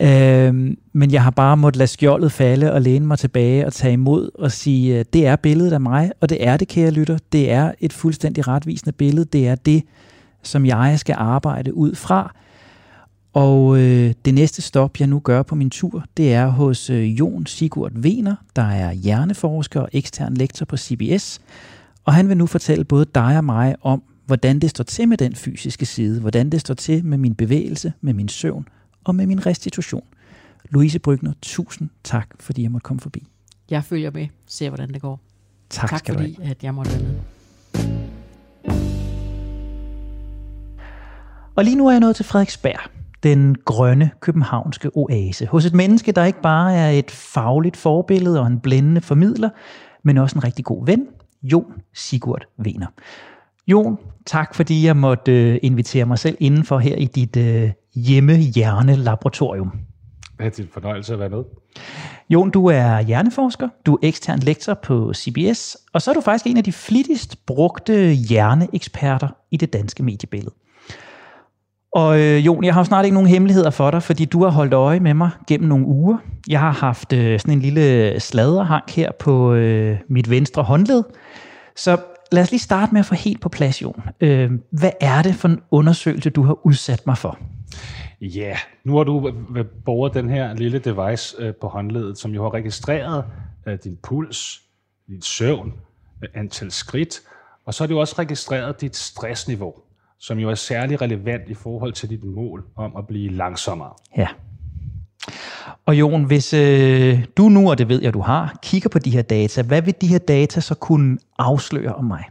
Øhm, 0.00 0.78
men 0.92 1.10
jeg 1.10 1.22
har 1.22 1.30
bare 1.30 1.56
måttet 1.56 1.78
lade 1.78 1.88
skjoldet 1.88 2.32
falde 2.32 2.72
og 2.72 2.82
læne 2.82 3.06
mig 3.06 3.18
tilbage 3.18 3.66
og 3.66 3.72
tage 3.72 3.92
imod 3.92 4.30
og 4.34 4.52
sige, 4.52 4.98
øh, 4.98 5.04
det 5.12 5.26
er 5.26 5.36
billedet 5.36 5.72
af 5.72 5.80
mig, 5.80 6.10
og 6.20 6.28
det 6.28 6.46
er 6.46 6.56
det, 6.56 6.68
kære 6.68 6.90
lytter. 6.90 7.18
Det 7.32 7.50
er 7.50 7.72
et 7.80 7.92
fuldstændig 7.92 8.48
retvisende 8.48 8.92
billede. 8.92 9.24
Det 9.24 9.48
er 9.48 9.54
det, 9.54 9.82
som 10.42 10.66
jeg 10.66 10.98
skal 10.98 11.14
arbejde 11.18 11.74
ud 11.74 11.94
fra. 11.94 12.34
Og 13.32 13.78
øh, 13.78 14.14
det 14.24 14.34
næste 14.34 14.62
stop, 14.62 15.00
jeg 15.00 15.08
nu 15.08 15.20
gør 15.20 15.42
på 15.42 15.54
min 15.54 15.70
tur, 15.70 16.04
det 16.16 16.34
er 16.34 16.46
hos 16.46 16.90
øh, 16.90 17.18
Jon 17.18 17.46
Sigurd 17.46 17.92
Wener, 17.92 18.36
der 18.56 18.62
er 18.62 18.92
hjerneforsker 18.92 19.80
og 19.80 19.88
ekstern 19.92 20.34
lektor 20.34 20.66
på 20.66 20.76
CBS. 20.76 21.40
Og 22.04 22.14
han 22.14 22.28
vil 22.28 22.36
nu 22.36 22.46
fortælle 22.46 22.84
både 22.84 23.06
dig 23.14 23.36
og 23.36 23.44
mig 23.44 23.76
om, 23.82 24.02
hvordan 24.26 24.58
det 24.58 24.70
står 24.70 24.84
til 24.84 25.08
med 25.08 25.16
den 25.16 25.34
fysiske 25.34 25.86
side, 25.86 26.20
hvordan 26.20 26.50
det 26.50 26.60
står 26.60 26.74
til 26.74 27.04
med 27.04 27.18
min 27.18 27.34
bevægelse, 27.34 27.92
med 28.00 28.14
min 28.14 28.28
søvn 28.28 28.68
og 29.04 29.14
med 29.14 29.26
min 29.26 29.46
restitution. 29.46 30.04
Louise 30.70 30.98
Brygner, 30.98 31.32
tusind 31.42 31.88
tak, 32.04 32.28
fordi 32.40 32.62
jeg 32.62 32.70
måtte 32.70 32.84
komme 32.84 33.00
forbi. 33.00 33.26
Jeg 33.70 33.84
følger 33.84 34.10
med, 34.10 34.26
ser 34.46 34.70
hvordan 34.70 34.92
det 34.92 35.02
går. 35.02 35.20
Tak, 35.70 35.90
tak 35.90 35.98
skal 35.98 36.14
du 36.14 36.20
have. 36.20 36.34
fordi, 36.34 36.50
at 36.50 36.64
jeg 36.64 36.74
måtte 36.74 36.90
være 36.90 37.02
med. 37.02 37.14
Og 41.56 41.64
lige 41.64 41.76
nu 41.76 41.86
er 41.86 41.90
jeg 41.90 42.00
nået 42.00 42.16
til 42.16 42.24
Frederiksberg, 42.24 42.90
den 43.22 43.56
grønne 43.64 44.10
københavnske 44.20 44.90
oase, 44.94 45.46
hos 45.46 45.66
et 45.66 45.74
menneske, 45.74 46.12
der 46.12 46.24
ikke 46.24 46.42
bare 46.42 46.74
er 46.74 46.90
et 46.90 47.10
fagligt 47.10 47.76
forbillede 47.76 48.40
og 48.40 48.46
en 48.46 48.60
blændende 48.60 49.00
formidler, 49.00 49.50
men 50.04 50.18
også 50.18 50.38
en 50.38 50.44
rigtig 50.44 50.64
god 50.64 50.86
ven, 50.86 51.06
Jon 51.42 51.72
Sigurd 51.94 52.46
Wener. 52.58 52.86
Jon, 53.68 53.98
tak 54.26 54.54
fordi 54.54 54.86
jeg 54.86 54.96
måtte 54.96 55.32
øh, 55.32 55.58
invitere 55.62 56.04
mig 56.06 56.18
selv 56.18 56.36
indenfor 56.40 56.78
her 56.78 56.96
i 56.96 57.04
dit 57.04 57.36
øh, 57.36 57.70
hjemme-hjerne-laboratorium. 57.94 59.72
Det 60.38 60.58
er 60.58 60.62
en 60.62 60.68
fornøjelse 60.72 61.12
at 61.12 61.18
være 61.18 61.28
med. 61.28 61.44
Jon, 62.30 62.50
du 62.50 62.66
er 62.66 63.00
hjerneforsker, 63.00 63.68
du 63.86 63.94
er 63.94 63.98
ekstern 64.02 64.38
lektor 64.38 64.74
på 64.74 65.14
CBS, 65.14 65.76
og 65.92 66.02
så 66.02 66.10
er 66.10 66.14
du 66.14 66.20
faktisk 66.20 66.46
en 66.46 66.56
af 66.56 66.64
de 66.64 66.72
flittigst 66.72 67.46
brugte 67.46 68.12
hjerneeksperter 68.12 69.28
i 69.50 69.56
det 69.56 69.72
danske 69.72 70.02
mediebillede. 70.02 70.54
Og 71.92 72.20
øh, 72.20 72.46
Jon, 72.46 72.64
jeg 72.64 72.74
har 72.74 72.80
jo 72.80 72.84
snart 72.84 73.04
ikke 73.04 73.14
nogen 73.14 73.28
hemmeligheder 73.28 73.70
for 73.70 73.90
dig, 73.90 74.02
fordi 74.02 74.24
du 74.24 74.42
har 74.42 74.50
holdt 74.50 74.74
øje 74.74 75.00
med 75.00 75.14
mig 75.14 75.30
gennem 75.46 75.68
nogle 75.68 75.86
uger. 75.86 76.18
Jeg 76.48 76.60
har 76.60 76.72
haft 76.72 77.12
øh, 77.12 77.40
sådan 77.40 77.54
en 77.54 77.60
lille 77.60 78.20
sladderhank 78.20 78.90
her 78.90 79.12
på 79.18 79.54
øh, 79.54 79.98
mit 80.08 80.30
venstre 80.30 80.62
håndled. 80.62 81.04
Så 81.76 81.96
lad 82.32 82.42
os 82.42 82.50
lige 82.50 82.60
starte 82.60 82.92
med 82.92 83.00
at 83.00 83.06
få 83.06 83.14
helt 83.14 83.40
på 83.40 83.48
plads, 83.48 83.82
Jon. 83.82 84.02
Øh, 84.20 84.50
hvad 84.70 84.90
er 85.00 85.22
det 85.22 85.34
for 85.34 85.48
en 85.48 85.60
undersøgelse, 85.70 86.30
du 86.30 86.42
har 86.42 86.66
udsat 86.66 87.06
mig 87.06 87.18
for? 87.18 87.38
Ja, 88.20 88.38
yeah. 88.38 88.56
nu 88.84 88.96
har 88.96 89.04
du 89.04 89.32
borget 89.84 90.14
den 90.14 90.30
her 90.30 90.54
lille 90.54 90.78
device 90.78 91.36
øh, 91.38 91.54
på 91.60 91.68
håndledet, 91.68 92.18
som 92.18 92.30
jo 92.30 92.42
har 92.42 92.54
registreret 92.54 93.24
øh, 93.66 93.78
din 93.84 93.98
puls, 94.02 94.60
din 95.08 95.22
søvn, 95.22 95.72
øh, 96.22 96.28
antal 96.34 96.70
skridt, 96.70 97.20
og 97.66 97.74
så 97.74 97.82
har 97.82 97.86
det 97.86 97.94
jo 97.94 98.00
også 98.00 98.14
registreret 98.18 98.80
dit 98.80 98.96
stressniveau, 98.96 99.74
som 100.20 100.38
jo 100.38 100.50
er 100.50 100.54
særlig 100.54 101.02
relevant 101.02 101.48
i 101.48 101.54
forhold 101.54 101.92
til 101.92 102.10
dit 102.10 102.24
mål 102.24 102.64
om 102.76 102.96
at 102.96 103.06
blive 103.06 103.32
langsommere. 103.32 103.92
Ja. 104.16 104.28
Og 105.86 105.98
Jon, 105.98 106.24
hvis 106.24 106.54
øh, 106.54 107.24
du 107.36 107.48
nu, 107.48 107.70
og 107.70 107.78
det 107.78 107.88
ved 107.88 108.02
jeg, 108.02 108.14
du 108.14 108.20
har, 108.20 108.58
kigger 108.62 108.88
på 108.88 108.98
de 108.98 109.10
her 109.10 109.22
data, 109.22 109.62
hvad 109.62 109.82
vil 109.82 109.94
de 110.00 110.06
her 110.06 110.18
data 110.18 110.60
så 110.60 110.74
kunne 110.74 111.18
afsløre 111.38 111.94
om 111.94 112.04
mig? 112.04 112.24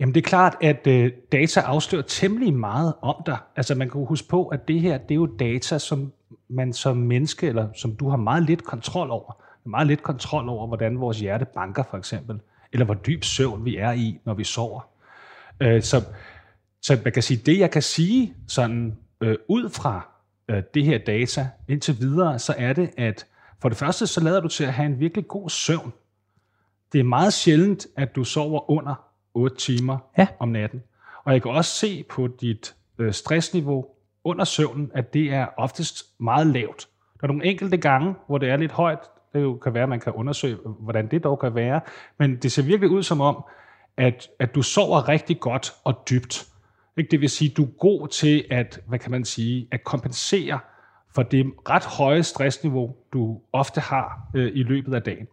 Jamen 0.00 0.14
det 0.14 0.20
er 0.20 0.28
klart, 0.28 0.56
at 0.60 0.86
øh, 0.86 1.12
data 1.32 1.60
afslører 1.60 2.02
temmelig 2.02 2.54
meget 2.54 2.94
om 3.02 3.22
dig. 3.26 3.36
Altså 3.56 3.74
man 3.74 3.90
kan 3.90 4.04
huske 4.06 4.28
på, 4.28 4.46
at 4.46 4.68
det 4.68 4.80
her, 4.80 4.98
det 4.98 5.10
er 5.10 5.14
jo 5.16 5.26
data, 5.26 5.78
som 5.78 6.12
man 6.48 6.72
som 6.72 6.96
menneske, 6.96 7.46
eller 7.46 7.68
som 7.74 7.96
du 7.96 8.08
har 8.08 8.16
meget 8.16 8.42
lidt 8.42 8.64
kontrol 8.64 9.10
over. 9.10 9.36
Meget 9.64 9.86
lidt 9.86 10.02
kontrol 10.02 10.48
over, 10.48 10.66
hvordan 10.66 11.00
vores 11.00 11.20
hjerte 11.20 11.46
banker 11.54 11.82
for 11.90 11.96
eksempel, 11.96 12.40
eller 12.72 12.84
hvor 12.84 12.94
dyb 12.94 13.24
søvn 13.24 13.64
vi 13.64 13.76
er 13.76 13.92
i, 13.92 14.18
når 14.24 14.34
vi 14.34 14.44
sover. 14.44 14.80
Øh, 15.60 15.82
så, 15.82 16.04
så 16.82 16.98
man 17.04 17.12
kan 17.12 17.22
sige, 17.22 17.42
det 17.46 17.58
jeg 17.58 17.70
kan 17.70 17.82
sige 17.82 18.34
sådan 18.48 18.96
øh, 19.20 19.36
ud 19.48 19.70
fra 19.70 20.08
øh, 20.48 20.62
det 20.74 20.84
her 20.84 20.98
data 20.98 21.48
indtil 21.68 21.96
videre, 22.00 22.38
så 22.38 22.54
er 22.58 22.72
det, 22.72 22.90
at 22.96 23.26
For 23.62 23.68
det 23.68 23.78
første, 23.78 24.06
så 24.06 24.20
lader 24.20 24.40
du 24.40 24.48
til 24.48 24.64
at 24.64 24.72
have 24.72 24.86
en 24.86 25.00
virkelig 25.00 25.28
god 25.28 25.50
søvn. 25.50 25.92
Det 26.92 26.98
er 27.00 27.04
meget 27.04 27.32
sjældent, 27.32 27.86
at 27.96 28.16
du 28.16 28.24
sover 28.24 28.70
under 28.70 28.94
8 29.34 29.56
timer 29.56 29.98
Ja. 30.18 30.26
om 30.38 30.48
natten. 30.48 30.82
Og 31.24 31.32
jeg 31.32 31.42
kan 31.42 31.50
også 31.50 31.70
se 31.74 32.04
på 32.10 32.28
dit 32.40 32.74
øh, 32.98 33.12
stressniveau 33.12 33.86
under 34.24 34.44
søvnen, 34.44 34.90
at 34.94 35.14
det 35.14 35.32
er 35.32 35.46
oftest 35.56 36.04
meget 36.20 36.46
lavt. 36.46 36.88
Der 37.20 37.26
er 37.26 37.32
nogle 37.32 37.44
enkelte 37.44 37.76
gange, 37.76 38.14
hvor 38.26 38.38
det 38.38 38.48
er 38.48 38.56
lidt 38.56 38.72
højt. 38.72 38.98
Det 39.32 39.42
jo 39.42 39.56
kan 39.56 39.74
være, 39.74 39.82
at 39.82 39.88
man 39.88 40.00
kan 40.00 40.12
undersøge, 40.12 40.56
hvordan 40.80 41.10
det 41.10 41.24
dog 41.24 41.38
kan 41.40 41.54
være. 41.54 41.80
Men 42.18 42.36
det 42.36 42.52
ser 42.52 42.62
virkelig 42.62 42.90
ud 42.90 43.02
som 43.02 43.20
om, 43.20 43.44
at, 43.96 44.28
at 44.38 44.54
du 44.54 44.62
sover 44.62 45.08
rigtig 45.08 45.40
godt 45.40 45.72
og 45.84 45.94
dybt. 46.10 46.46
Ikke? 46.98 47.10
Det 47.10 47.20
vil 47.20 47.30
sige, 47.30 47.48
du 47.56 47.62
er 47.62 47.78
god 47.78 48.08
til 48.08 48.44
at, 48.50 48.80
hvad 48.88 48.98
kan 48.98 49.10
man 49.10 49.24
sige, 49.24 49.68
at 49.72 49.84
kompensere 49.84 50.58
for 51.14 51.22
det 51.22 51.46
ret 51.68 51.84
høje 51.84 52.22
stressniveau, 52.22 52.90
du 53.12 53.38
ofte 53.52 53.80
har 53.80 54.30
øh, 54.34 54.52
i 54.54 54.62
løbet 54.62 54.94
af 54.94 55.02
dagen. 55.02 55.26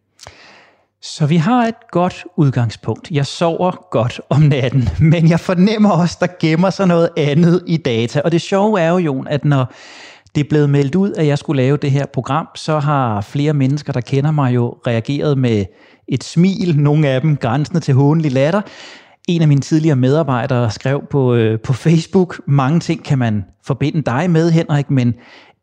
Så 1.01 1.25
vi 1.25 1.35
har 1.35 1.67
et 1.67 1.91
godt 1.91 2.25
udgangspunkt. 2.35 3.11
Jeg 3.11 3.25
sover 3.25 3.87
godt 3.91 4.21
om 4.29 4.41
natten, 4.41 4.89
men 5.11 5.29
jeg 5.29 5.39
fornemmer 5.39 5.91
også, 5.91 6.17
der 6.21 6.27
gemmer 6.39 6.69
sig 6.69 6.87
noget 6.87 7.09
andet 7.17 7.63
i 7.67 7.77
data. 7.77 8.21
Og 8.21 8.31
det 8.31 8.41
sjove 8.41 8.81
er 8.81 8.89
jo, 8.89 8.97
Jon, 8.97 9.27
at 9.27 9.45
når 9.45 9.73
det 10.35 10.43
er 10.43 10.49
blevet 10.49 10.69
meldt 10.69 10.95
ud, 10.95 11.13
at 11.13 11.27
jeg 11.27 11.37
skulle 11.37 11.61
lave 11.61 11.77
det 11.77 11.91
her 11.91 12.05
program, 12.05 12.47
så 12.55 12.79
har 12.79 13.21
flere 13.21 13.53
mennesker, 13.53 13.93
der 13.93 14.01
kender 14.01 14.31
mig 14.31 14.55
jo, 14.55 14.77
reageret 14.87 15.37
med 15.37 15.65
et 16.07 16.23
smil, 16.23 16.79
nogle 16.79 17.07
af 17.07 17.21
dem 17.21 17.37
grænsende 17.37 17.79
til 17.79 17.93
hånlig 17.93 18.31
latter. 18.31 18.61
En 19.27 19.41
af 19.41 19.47
mine 19.47 19.61
tidligere 19.61 19.95
medarbejdere 19.95 20.71
skrev 20.71 21.03
på, 21.09 21.33
øh, 21.33 21.59
på 21.59 21.73
Facebook, 21.73 22.41
mange 22.47 22.79
ting 22.79 23.03
kan 23.03 23.17
man 23.17 23.45
forbinde 23.63 24.01
dig 24.01 24.29
med, 24.29 24.51
Henrik, 24.51 24.89
men 24.89 25.13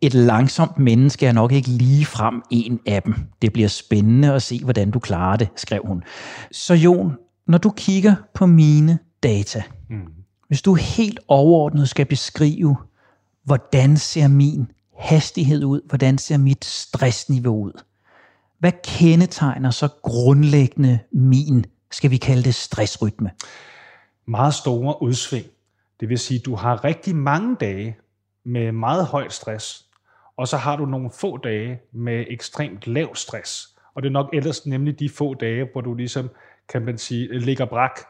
et 0.00 0.14
langsomt 0.14 0.78
menneske 0.78 1.26
er 1.26 1.32
nok 1.32 1.52
ikke 1.52 1.68
lige 1.68 2.06
frem 2.06 2.42
en 2.50 2.80
af 2.86 3.02
dem. 3.02 3.14
Det 3.42 3.52
bliver 3.52 3.68
spændende 3.68 4.32
at 4.32 4.42
se, 4.42 4.60
hvordan 4.64 4.90
du 4.90 4.98
klarer 4.98 5.36
det, 5.36 5.48
skrev 5.56 5.82
hun. 5.86 6.02
Så 6.52 6.74
Jon, 6.74 7.16
når 7.46 7.58
du 7.58 7.70
kigger 7.70 8.14
på 8.34 8.46
mine 8.46 8.98
data, 9.22 9.62
mm. 9.90 9.96
hvis 10.48 10.62
du 10.62 10.74
helt 10.74 11.20
overordnet 11.28 11.88
skal 11.88 12.06
beskrive, 12.06 12.76
hvordan 13.44 13.96
ser 13.96 14.28
min 14.28 14.66
hastighed 14.98 15.64
ud, 15.64 15.80
hvordan 15.88 16.18
ser 16.18 16.38
mit 16.38 16.64
stressniveau 16.64 17.64
ud, 17.64 17.82
hvad 18.58 18.72
kendetegner 18.84 19.70
så 19.70 19.88
grundlæggende 20.02 20.98
min, 21.12 21.64
skal 21.94 22.10
vi 22.10 22.16
kalde 22.16 22.42
det 22.42 22.54
stressrytme? 22.54 23.30
Meget 24.26 24.54
store 24.54 25.02
udsving. 25.02 25.46
Det 26.00 26.08
vil 26.08 26.18
sige, 26.18 26.38
at 26.40 26.46
du 26.46 26.54
har 26.54 26.84
rigtig 26.84 27.16
mange 27.16 27.56
dage 27.60 27.96
med 28.44 28.72
meget 28.72 29.06
højt 29.06 29.32
stress, 29.32 29.84
og 30.36 30.48
så 30.48 30.56
har 30.56 30.76
du 30.76 30.86
nogle 30.86 31.10
få 31.10 31.36
dage 31.36 31.80
med 31.92 32.24
ekstremt 32.28 32.86
lav 32.86 33.14
stress. 33.14 33.68
Og 33.94 34.02
det 34.02 34.08
er 34.08 34.12
nok 34.12 34.30
ellers 34.32 34.66
nemlig 34.66 34.98
de 34.98 35.08
få 35.08 35.34
dage, 35.34 35.68
hvor 35.72 35.80
du 35.80 35.94
ligesom, 35.94 36.30
kan 36.68 36.82
man 36.82 36.98
sige, 36.98 37.38
ligger 37.38 37.64
brak 37.64 38.00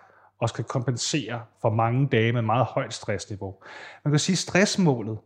og 0.41 0.49
skal 0.49 0.65
kompensere 0.65 1.41
for 1.61 1.71
mange 1.71 2.09
dage 2.13 2.33
med 2.33 2.43
meget 2.43 2.65
højt 2.67 2.95
stressniveau. 2.95 3.55
Man 4.05 4.13
kan 4.13 4.19
sige, 4.19 4.35
at 4.35 4.39
stressmålet, 4.39 5.19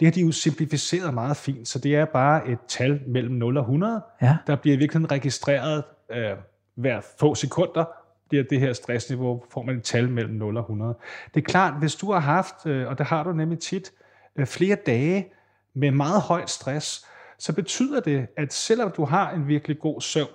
det 0.00 0.06
har 0.06 0.12
de 0.12 0.20
jo 0.20 0.32
simplificeret 0.32 1.14
meget 1.14 1.36
fint, 1.36 1.68
så 1.68 1.78
det 1.78 1.94
er 1.96 2.04
bare 2.04 2.48
et 2.48 2.58
tal 2.68 3.00
mellem 3.06 3.34
0 3.34 3.56
og 3.56 3.62
100, 3.62 4.02
Ja. 4.22 4.36
der 4.46 4.56
bliver 4.56 4.76
virkelig 4.76 5.10
registreret 5.10 5.84
øh, 6.10 6.30
hver 6.74 7.00
få 7.18 7.34
sekunder, 7.34 7.84
bliver 8.28 8.44
det 8.44 8.60
her 8.60 8.72
stressniveau, 8.72 9.42
får 9.50 9.62
man 9.62 9.76
et 9.76 9.82
tal 9.82 10.08
mellem 10.08 10.34
0 10.34 10.56
og 10.56 10.60
100. 10.60 10.94
Det 11.34 11.40
er 11.40 11.44
klart, 11.44 11.78
hvis 11.78 11.94
du 11.94 12.12
har 12.12 12.20
haft, 12.20 12.66
øh, 12.66 12.88
og 12.88 12.98
det 12.98 13.06
har 13.06 13.22
du 13.22 13.32
nemlig 13.32 13.58
tit, 13.58 13.92
øh, 14.36 14.46
flere 14.46 14.76
dage 14.86 15.32
med 15.74 15.90
meget 15.90 16.22
højt 16.22 16.50
stress, 16.50 17.06
så 17.38 17.52
betyder 17.52 18.00
det, 18.00 18.26
at 18.36 18.52
selvom 18.52 18.92
du 18.96 19.04
har 19.04 19.30
en 19.30 19.48
virkelig 19.48 19.78
god 19.78 20.00
søvn, 20.00 20.28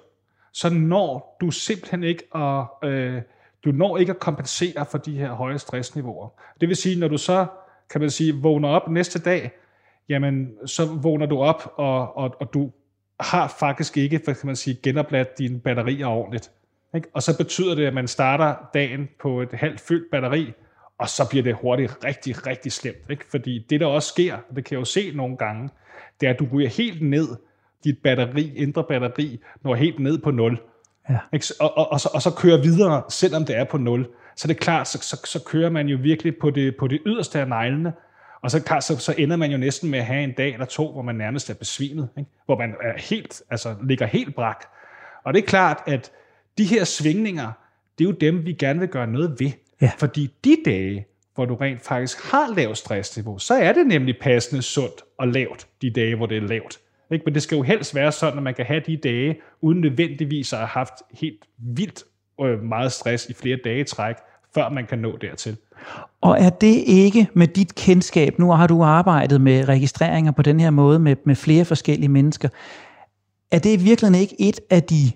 så 0.54 0.70
når 0.70 1.38
du 1.42 1.52
simpelthen 1.52 2.04
ikke 2.04 2.36
at, 2.36 2.66
øh, 2.84 3.22
du 3.66 3.72
når 3.72 3.98
ikke 3.98 4.12
at 4.12 4.20
kompensere 4.20 4.86
for 4.86 4.98
de 4.98 5.18
her 5.18 5.32
høje 5.32 5.60
stressniveauer. 5.60 6.30
Det 6.62 6.70
vil 6.70 6.76
sige, 6.76 7.00
når 7.00 7.08
du 7.08 7.18
så, 7.18 7.46
kan 7.90 8.02
man 8.02 8.10
sige, 8.10 8.36
vågner 8.42 8.70
op 8.70 8.90
næste 8.90 9.20
dag, 9.20 9.52
jamen 10.10 10.52
så 10.66 10.86
vågner 10.86 11.26
du 11.26 11.40
op, 11.40 11.74
og, 11.76 12.18
og, 12.18 12.36
og 12.40 12.54
du 12.54 12.72
har 13.20 13.56
faktisk 13.60 13.98
ikke, 13.98 14.22
hvad 14.24 14.36
kan 14.36 14.48
man 14.48 14.56
sige, 14.56 14.80
genopladt 14.84 15.38
dine 15.38 15.60
batterier 15.60 16.08
ordentligt. 16.08 16.52
Ikke? 16.96 17.08
Og 17.14 17.24
så 17.24 17.38
betyder 17.38 17.76
det, 17.76 17.86
at 17.86 17.94
man 17.94 18.08
starter 18.08 18.56
dagen 18.74 19.10
på 19.22 19.42
et 19.42 19.50
halvt 19.54 19.80
fyldt 19.82 20.12
batteri, 20.12 20.54
og 20.98 21.10
så 21.10 21.30
bliver 21.30 21.44
det 21.44 21.56
hurtigt 21.56 21.98
rigtig, 22.04 22.48
rigtig 22.48 22.72
slemt. 22.72 23.10
Ikke? 23.10 23.26
Fordi 23.32 23.66
det, 23.70 23.80
der 23.80 23.86
også 23.86 24.10
sker, 24.10 24.34
og 24.34 24.56
det 24.56 24.66
kan 24.66 24.74
jeg 24.76 24.80
jo 24.80 24.86
se 24.86 25.12
nogle 25.16 25.38
gange, 25.38 25.70
det 26.22 26.28
er, 26.28 26.34
at 26.34 26.40
du 26.40 26.48
ryger 26.54 26.70
helt 26.70 27.02
ned, 27.02 27.28
dit 27.84 27.98
batteri, 28.04 28.54
indre 28.56 28.84
batteri, 28.84 29.40
når 29.64 29.76
helt 29.76 30.00
ned 30.00 30.20
på 30.20 30.32
0. 30.32 30.60
Ja. 31.10 31.18
Ikke? 31.34 31.46
Og, 31.60 31.78
og, 31.78 31.92
og, 31.92 32.00
så, 32.00 32.10
og 32.14 32.22
så 32.22 32.32
kører 32.32 32.62
videre, 32.62 33.04
selvom 33.10 33.46
det 33.46 33.58
er 33.58 33.64
på 33.64 33.78
0. 33.78 34.08
Så 34.36 34.48
det 34.48 34.56
er 34.56 34.60
klart, 34.60 34.88
så, 34.88 34.98
så, 35.02 35.22
så 35.26 35.44
kører 35.44 35.70
man 35.70 35.88
jo 35.88 35.98
virkelig 36.02 36.38
på 36.42 36.50
det, 36.50 36.76
på 36.76 36.88
det 36.88 37.02
yderste 37.06 37.40
af 37.40 37.48
neglene, 37.48 37.94
og 38.42 38.52
så, 38.52 38.78
så, 38.80 38.98
så 38.98 39.14
ender 39.18 39.36
man 39.36 39.52
jo 39.52 39.58
næsten 39.58 39.92
med 39.92 40.00
at 40.00 40.06
have 40.06 40.24
en 40.24 40.34
dag 40.34 40.54
eller 40.54 40.66
to, 40.66 40.92
hvor 40.92 41.02
man 41.02 41.16
nærmest 41.16 41.50
er 41.50 41.54
besvimet, 41.54 42.10
ikke? 42.18 42.30
hvor 42.46 42.58
man 42.58 42.76
er 42.84 42.98
helt, 42.98 43.42
altså, 43.50 43.76
ligger 43.84 44.06
helt 44.06 44.36
brak. 44.36 44.66
Og 45.24 45.34
det 45.34 45.44
er 45.44 45.48
klart, 45.48 45.78
at 45.88 46.12
de 46.58 46.66
her 46.66 46.84
svingninger, 46.84 47.52
det 47.98 48.06
er 48.06 48.10
jo 48.10 48.16
dem, 48.16 48.46
vi 48.46 48.54
gerne 48.54 48.80
vil 48.80 48.90
gøre 48.90 49.08
noget 49.08 49.36
ved. 49.40 49.52
Ja. 49.82 49.92
Fordi 49.98 50.30
de 50.44 50.58
dage, 50.66 51.06
hvor 51.36 51.46
du 51.46 51.56
rent 51.56 51.82
faktisk 51.82 52.32
har 52.32 52.54
lavt 52.56 52.78
stressniveau, 52.78 53.40
så 53.40 53.54
er 53.54 53.74
det 53.74 53.88
nemlig 53.88 54.16
passende 54.22 54.62
sundt 54.62 55.02
og 55.18 55.28
lavt, 55.28 55.68
de 55.82 55.90
dage, 55.90 56.16
hvor 56.16 56.26
det 56.26 56.38
er 56.38 56.42
lavt. 56.42 56.80
Ikke? 57.12 57.26
Men 57.26 57.34
det 57.34 57.44
skal 57.44 57.56
jo 57.56 57.62
helst 57.62 57.96
være 57.96 58.12
sådan, 58.12 58.38
at 58.38 58.44
man 58.44 58.54
kan 58.54 58.66
have 58.66 58.80
de 58.80 58.98
dage, 58.98 59.42
uden 59.62 59.82
nødvendigvis 59.82 60.54
at 60.54 60.60
have 60.60 60.68
haft 60.68 60.94
helt 61.12 61.46
vildt 61.58 62.04
øh, 62.42 62.64
meget 62.64 62.92
stress 62.92 63.30
i 63.30 63.34
flere 63.34 63.58
dage 63.64 63.80
i 63.80 63.84
træk, 63.84 64.16
før 64.54 64.70
man 64.70 64.88
kan 64.88 65.00
nå 65.00 65.18
dertil. 65.18 65.58
Og 66.22 66.40
er 66.40 66.50
det 66.50 66.84
ikke 66.88 67.28
med 67.34 67.48
dit 67.48 67.76
kendskab, 67.76 68.40
nu 68.40 68.52
har 68.52 68.68
du 68.68 68.84
arbejdet 68.84 69.42
med 69.42 69.68
registreringer 69.70 70.32
på 70.32 70.42
den 70.42 70.60
her 70.60 70.70
måde 70.70 71.00
med, 71.00 71.16
med 71.26 71.36
flere 71.36 71.66
forskellige 71.66 72.10
mennesker, 72.10 72.50
er 73.52 73.60
det 73.60 73.70
i 73.70 73.84
virkeligheden 73.84 74.22
ikke 74.22 74.36
et 74.42 74.60
af 74.70 74.84
de 74.84 75.12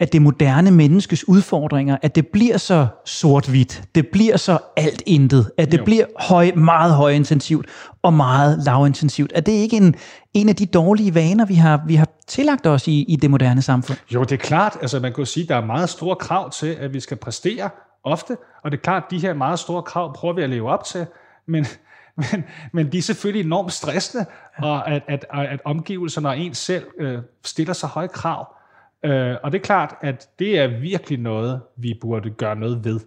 af 0.00 0.08
det 0.08 0.22
moderne 0.22 0.70
menneskes 0.70 1.28
udfordringer, 1.28 1.96
at 2.02 2.14
det 2.14 2.26
bliver 2.26 2.56
så 2.56 2.86
sort-hvidt, 3.04 3.82
det 3.94 4.06
bliver 4.12 4.36
så 4.36 4.58
alt 4.76 5.02
intet, 5.06 5.50
at 5.58 5.72
det 5.72 5.78
Jo. 5.78 5.84
bliver 5.84 6.04
høj, 6.18 6.50
meget 6.56 6.94
højintensivt 6.94 7.66
og 8.02 8.14
meget 8.14 8.64
lavintensivt. 8.64 9.32
Er 9.34 9.40
det 9.40 9.52
ikke 9.52 9.76
en, 9.76 9.94
en 10.34 10.48
af 10.48 10.56
de 10.56 10.66
dårlige 10.66 11.14
vaner, 11.14 11.46
vi 11.46 11.54
har, 11.54 11.82
vi 11.86 11.94
har 11.94 12.08
tillagt 12.28 12.66
os 12.66 12.88
i, 12.88 13.02
i 13.08 13.16
det 13.16 13.30
moderne 13.30 13.62
samfund? 13.62 13.98
Jo, 14.14 14.22
det 14.22 14.32
er 14.32 14.36
klart. 14.36 14.76
Altså, 14.80 15.00
man 15.00 15.12
kan 15.12 15.22
jo 15.22 15.24
sige, 15.24 15.42
at 15.42 15.48
der 15.48 15.56
er 15.56 15.64
meget 15.64 15.88
store 15.88 16.16
krav 16.16 16.50
til, 16.50 16.66
at 16.66 16.94
vi 16.94 17.00
skal 17.00 17.16
præstere 17.16 17.70
ofte. 18.04 18.36
Og 18.62 18.70
det 18.70 18.78
er 18.78 18.82
klart, 18.82 19.02
at 19.04 19.10
de 19.10 19.18
her 19.18 19.34
meget 19.34 19.58
store 19.58 19.82
krav 19.82 20.14
prøver 20.14 20.34
vi 20.34 20.42
at 20.42 20.50
leve 20.50 20.70
op 20.70 20.84
til. 20.84 21.06
Men, 21.46 21.66
men, 22.32 22.44
men 22.72 22.92
de 22.92 22.98
er 22.98 23.02
selvfølgelig 23.02 23.46
enormt 23.46 23.72
stressende, 23.72 24.26
og 24.58 24.90
at, 24.90 25.02
at, 25.08 25.24
at 25.30 25.60
omgivelserne 25.64 26.28
og 26.28 26.38
ens 26.38 26.58
selv 26.58 26.86
øh, 26.98 27.18
stiller 27.44 27.74
så 27.74 27.86
høje 27.86 28.08
krav. 28.08 28.56
Øh, 29.04 29.36
og 29.42 29.52
det 29.52 29.58
er 29.58 29.62
klart, 29.62 29.94
at 30.00 30.28
det 30.38 30.58
er 30.58 30.66
virkelig 30.66 31.18
noget, 31.18 31.62
vi 31.76 31.98
burde 32.00 32.30
gøre 32.30 32.56
noget 32.56 32.84
ved. 32.84 33.00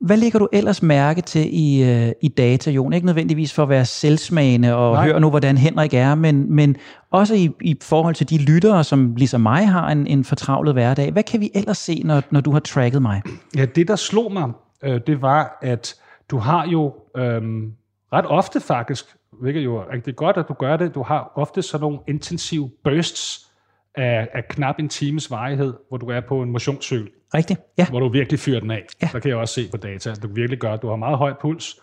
Hvad 0.00 0.16
lægger 0.16 0.38
du 0.38 0.48
ellers 0.52 0.82
mærke 0.82 1.20
til 1.20 1.48
i, 1.52 1.82
øh, 1.82 2.12
i 2.22 2.28
data, 2.28 2.70
Jon? 2.70 2.92
Ikke 2.92 3.06
nødvendigvis 3.06 3.54
for 3.54 3.62
at 3.62 3.68
være 3.68 3.84
selvsmagende 3.84 4.76
og 4.76 4.92
Nej. 4.92 5.06
høre 5.06 5.20
nu, 5.20 5.30
hvordan 5.30 5.56
Henrik 5.56 5.94
er, 5.94 6.14
men, 6.14 6.54
men 6.54 6.76
også 7.10 7.34
i, 7.34 7.50
i 7.60 7.76
forhold 7.82 8.14
til 8.14 8.30
de 8.30 8.38
lyttere, 8.38 8.84
som 8.84 9.14
ligesom 9.14 9.40
mig 9.40 9.68
har 9.68 9.88
en, 9.88 10.06
en 10.06 10.24
fortravlet 10.24 10.74
hverdag. 10.74 11.12
Hvad 11.12 11.22
kan 11.22 11.40
vi 11.40 11.50
ellers 11.54 11.78
se, 11.78 12.02
når, 12.04 12.22
når 12.30 12.40
du 12.40 12.52
har 12.52 12.60
tracket 12.60 13.02
mig? 13.02 13.22
Ja, 13.56 13.64
det 13.64 13.88
der 13.88 13.96
slog 13.96 14.32
mig, 14.32 14.50
øh, 14.84 15.00
det 15.06 15.22
var, 15.22 15.58
at 15.62 15.94
du 16.30 16.38
har 16.38 16.66
jo 16.66 16.94
øhm, 17.16 17.72
ret 18.12 18.26
ofte 18.26 18.60
faktisk, 18.60 19.04
hvilket 19.40 19.64
jo 19.64 19.76
er 19.76 19.92
rigtig 19.92 20.16
godt, 20.16 20.36
at 20.36 20.44
du 20.48 20.54
gør 20.54 20.76
det, 20.76 20.94
du 20.94 21.02
har 21.02 21.32
ofte 21.34 21.62
sådan 21.62 21.82
nogle 21.82 21.98
intensive 22.08 22.70
bursts 22.84 23.46
af, 23.94 24.28
af 24.32 24.48
knap 24.50 24.78
en 24.78 24.88
times 24.88 25.30
varighed, 25.30 25.74
hvor 25.88 25.96
du 25.96 26.06
er 26.06 26.20
på 26.28 26.42
en 26.42 26.50
motionscykel, 26.50 27.08
Rigtigt? 27.34 27.60
Ja. 27.78 27.88
hvor 27.88 28.00
du 28.00 28.08
virkelig 28.08 28.40
fyrer 28.40 28.60
den 28.60 28.70
af. 28.70 28.86
Ja. 29.02 29.08
Der 29.12 29.18
kan 29.18 29.28
jeg 29.28 29.38
også 29.38 29.54
se 29.54 29.68
på 29.70 29.76
data, 29.76 30.10
at 30.10 30.22
du 30.22 30.28
virkelig 30.34 30.58
gør, 30.58 30.72
at 30.72 30.82
du 30.82 30.88
har 30.88 30.96
meget 30.96 31.18
høj 31.18 31.34
puls. 31.40 31.80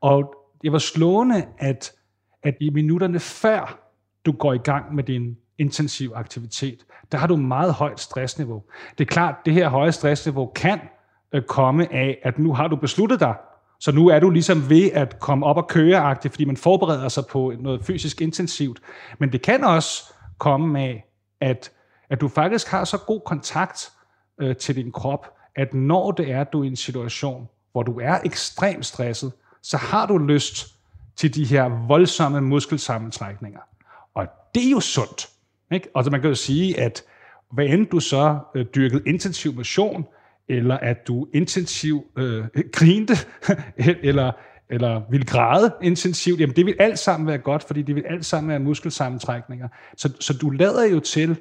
Og 0.00 0.34
det 0.62 0.72
var 0.72 0.78
slående, 0.78 1.46
at, 1.58 1.92
at 2.42 2.54
i 2.60 2.70
minutterne 2.70 3.20
før 3.20 3.78
du 4.26 4.32
går 4.32 4.52
i 4.52 4.58
gang 4.58 4.94
med 4.94 5.04
din 5.04 5.36
intensiv 5.58 6.12
aktivitet, 6.14 6.78
der 7.12 7.18
har 7.18 7.26
du 7.26 7.36
meget 7.36 7.72
højt 7.72 8.00
stressniveau. 8.00 8.62
Det 8.98 9.04
er 9.04 9.08
klart, 9.08 9.34
det 9.44 9.54
her 9.54 9.68
høje 9.68 9.92
stressniveau 9.92 10.46
kan 10.46 10.80
øh, 11.32 11.42
komme 11.42 11.92
af, 11.92 12.18
at 12.22 12.38
nu 12.38 12.54
har 12.54 12.68
du 12.68 12.76
besluttet 12.76 13.20
dig, 13.20 13.34
så 13.80 13.92
nu 13.92 14.08
er 14.08 14.20
du 14.20 14.30
ligesom 14.30 14.70
ved 14.70 14.90
at 14.94 15.18
komme 15.18 15.46
op 15.46 15.56
og 15.56 15.68
køre 15.68 16.16
fordi 16.22 16.44
man 16.44 16.56
forbereder 16.56 17.08
sig 17.08 17.24
på 17.30 17.52
noget 17.60 17.84
fysisk 17.84 18.20
intensivt. 18.20 18.80
Men 19.18 19.32
det 19.32 19.42
kan 19.42 19.64
også 19.64 20.14
komme 20.38 20.80
af, 20.80 21.04
at, 21.40 21.70
at 22.10 22.20
du 22.20 22.28
faktisk 22.28 22.68
har 22.68 22.84
så 22.84 22.98
god 23.06 23.20
kontakt 23.26 23.92
øh, 24.40 24.56
til 24.56 24.76
din 24.76 24.92
krop, 24.92 25.26
at 25.54 25.74
når 25.74 26.10
det 26.10 26.30
er, 26.30 26.44
du 26.44 26.60
er 26.60 26.64
i 26.64 26.66
en 26.66 26.76
situation, 26.76 27.48
hvor 27.72 27.82
du 27.82 28.00
er 28.00 28.18
ekstremt 28.24 28.86
stresset, 28.86 29.32
så 29.62 29.76
har 29.76 30.06
du 30.06 30.18
lyst 30.18 30.74
til 31.16 31.34
de 31.34 31.44
her 31.44 31.86
voldsomme 31.86 32.40
muskelsammentrækninger. 32.40 33.60
Og 34.14 34.26
det 34.54 34.66
er 34.66 34.70
jo 34.70 34.80
sundt. 34.80 35.28
Ikke? 35.72 35.88
Og 35.94 36.04
så 36.04 36.10
man 36.10 36.20
kan 36.20 36.28
jo 36.28 36.34
sige, 36.34 36.80
at 36.80 37.02
hvad 37.52 37.66
end 37.66 37.86
du 37.86 38.00
så 38.00 38.38
øh, 38.54 38.66
dyrkede 38.74 39.02
intensiv 39.06 39.54
motion, 39.54 40.06
eller 40.48 40.76
at 40.76 41.08
du 41.08 41.26
intensiv 41.34 42.04
øh, 42.16 42.44
grinte, 42.76 43.14
eller, 44.08 44.32
eller 44.70 45.02
vil 45.10 45.26
græde 45.26 45.74
intensivt, 45.82 46.40
jamen 46.40 46.56
det 46.56 46.66
vil 46.66 46.76
alt 46.78 46.98
sammen 46.98 47.26
være 47.26 47.38
godt, 47.38 47.64
fordi 47.64 47.82
det 47.82 47.94
vil 47.94 48.04
alt 48.06 48.26
sammen 48.26 48.50
være 48.50 48.58
muskelsammentrækninger. 48.58 49.68
Så, 49.96 50.12
så 50.20 50.32
du 50.32 50.50
lader 50.50 50.86
jo 50.86 51.00
til 51.00 51.36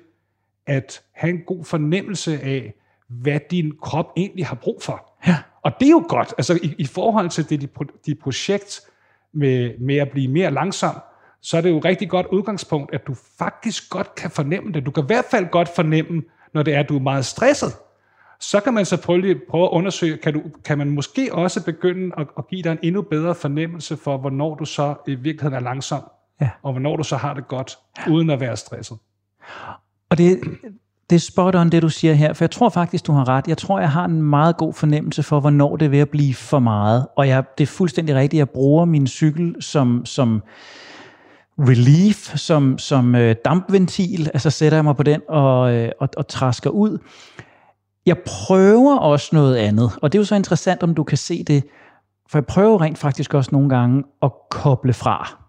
at 0.65 1.01
have 1.11 1.33
en 1.33 1.41
god 1.45 1.65
fornemmelse 1.65 2.41
af, 2.41 2.73
hvad 3.09 3.39
din 3.51 3.71
krop 3.81 4.05
egentlig 4.17 4.45
har 4.45 4.55
brug 4.55 4.81
for. 4.81 5.13
Ja. 5.27 5.37
Og 5.61 5.71
det 5.79 5.85
er 5.85 5.91
jo 5.91 6.05
godt, 6.09 6.33
altså 6.37 6.59
i, 6.63 6.75
i 6.77 6.85
forhold 6.85 7.29
til 7.29 7.49
det, 7.49 7.61
dit, 7.61 7.69
dit 8.05 8.19
projekt 8.19 8.81
med, 9.33 9.79
med 9.79 9.95
at 9.95 10.09
blive 10.11 10.27
mere 10.27 10.51
langsom, 10.51 10.95
så 11.41 11.57
er 11.57 11.61
det 11.61 11.69
jo 11.69 11.79
rigtig 11.79 12.09
godt 12.09 12.25
udgangspunkt, 12.31 12.93
at 12.93 13.07
du 13.07 13.15
faktisk 13.37 13.89
godt 13.89 14.15
kan 14.15 14.31
fornemme 14.31 14.71
det. 14.71 14.85
Du 14.85 14.91
kan 14.91 15.03
i 15.03 15.05
hvert 15.05 15.25
fald 15.31 15.47
godt 15.51 15.69
fornemme, 15.75 16.23
når 16.53 16.63
det 16.63 16.73
er, 16.73 16.79
at 16.79 16.89
du 16.89 16.95
er 16.95 17.01
meget 17.01 17.25
stresset. 17.25 17.73
Så 18.39 18.59
kan 18.59 18.73
man 18.73 18.85
selvfølgelig 18.85 19.41
prøve 19.49 19.63
at 19.63 19.69
undersøge, 19.69 20.17
kan, 20.17 20.33
du, 20.33 20.41
kan 20.65 20.77
man 20.77 20.89
måske 20.89 21.33
også 21.33 21.65
begynde 21.65 22.15
at, 22.17 22.27
at 22.37 22.47
give 22.47 22.61
dig 22.61 22.71
en 22.71 22.79
endnu 22.83 23.01
bedre 23.01 23.35
fornemmelse 23.35 23.97
for, 23.97 24.17
hvornår 24.17 24.55
du 24.55 24.65
så 24.65 24.95
i 25.07 25.15
virkeligheden 25.15 25.53
er 25.53 25.59
langsom, 25.59 26.03
Ja. 26.41 26.49
og 26.63 26.71
hvornår 26.71 26.95
du 26.95 27.03
så 27.03 27.15
har 27.17 27.33
det 27.33 27.47
godt, 27.47 27.77
uden 28.09 28.29
at 28.29 28.39
være 28.39 28.57
stresset. 28.57 28.97
Og 30.09 30.17
det, 30.17 30.39
det 31.09 31.15
er 31.15 31.19
spot 31.19 31.55
on, 31.55 31.69
det 31.69 31.81
du 31.81 31.89
siger 31.89 32.13
her, 32.13 32.33
for 32.33 32.43
jeg 32.43 32.51
tror 32.51 32.69
faktisk, 32.69 33.07
du 33.07 33.11
har 33.11 33.27
ret. 33.27 33.47
Jeg 33.47 33.57
tror, 33.57 33.79
jeg 33.79 33.91
har 33.91 34.05
en 34.05 34.21
meget 34.21 34.57
god 34.57 34.73
fornemmelse 34.73 35.23
for, 35.23 35.39
hvornår 35.39 35.75
det 35.75 35.85
er 35.85 35.89
ved 35.89 35.99
at 35.99 36.09
blive 36.09 36.33
for 36.33 36.59
meget. 36.59 37.07
Og 37.17 37.27
jeg, 37.27 37.43
det 37.57 37.63
er 37.63 37.67
fuldstændig 37.67 38.15
rigtigt, 38.15 38.39
jeg 38.39 38.49
bruger 38.49 38.85
min 38.85 39.07
cykel 39.07 39.55
som, 39.59 40.05
som 40.05 40.43
relief, 41.59 42.37
som, 42.37 42.77
som 42.77 43.15
øh, 43.15 43.35
dampventil. 43.45 44.29
Altså 44.33 44.49
sætter 44.49 44.77
jeg 44.77 44.85
mig 44.85 44.95
på 44.95 45.03
den 45.03 45.21
og, 45.29 45.73
øh, 45.73 45.91
og, 45.99 46.09
og 46.17 46.27
træsker 46.27 46.69
ud. 46.69 46.97
Jeg 48.05 48.17
prøver 48.17 48.97
også 48.97 49.29
noget 49.35 49.55
andet, 49.55 49.91
og 50.01 50.11
det 50.11 50.17
er 50.17 50.21
jo 50.21 50.25
så 50.25 50.35
interessant, 50.35 50.83
om 50.83 50.95
du 50.95 51.03
kan 51.03 51.17
se 51.17 51.43
det. 51.43 51.63
For 52.29 52.37
jeg 52.37 52.45
prøver 52.45 52.81
rent 52.81 52.97
faktisk 52.97 53.33
også 53.33 53.49
nogle 53.53 53.69
gange 53.69 54.03
at 54.21 54.31
koble 54.49 54.93
fra 54.93 55.46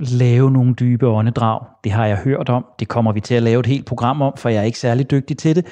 lave 0.00 0.50
nogle 0.50 0.74
dybe 0.74 1.06
åndedrag. 1.06 1.60
Det 1.84 1.92
har 1.92 2.06
jeg 2.06 2.16
hørt 2.16 2.48
om. 2.48 2.64
Det 2.80 2.88
kommer 2.88 3.12
vi 3.12 3.20
til 3.20 3.34
at 3.34 3.42
lave 3.42 3.60
et 3.60 3.66
helt 3.66 3.86
program 3.86 4.22
om, 4.22 4.32
for 4.36 4.48
jeg 4.48 4.58
er 4.58 4.62
ikke 4.62 4.78
særlig 4.78 5.10
dygtig 5.10 5.38
til 5.38 5.56
det. 5.56 5.64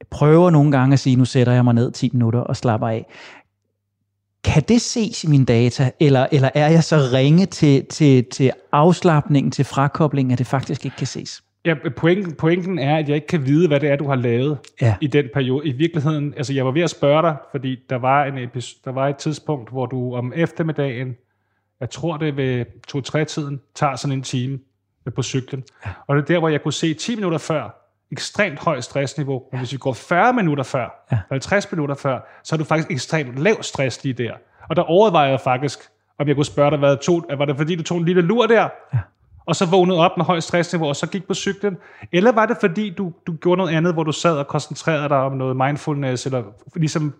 Jeg 0.00 0.06
prøver 0.10 0.50
nogle 0.50 0.72
gange 0.72 0.92
at 0.92 0.98
sige, 0.98 1.16
nu 1.16 1.24
sætter 1.24 1.52
jeg 1.52 1.64
mig 1.64 1.74
ned 1.74 1.92
10 1.92 2.10
minutter 2.12 2.40
og 2.40 2.56
slapper 2.56 2.88
af. 2.88 3.06
Kan 4.44 4.62
det 4.68 4.80
ses 4.80 5.24
i 5.24 5.28
mine 5.28 5.44
data, 5.44 5.90
eller, 6.00 6.26
eller 6.32 6.48
er 6.54 6.68
jeg 6.68 6.84
så 6.84 6.96
ringe 7.12 7.46
til, 7.46 7.84
til, 7.86 8.24
til 8.32 8.50
afslappningen, 8.72 9.50
til 9.50 9.64
frakoblingen, 9.64 10.32
at 10.32 10.38
det 10.38 10.46
faktisk 10.46 10.84
ikke 10.84 10.96
kan 10.96 11.06
ses? 11.06 11.42
Ja, 11.64 11.74
pointen, 11.96 12.32
pointen 12.34 12.78
er, 12.78 12.96
at 12.96 13.08
jeg 13.08 13.14
ikke 13.14 13.26
kan 13.26 13.46
vide, 13.46 13.68
hvad 13.68 13.80
det 13.80 13.88
er, 13.90 13.96
du 13.96 14.08
har 14.08 14.14
lavet 14.14 14.58
Ja. 14.80 14.94
i 15.00 15.06
den 15.06 15.24
periode. 15.34 15.66
I 15.66 15.72
virkeligheden, 15.72 16.34
altså 16.36 16.52
jeg 16.52 16.64
var 16.64 16.70
ved 16.70 16.82
at 16.82 16.90
spørge 16.90 17.22
dig, 17.22 17.36
fordi 17.50 17.76
der 17.90 17.96
var, 17.96 18.24
en 18.24 18.38
episode, 18.38 18.80
der 18.84 18.92
var 18.92 19.08
et 19.08 19.16
tidspunkt, 19.16 19.70
hvor 19.70 19.86
du 19.86 20.14
om 20.14 20.32
eftermiddagen, 20.36 21.14
jeg 21.80 21.90
tror 21.90 22.16
det 22.16 22.36
ved 22.36 22.64
2-3-tiden, 22.94 23.60
tager 23.74 23.96
sådan 23.96 24.12
en 24.16 24.22
time 24.22 24.58
på 25.14 25.22
cyklen. 25.22 25.64
Og 26.06 26.16
det 26.16 26.22
er 26.22 26.26
der, 26.26 26.38
hvor 26.38 26.48
jeg 26.48 26.62
kunne 26.62 26.72
se 26.72 26.94
10 26.94 27.14
minutter 27.14 27.38
før, 27.38 27.82
ekstremt 28.12 28.58
højt 28.58 28.84
stressniveau. 28.84 29.42
Men 29.52 29.58
hvis 29.58 29.72
vi 29.72 29.78
går 29.78 29.92
40 29.92 30.32
minutter 30.32 30.64
før, 30.64 31.06
Ja. 31.12 31.18
50 31.30 31.72
minutter 31.72 31.94
før, 31.94 32.40
så 32.44 32.54
er 32.54 32.58
du 32.58 32.64
faktisk 32.64 32.90
ekstremt 32.90 33.38
lav 33.38 33.62
stress 33.62 34.04
lige 34.04 34.12
der. 34.12 34.32
Og 34.68 34.76
der 34.76 34.82
overvejede 34.82 35.30
jeg 35.30 35.40
faktisk, 35.40 35.78
om 36.18 36.28
jeg 36.28 36.36
kunne 36.36 36.44
spørge 36.44 36.70
dig, 36.70 36.78
hvad 36.78 36.96
tog, 36.96 37.24
var 37.38 37.44
det 37.44 37.56
fordi, 37.56 37.76
du 37.76 37.82
tog 37.82 37.98
en 37.98 38.04
lille 38.04 38.22
lur 38.22 38.46
der? 38.46 38.68
Ja. 38.94 38.98
og 39.46 39.56
så 39.56 39.66
vågnede 39.66 39.98
op 39.98 40.10
med 40.16 40.24
højt 40.24 40.42
stressniveau, 40.42 40.88
og 40.88 40.96
så 40.96 41.06
gik 41.06 41.26
på 41.26 41.34
cyklen? 41.34 41.76
Eller 42.12 42.32
var 42.32 42.46
det 42.46 42.56
fordi, 42.60 42.90
du, 42.90 43.12
du 43.26 43.32
gjorde 43.32 43.58
noget 43.58 43.72
andet, 43.72 43.92
hvor 43.94 44.02
du 44.02 44.12
sad 44.12 44.38
og 44.38 44.46
koncentrerede 44.46 45.08
dig 45.08 45.16
om 45.18 45.32
noget 45.32 45.56
mindfulness, 45.56 46.26
eller 46.26 46.42
ligesom 46.76 47.14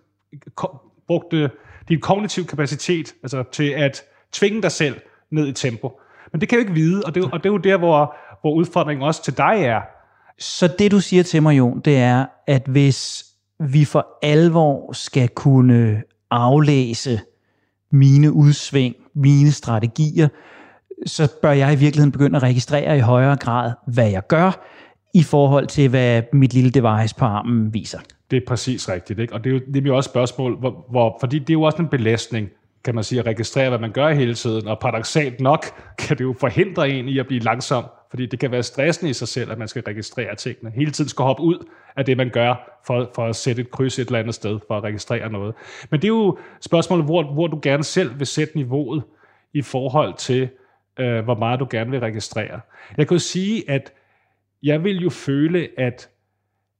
brugte 1.07 1.51
din 1.89 2.01
kognitiv 2.01 2.45
kapacitet 2.45 3.13
altså 3.23 3.43
til 3.51 3.69
at 3.69 4.03
tvinge 4.31 4.61
dig 4.61 4.71
selv 4.71 4.95
ned 5.31 5.47
i 5.47 5.53
tempo? 5.53 5.99
Men 6.31 6.41
det 6.41 6.49
kan 6.49 6.59
jeg 6.59 6.65
jo 6.65 6.69
ikke 6.69 6.81
vide, 6.81 7.03
og 7.05 7.15
det, 7.15 7.23
er 7.23 7.29
og 7.29 7.43
det 7.43 7.49
er 7.49 7.53
jo 7.53 7.57
der, 7.57 7.77
hvor, 7.77 8.15
hvor 8.41 8.53
udfordringen 8.53 9.03
også 9.03 9.23
til 9.23 9.37
dig 9.37 9.55
er. 9.63 9.81
Så 10.39 10.67
det 10.79 10.91
du 10.91 10.99
siger 10.99 11.23
til 11.23 11.43
mig, 11.43 11.57
Jon, 11.57 11.79
det 11.79 11.97
er, 11.97 12.25
at 12.47 12.63
hvis 12.65 13.25
vi 13.59 13.85
for 13.85 14.07
alvor 14.21 14.93
skal 14.93 15.29
kunne 15.29 16.03
aflæse 16.31 17.19
mine 17.91 18.31
udsving, 18.31 18.95
mine 19.15 19.51
strategier, 19.51 20.27
så 21.05 21.33
bør 21.41 21.51
jeg 21.51 21.73
i 21.73 21.75
virkeligheden 21.75 22.11
begynde 22.11 22.35
at 22.35 22.43
registrere 22.43 22.97
i 22.97 22.99
højere 22.99 23.35
grad, 23.35 23.71
hvad 23.87 24.09
jeg 24.09 24.27
gør, 24.27 24.63
i 25.13 25.23
forhold 25.23 25.67
til, 25.67 25.89
hvad 25.89 26.23
mit 26.33 26.53
lille 26.53 26.71
device 26.71 27.15
på 27.15 27.25
armen 27.25 27.73
viser. 27.73 27.99
Det 28.31 28.37
er 28.37 28.41
præcis 28.47 28.89
rigtigt, 28.89 29.19
ikke? 29.19 29.33
Og 29.33 29.43
det 29.43 29.49
er 29.49 29.53
jo 29.53 29.61
nemlig 29.67 29.93
også 29.93 30.07
et 30.07 30.11
spørgsmål, 30.11 30.59
hvor, 30.59 30.85
hvor, 30.89 31.17
fordi 31.19 31.39
det 31.39 31.49
er 31.49 31.53
jo 31.53 31.61
også 31.61 31.77
en 31.77 31.87
belastning, 31.87 32.49
kan 32.83 32.95
man 32.95 33.03
sige, 33.03 33.19
at 33.19 33.25
registrere, 33.25 33.69
hvad 33.69 33.79
man 33.79 33.91
gør 33.91 34.09
hele 34.09 34.33
tiden, 34.33 34.67
og 34.67 34.79
paradoxalt 34.79 35.41
nok 35.41 35.65
kan 35.99 36.17
det 36.17 36.23
jo 36.23 36.35
forhindre 36.39 36.89
en 36.89 37.07
i 37.07 37.19
at 37.19 37.27
blive 37.27 37.39
langsom, 37.39 37.85
fordi 38.09 38.25
det 38.25 38.39
kan 38.39 38.51
være 38.51 38.63
stressende 38.63 39.09
i 39.09 39.13
sig 39.13 39.27
selv, 39.27 39.51
at 39.51 39.57
man 39.57 39.67
skal 39.67 39.83
registrere 39.83 40.35
tingene. 40.35 40.71
Hele 40.71 40.91
tiden 40.91 41.09
skal 41.09 41.23
hoppe 41.23 41.43
ud 41.43 41.67
af 41.95 42.05
det, 42.05 42.17
man 42.17 42.29
gør, 42.29 42.79
for, 42.87 43.11
for 43.15 43.25
at 43.25 43.35
sætte 43.35 43.61
et 43.61 43.71
kryds 43.71 43.99
et 43.99 44.05
eller 44.05 44.19
andet 44.19 44.35
sted, 44.35 44.59
for 44.67 44.77
at 44.77 44.83
registrere 44.83 45.31
noget. 45.31 45.55
Men 45.91 46.01
det 46.01 46.07
er 46.07 46.13
jo 46.13 46.37
spørgsmålet, 46.61 47.05
hvor, 47.05 47.33
hvor 47.33 47.47
du 47.47 47.59
gerne 47.63 47.83
selv 47.83 48.19
vil 48.19 48.27
sætte 48.27 48.57
niveauet 48.57 49.03
i 49.53 49.61
forhold 49.61 50.13
til, 50.17 50.49
øh, 50.99 51.23
hvor 51.23 51.35
meget 51.35 51.59
du 51.59 51.67
gerne 51.69 51.91
vil 51.91 51.99
registrere. 51.99 52.59
Jeg 52.97 53.07
kan 53.07 53.15
jo 53.15 53.19
sige, 53.19 53.69
at 53.71 53.93
jeg 54.63 54.83
vil 54.83 55.01
jo 55.01 55.09
føle, 55.09 55.69
at 55.77 56.09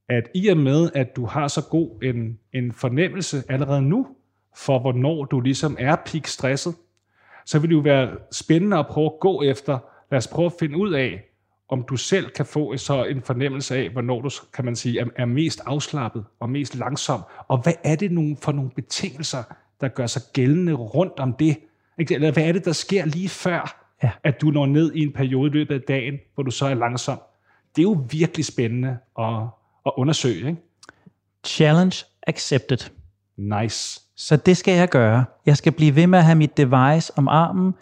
at 0.10 0.30
i 0.34 0.48
og 0.48 0.58
med, 0.58 0.89
at 0.95 1.16
du 1.16 1.26
har 1.26 1.48
så 1.48 1.68
god 1.70 2.04
en, 2.04 2.39
en 2.54 2.72
fornemmelse 2.72 3.43
allerede 3.50 3.82
nu, 3.82 4.08
for 4.58 4.80
hvornår 4.80 5.26
du 5.26 5.39
ligesom 5.39 5.76
er 5.80 5.95
peak 5.95 6.28
stresset, 6.28 6.76
så 7.45 7.60
vil 7.60 7.70
det 7.70 7.76
jo 7.76 7.80
være 7.80 8.10
spændende 8.32 8.78
at 8.78 8.88
prøve 8.88 9.05
at 9.05 9.20
gå 9.20 9.41
efter, 9.41 9.80
lad 10.12 10.18
os 10.18 10.28
prøve 10.28 10.45
at 10.45 10.53
finde 10.60 10.78
ud 10.78 10.93
af, 10.93 11.24
om 11.70 11.84
du 11.89 11.97
selv 11.97 12.30
kan 12.30 12.45
få 12.45 12.78
så 12.78 13.03
en 13.05 13.22
fornemmelse 13.22 13.76
af, 13.76 13.89
hvornår 13.89 14.22
du, 14.22 14.30
kan 14.53 14.66
man 14.66 14.76
sige, 14.76 14.99
er, 14.99 15.05
er 15.16 15.26
mest 15.26 15.62
afslappet 15.66 16.26
og 16.39 16.49
mest 16.49 16.76
langsom, 16.76 17.22
og 17.47 17.58
hvad 17.58 17.74
er 17.84 17.95
det 17.95 18.12
nogle, 18.12 18.38
for 18.41 18.51
nogle 18.51 18.70
betingelser, 18.76 19.43
der 19.82 19.88
gør 19.88 20.08
sig 20.08 20.22
gældende 20.34 20.74
rundt 20.74 21.20
om 21.20 21.34
det? 21.34 21.58
Ikke? 21.99 22.16
Eller 22.16 22.32
hvad 22.32 22.43
er 22.43 22.51
det, 22.51 22.66
der 22.66 22.72
sker 22.72 23.05
lige 23.05 23.30
før, 23.30 23.84
Ja. 24.03 24.12
at 24.24 24.41
du 24.41 24.47
når 24.51 24.66
ned 24.66 24.93
i 24.93 25.01
en 25.01 25.14
periode 25.14 25.49
i 25.49 25.53
løbet 25.53 25.76
af 25.76 25.82
dagen, 25.82 26.16
hvor 26.34 26.43
du 26.43 26.51
så 26.51 26.66
er 26.66 26.74
langsom? 26.74 27.22
Det 27.76 27.82
er 27.82 27.84
jo 27.84 28.05
virkelig 28.12 28.45
spændende 28.45 28.97
at, 29.20 29.43
at 29.86 29.91
undersøge, 29.97 30.38
ikke? 30.38 30.55
Challenge 31.45 32.05
accepted. 32.28 32.78
Nice. 33.38 34.02
Så 34.16 34.36
det 34.36 34.58
skal 34.58 34.74
jeg 34.74 34.90
gøre. 34.90 35.26
Jeg 35.46 35.58
skal 35.58 35.72
blive 35.72 35.96
ved 35.96 36.08
med 36.08 36.20
at 36.20 36.26
have 36.26 36.36
mit 36.36 36.58
device 36.58 37.14
om 37.16 37.28
armen, 37.28 37.74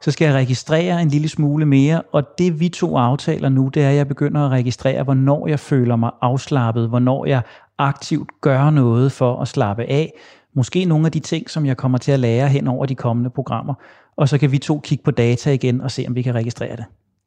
så 0.00 0.10
skal 0.10 0.24
jeg 0.24 0.34
registrere 0.34 1.02
en 1.02 1.08
lille 1.08 1.28
smule 1.28 1.66
mere, 1.66 2.02
og 2.12 2.38
det 2.38 2.60
vi 2.60 2.68
to 2.68 2.96
aftaler 2.96 3.48
nu, 3.48 3.68
det 3.68 3.82
er, 3.82 3.88
at 3.88 3.96
jeg 3.96 4.08
begynder 4.08 4.40
at 4.40 4.50
registrere, 4.50 5.02
hvornår 5.02 5.46
jeg 5.46 5.60
føler 5.60 5.96
mig 5.96 6.10
afslappet, 6.20 6.88
hvornår 6.88 7.26
jeg 7.26 7.42
aktivt 7.78 8.30
gør 8.40 8.70
noget 8.70 9.12
for 9.12 9.40
at 9.40 9.48
slappe 9.48 9.84
af. 9.84 10.12
Måske 10.54 10.84
nogle 10.84 11.06
af 11.06 11.12
de 11.12 11.20
ting, 11.20 11.50
som 11.50 11.66
jeg 11.66 11.76
kommer 11.76 11.98
til 11.98 12.12
at 12.12 12.20
lære 12.20 12.48
hen 12.48 12.68
over 12.68 12.86
de 12.86 12.94
kommende 12.94 13.30
programmer, 13.30 13.74
og 14.16 14.28
så 14.28 14.38
kan 14.38 14.52
vi 14.52 14.58
to 14.58 14.80
kigge 14.80 15.04
på 15.04 15.10
data 15.10 15.50
igen 15.52 15.80
og 15.80 15.90
se, 15.90 16.04
om 16.08 16.14
vi 16.14 16.22
kan 16.22 16.34
registrere 16.34 16.76
det. 16.76 16.84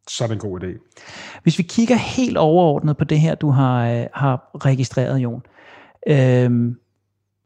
Så 0.07 0.23
er 0.23 0.27
det 0.27 0.33
en 0.33 0.49
god 0.51 0.63
idé. 0.63 0.99
Hvis 1.43 1.57
vi 1.57 1.63
kigger 1.63 1.95
helt 1.95 2.37
overordnet 2.37 2.97
på 2.97 3.03
det 3.03 3.19
her, 3.19 3.35
du 3.35 3.49
har, 3.49 3.89
øh, 3.89 4.05
har 4.13 4.49
registreret, 4.65 5.17
Jon. 5.17 5.41
Øhm, 6.07 6.75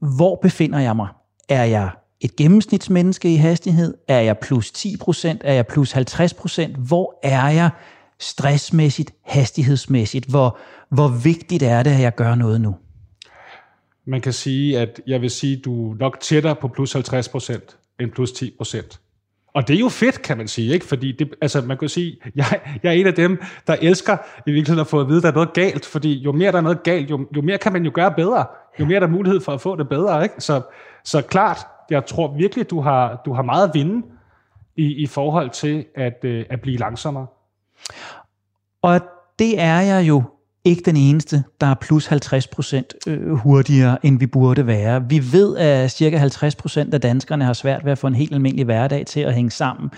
hvor 0.02 0.40
befinder 0.42 0.80
jeg 0.80 0.96
mig? 0.96 1.08
Er 1.50 1.64
jeg 1.64 1.90
et 2.22 2.36
gennemsnitsmenneske 2.36 3.34
i 3.34 3.36
hastighed? 3.36 3.94
Er 4.08 4.20
jeg 4.20 4.38
plus 4.38 4.72
10%? 4.72 5.38
Er 5.42 5.54
jeg 5.54 5.68
plus 5.68 5.94
50%? 5.94 6.78
Hvor 6.78 7.20
er 7.24 7.50
jeg 7.50 7.70
stressmæssigt, 8.20 9.14
hastighedsmæssigt? 9.24 10.26
Hvor, 10.26 10.58
hvor 10.90 11.08
vigtigt 11.08 11.64
er 11.64 11.84
det, 11.84 11.92
at 11.92 12.02
jeg 12.02 12.16
gør 12.16 12.36
noget 12.36 12.62
nu? 12.62 12.76
Man 14.06 14.22
kan 14.22 14.34
sige, 14.34 14.80
at 14.80 15.02
jeg 15.08 15.22
vil 15.22 15.30
sige, 15.30 15.58
at 15.58 15.66
du 15.66 15.92
er 15.92 15.96
nok 15.96 16.20
tættere 16.20 16.56
på 16.56 16.68
plus 16.68 16.96
50% 16.96 17.60
end 18.00 18.12
plus 18.12 18.32
10%. 18.32 19.11
Og 19.54 19.68
det 19.68 19.76
er 19.76 19.80
jo 19.80 19.90
fedt, 19.90 20.22
kan 20.22 20.38
man 20.38 20.48
sige, 20.48 20.74
ikke? 20.74 20.86
Fordi 20.86 21.12
det, 21.12 21.34
altså, 21.42 21.62
man 21.62 21.78
kan 21.78 21.90
sige, 21.90 22.18
jeg, 22.36 22.46
jeg 22.84 22.90
er 22.90 22.94
en 22.94 23.08
af 23.08 23.14
dem, 23.14 23.42
der 23.68 23.76
elsker 23.82 24.18
i 24.48 24.52
virkeligheden 24.52 24.80
at 24.80 24.88
få 24.88 25.00
at 25.00 25.08
vide, 25.08 25.18
at 25.18 25.24
der 25.24 25.30
er 25.30 25.34
noget 25.34 25.54
galt. 25.54 25.86
Fordi 25.86 26.14
jo 26.14 26.32
mere 26.32 26.52
der 26.52 26.58
er 26.58 26.62
noget 26.62 26.84
galt, 26.84 27.10
jo, 27.10 27.28
jo 27.36 27.42
mere 27.42 27.58
kan 27.58 27.74
man 27.74 27.86
jo 27.86 27.92
gøre 27.94 28.12
bedre. 28.12 28.46
Jo 28.80 28.86
mere 28.86 29.00
der 29.00 29.08
er 29.08 29.12
mulighed 29.12 29.42
for 29.42 29.52
at 29.52 29.62
få 29.62 29.76
det 29.76 29.90
bedre, 29.90 30.24
ikke? 30.24 30.36
Så, 30.40 30.62
så 31.04 31.22
klart, 31.22 31.58
jeg 31.90 32.06
tror 32.06 32.36
virkelig, 32.38 32.70
du 32.70 32.82
har, 32.82 33.22
du 33.26 33.34
har 33.34 33.42
meget 33.42 33.68
at 33.68 33.74
vinde 33.74 34.08
i, 34.76 34.86
i 34.86 35.08
forhold 35.08 35.50
til 35.50 35.86
at, 35.96 36.20
øh, 36.24 36.46
at 36.50 36.62
blive 36.62 36.78
langsommere. 36.78 37.28
Og 38.82 39.02
det 39.40 39.60
er 39.60 39.82
jeg 39.82 40.08
jo 40.08 40.24
ikke 40.66 40.82
den 40.86 40.96
eneste, 40.96 41.44
der 41.62 41.68
er 41.68 41.76
plus 41.82 42.06
50 42.06 42.48
procent 42.48 42.94
øh, 43.08 43.32
hurtigere, 43.32 44.06
end 44.06 44.20
vi 44.20 44.28
burde 44.28 44.68
være. 44.68 45.10
Vi 45.10 45.32
ved, 45.32 45.58
at 45.58 45.92
cirka 45.92 46.18
50 46.18 46.56
procent 46.56 46.94
af 46.94 47.02
danskerne 47.02 47.46
har 47.46 47.54
svært 47.54 47.86
ved 47.86 47.92
at 47.92 47.98
få 47.98 48.08
en 48.08 48.16
helt 48.16 48.34
almindelig 48.34 48.66
hverdag 48.66 49.06
til 49.06 49.20
at 49.20 49.34
hænge 49.34 49.52
sammen. 49.52 49.90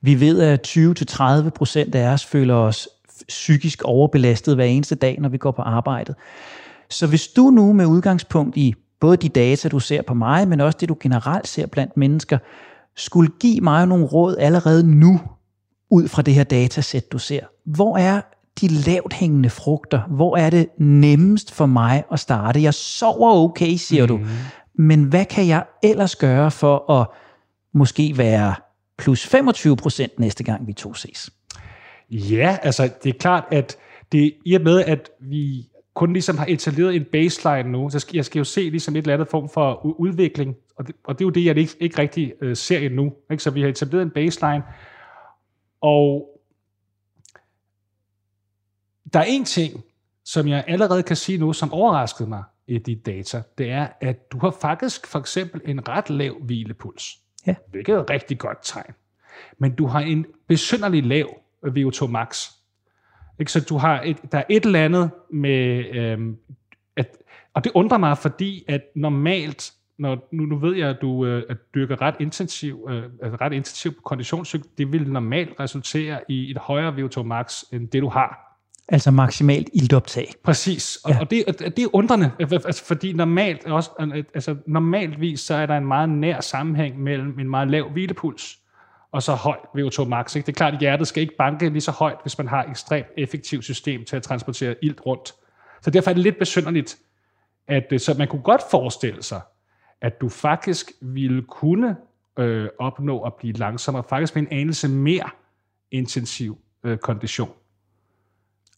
Vi 0.00 0.20
ved, 0.20 0.40
at 0.40 0.66
20-30 1.46 1.48
procent 1.50 1.94
af 1.94 2.08
os 2.08 2.24
føler 2.24 2.54
os 2.54 2.88
psykisk 3.28 3.82
overbelastet 3.82 4.54
hver 4.54 4.64
eneste 4.64 4.94
dag, 4.94 5.20
når 5.20 5.28
vi 5.28 5.38
går 5.38 5.50
på 5.50 5.62
arbejdet. 5.62 6.14
Så 6.90 7.06
hvis 7.06 7.28
du 7.28 7.42
nu 7.42 7.72
med 7.72 7.86
udgangspunkt 7.86 8.56
i 8.56 8.74
både 9.00 9.16
de 9.16 9.28
data, 9.28 9.68
du 9.68 9.78
ser 9.78 10.02
på 10.02 10.14
mig, 10.14 10.48
men 10.48 10.60
også 10.60 10.78
det, 10.80 10.88
du 10.88 10.96
generelt 11.00 11.48
ser 11.48 11.66
blandt 11.66 11.96
mennesker, 11.96 12.38
skulle 12.96 13.30
give 13.40 13.60
mig 13.60 13.86
nogle 13.86 14.04
råd 14.04 14.36
allerede 14.38 14.86
nu, 14.86 15.20
ud 15.90 16.08
fra 16.08 16.22
det 16.22 16.34
her 16.34 16.44
datasæt, 16.44 17.12
du 17.12 17.18
ser. 17.18 17.40
Hvor 17.64 17.96
er 17.96 18.20
de 18.60 18.68
lavt 18.68 19.12
hængende 19.12 19.50
frugter? 19.50 20.02
Hvor 20.02 20.36
er 20.36 20.50
det 20.50 20.68
nemmest 20.78 21.54
for 21.54 21.66
mig 21.66 22.04
at 22.12 22.20
starte? 22.20 22.62
Jeg 22.62 22.74
sover 22.74 23.32
okay, 23.32 23.76
siger 23.76 24.02
mm. 24.02 24.08
du. 24.08 24.20
Men 24.74 25.04
hvad 25.04 25.24
kan 25.24 25.46
jeg 25.46 25.64
ellers 25.82 26.16
gøre 26.16 26.50
for 26.50 26.90
at 26.90 27.06
måske 27.72 28.18
være 28.18 28.54
plus 28.98 29.26
25 29.26 29.76
procent 29.76 30.18
næste 30.18 30.44
gang 30.44 30.66
vi 30.66 30.72
to 30.72 30.94
ses? 30.94 31.30
Ja, 32.10 32.58
altså 32.62 32.90
det 33.04 33.14
er 33.14 33.18
klart, 33.18 33.44
at 33.50 33.76
det 34.12 34.34
i 34.44 34.54
og 34.54 34.62
med, 34.62 34.84
at 34.84 35.10
vi 35.20 35.68
kun 35.94 36.12
ligesom 36.12 36.38
har 36.38 36.46
etableret 36.48 36.96
en 36.96 37.04
baseline 37.12 37.72
nu, 37.72 37.90
så 37.90 37.98
skal 37.98 38.16
jeg 38.16 38.24
skal 38.24 38.38
jo 38.38 38.44
se 38.44 38.60
ligesom 38.60 38.96
et 38.96 39.00
eller 39.00 39.14
andet 39.14 39.28
form 39.28 39.48
for 39.48 39.86
udvikling, 40.00 40.54
og 40.76 40.86
det, 40.86 40.94
og 41.04 41.18
det 41.18 41.24
er 41.24 41.26
jo 41.26 41.30
det, 41.30 41.44
jeg 41.44 41.56
ikke, 41.56 41.76
ikke 41.80 41.98
rigtig 41.98 42.32
øh, 42.42 42.56
ser 42.56 42.78
endnu. 42.78 43.12
Ikke? 43.30 43.42
Så 43.42 43.50
vi 43.50 43.60
har 43.60 43.68
etableret 43.68 44.02
en 44.02 44.10
baseline, 44.10 44.62
og 45.80 46.28
der 49.12 49.20
er 49.20 49.24
en 49.24 49.44
ting, 49.44 49.84
som 50.24 50.48
jeg 50.48 50.64
allerede 50.66 51.02
kan 51.02 51.16
sige 51.16 51.38
nu, 51.38 51.52
som 51.52 51.72
overraskede 51.72 52.28
mig 52.28 52.42
i 52.66 52.78
dit 52.78 53.06
data, 53.06 53.42
det 53.58 53.70
er, 53.70 53.88
at 54.00 54.32
du 54.32 54.38
har 54.38 54.50
faktisk 54.60 55.06
for 55.06 55.18
eksempel 55.18 55.60
en 55.64 55.88
ret 55.88 56.10
lav 56.10 56.34
hvilepuls. 56.42 57.18
Ja. 57.46 57.54
Hvilket 57.70 57.94
er 57.94 58.00
et 58.00 58.10
rigtig 58.10 58.38
godt 58.38 58.58
tegn. 58.62 58.94
Men 59.58 59.74
du 59.74 59.86
har 59.86 60.00
en 60.00 60.26
besynderlig 60.48 61.04
lav 61.04 61.28
VO2 61.66 62.06
max. 62.06 62.50
Ikke? 63.40 63.52
Så 63.52 63.64
du 63.68 63.76
har 63.76 64.02
et, 64.02 64.32
der 64.32 64.38
er 64.38 64.44
et 64.50 64.64
eller 64.64 64.84
andet 64.84 65.10
med, 65.32 65.84
øhm, 65.94 66.36
at, 66.96 67.16
og 67.54 67.64
det 67.64 67.72
undrer 67.74 67.98
mig, 67.98 68.18
fordi 68.18 68.64
at 68.68 68.82
normalt, 68.94 69.72
når, 69.98 70.28
nu, 70.32 70.42
nu 70.42 70.58
ved 70.58 70.76
jeg, 70.76 70.88
at 70.88 70.96
du 71.00 71.26
øh, 71.26 71.42
at 71.48 71.56
dyrker 71.74 72.02
ret 72.02 72.14
intensivt 72.20 72.90
øh, 72.90 73.02
altså 73.22 73.36
ret 73.40 73.52
intensiv 73.52 73.92
på 73.92 74.00
konditionscykel, 74.04 74.68
det 74.78 74.92
vil 74.92 75.12
normalt 75.12 75.60
resultere 75.60 76.20
i 76.28 76.50
et 76.50 76.58
højere 76.58 76.94
VO2 76.94 77.22
max, 77.22 77.62
end 77.72 77.88
det 77.88 78.02
du 78.02 78.08
har. 78.08 78.45
Altså 78.88 79.10
maksimalt 79.10 79.68
iltoptag. 79.72 80.32
Præcis, 80.44 80.98
og, 81.04 81.10
ja. 81.10 81.20
og, 81.20 81.30
det, 81.30 81.44
og 81.48 81.54
det 81.58 81.78
er 81.78 81.88
undrende, 81.92 82.30
altså, 82.38 82.84
fordi 82.84 83.12
normalt, 83.12 83.66
også, 83.66 83.90
altså, 84.34 84.56
normaltvis 84.66 85.40
så 85.40 85.54
er 85.54 85.66
der 85.66 85.76
en 85.76 85.86
meget 85.86 86.08
nær 86.08 86.40
sammenhæng 86.40 87.02
mellem 87.02 87.38
en 87.38 87.50
meget 87.50 87.70
lav 87.70 87.90
hvilepuls 87.90 88.58
og 89.12 89.22
så 89.22 89.34
højt 89.34 89.60
VO2 89.78 90.04
max. 90.04 90.36
Ikke? 90.36 90.46
Det 90.46 90.52
er 90.52 90.56
klart, 90.56 90.74
at 90.74 90.80
hjertet 90.80 91.08
skal 91.08 91.20
ikke 91.20 91.36
banke 91.38 91.68
lige 91.68 91.80
så 91.80 91.90
højt, 91.90 92.16
hvis 92.22 92.38
man 92.38 92.48
har 92.48 92.64
et 92.64 92.70
ekstremt 92.70 93.06
effektivt 93.16 93.64
system 93.64 94.04
til 94.04 94.16
at 94.16 94.22
transportere 94.22 94.74
ilt 94.82 95.00
rundt. 95.06 95.34
Så 95.82 95.90
derfor 95.90 96.10
er 96.10 96.14
det 96.14 96.22
lidt 96.22 96.38
besynderligt, 96.38 96.96
at 97.68 97.86
øh, 97.90 98.00
så 98.00 98.14
man 98.18 98.28
kunne 98.28 98.42
godt 98.42 98.62
forestille 98.70 99.22
sig, 99.22 99.40
at 100.00 100.20
du 100.20 100.28
faktisk 100.28 100.92
ville 101.00 101.42
kunne 101.42 101.96
øh, 102.38 102.68
opnå 102.78 103.22
at 103.22 103.34
blive 103.34 103.52
langsommere, 103.52 104.04
faktisk 104.08 104.34
med 104.34 104.42
en 104.42 104.48
anelse 104.50 104.88
mere 104.88 105.30
intensiv 105.90 106.58
øh, 106.84 106.98
kondition. 106.98 107.50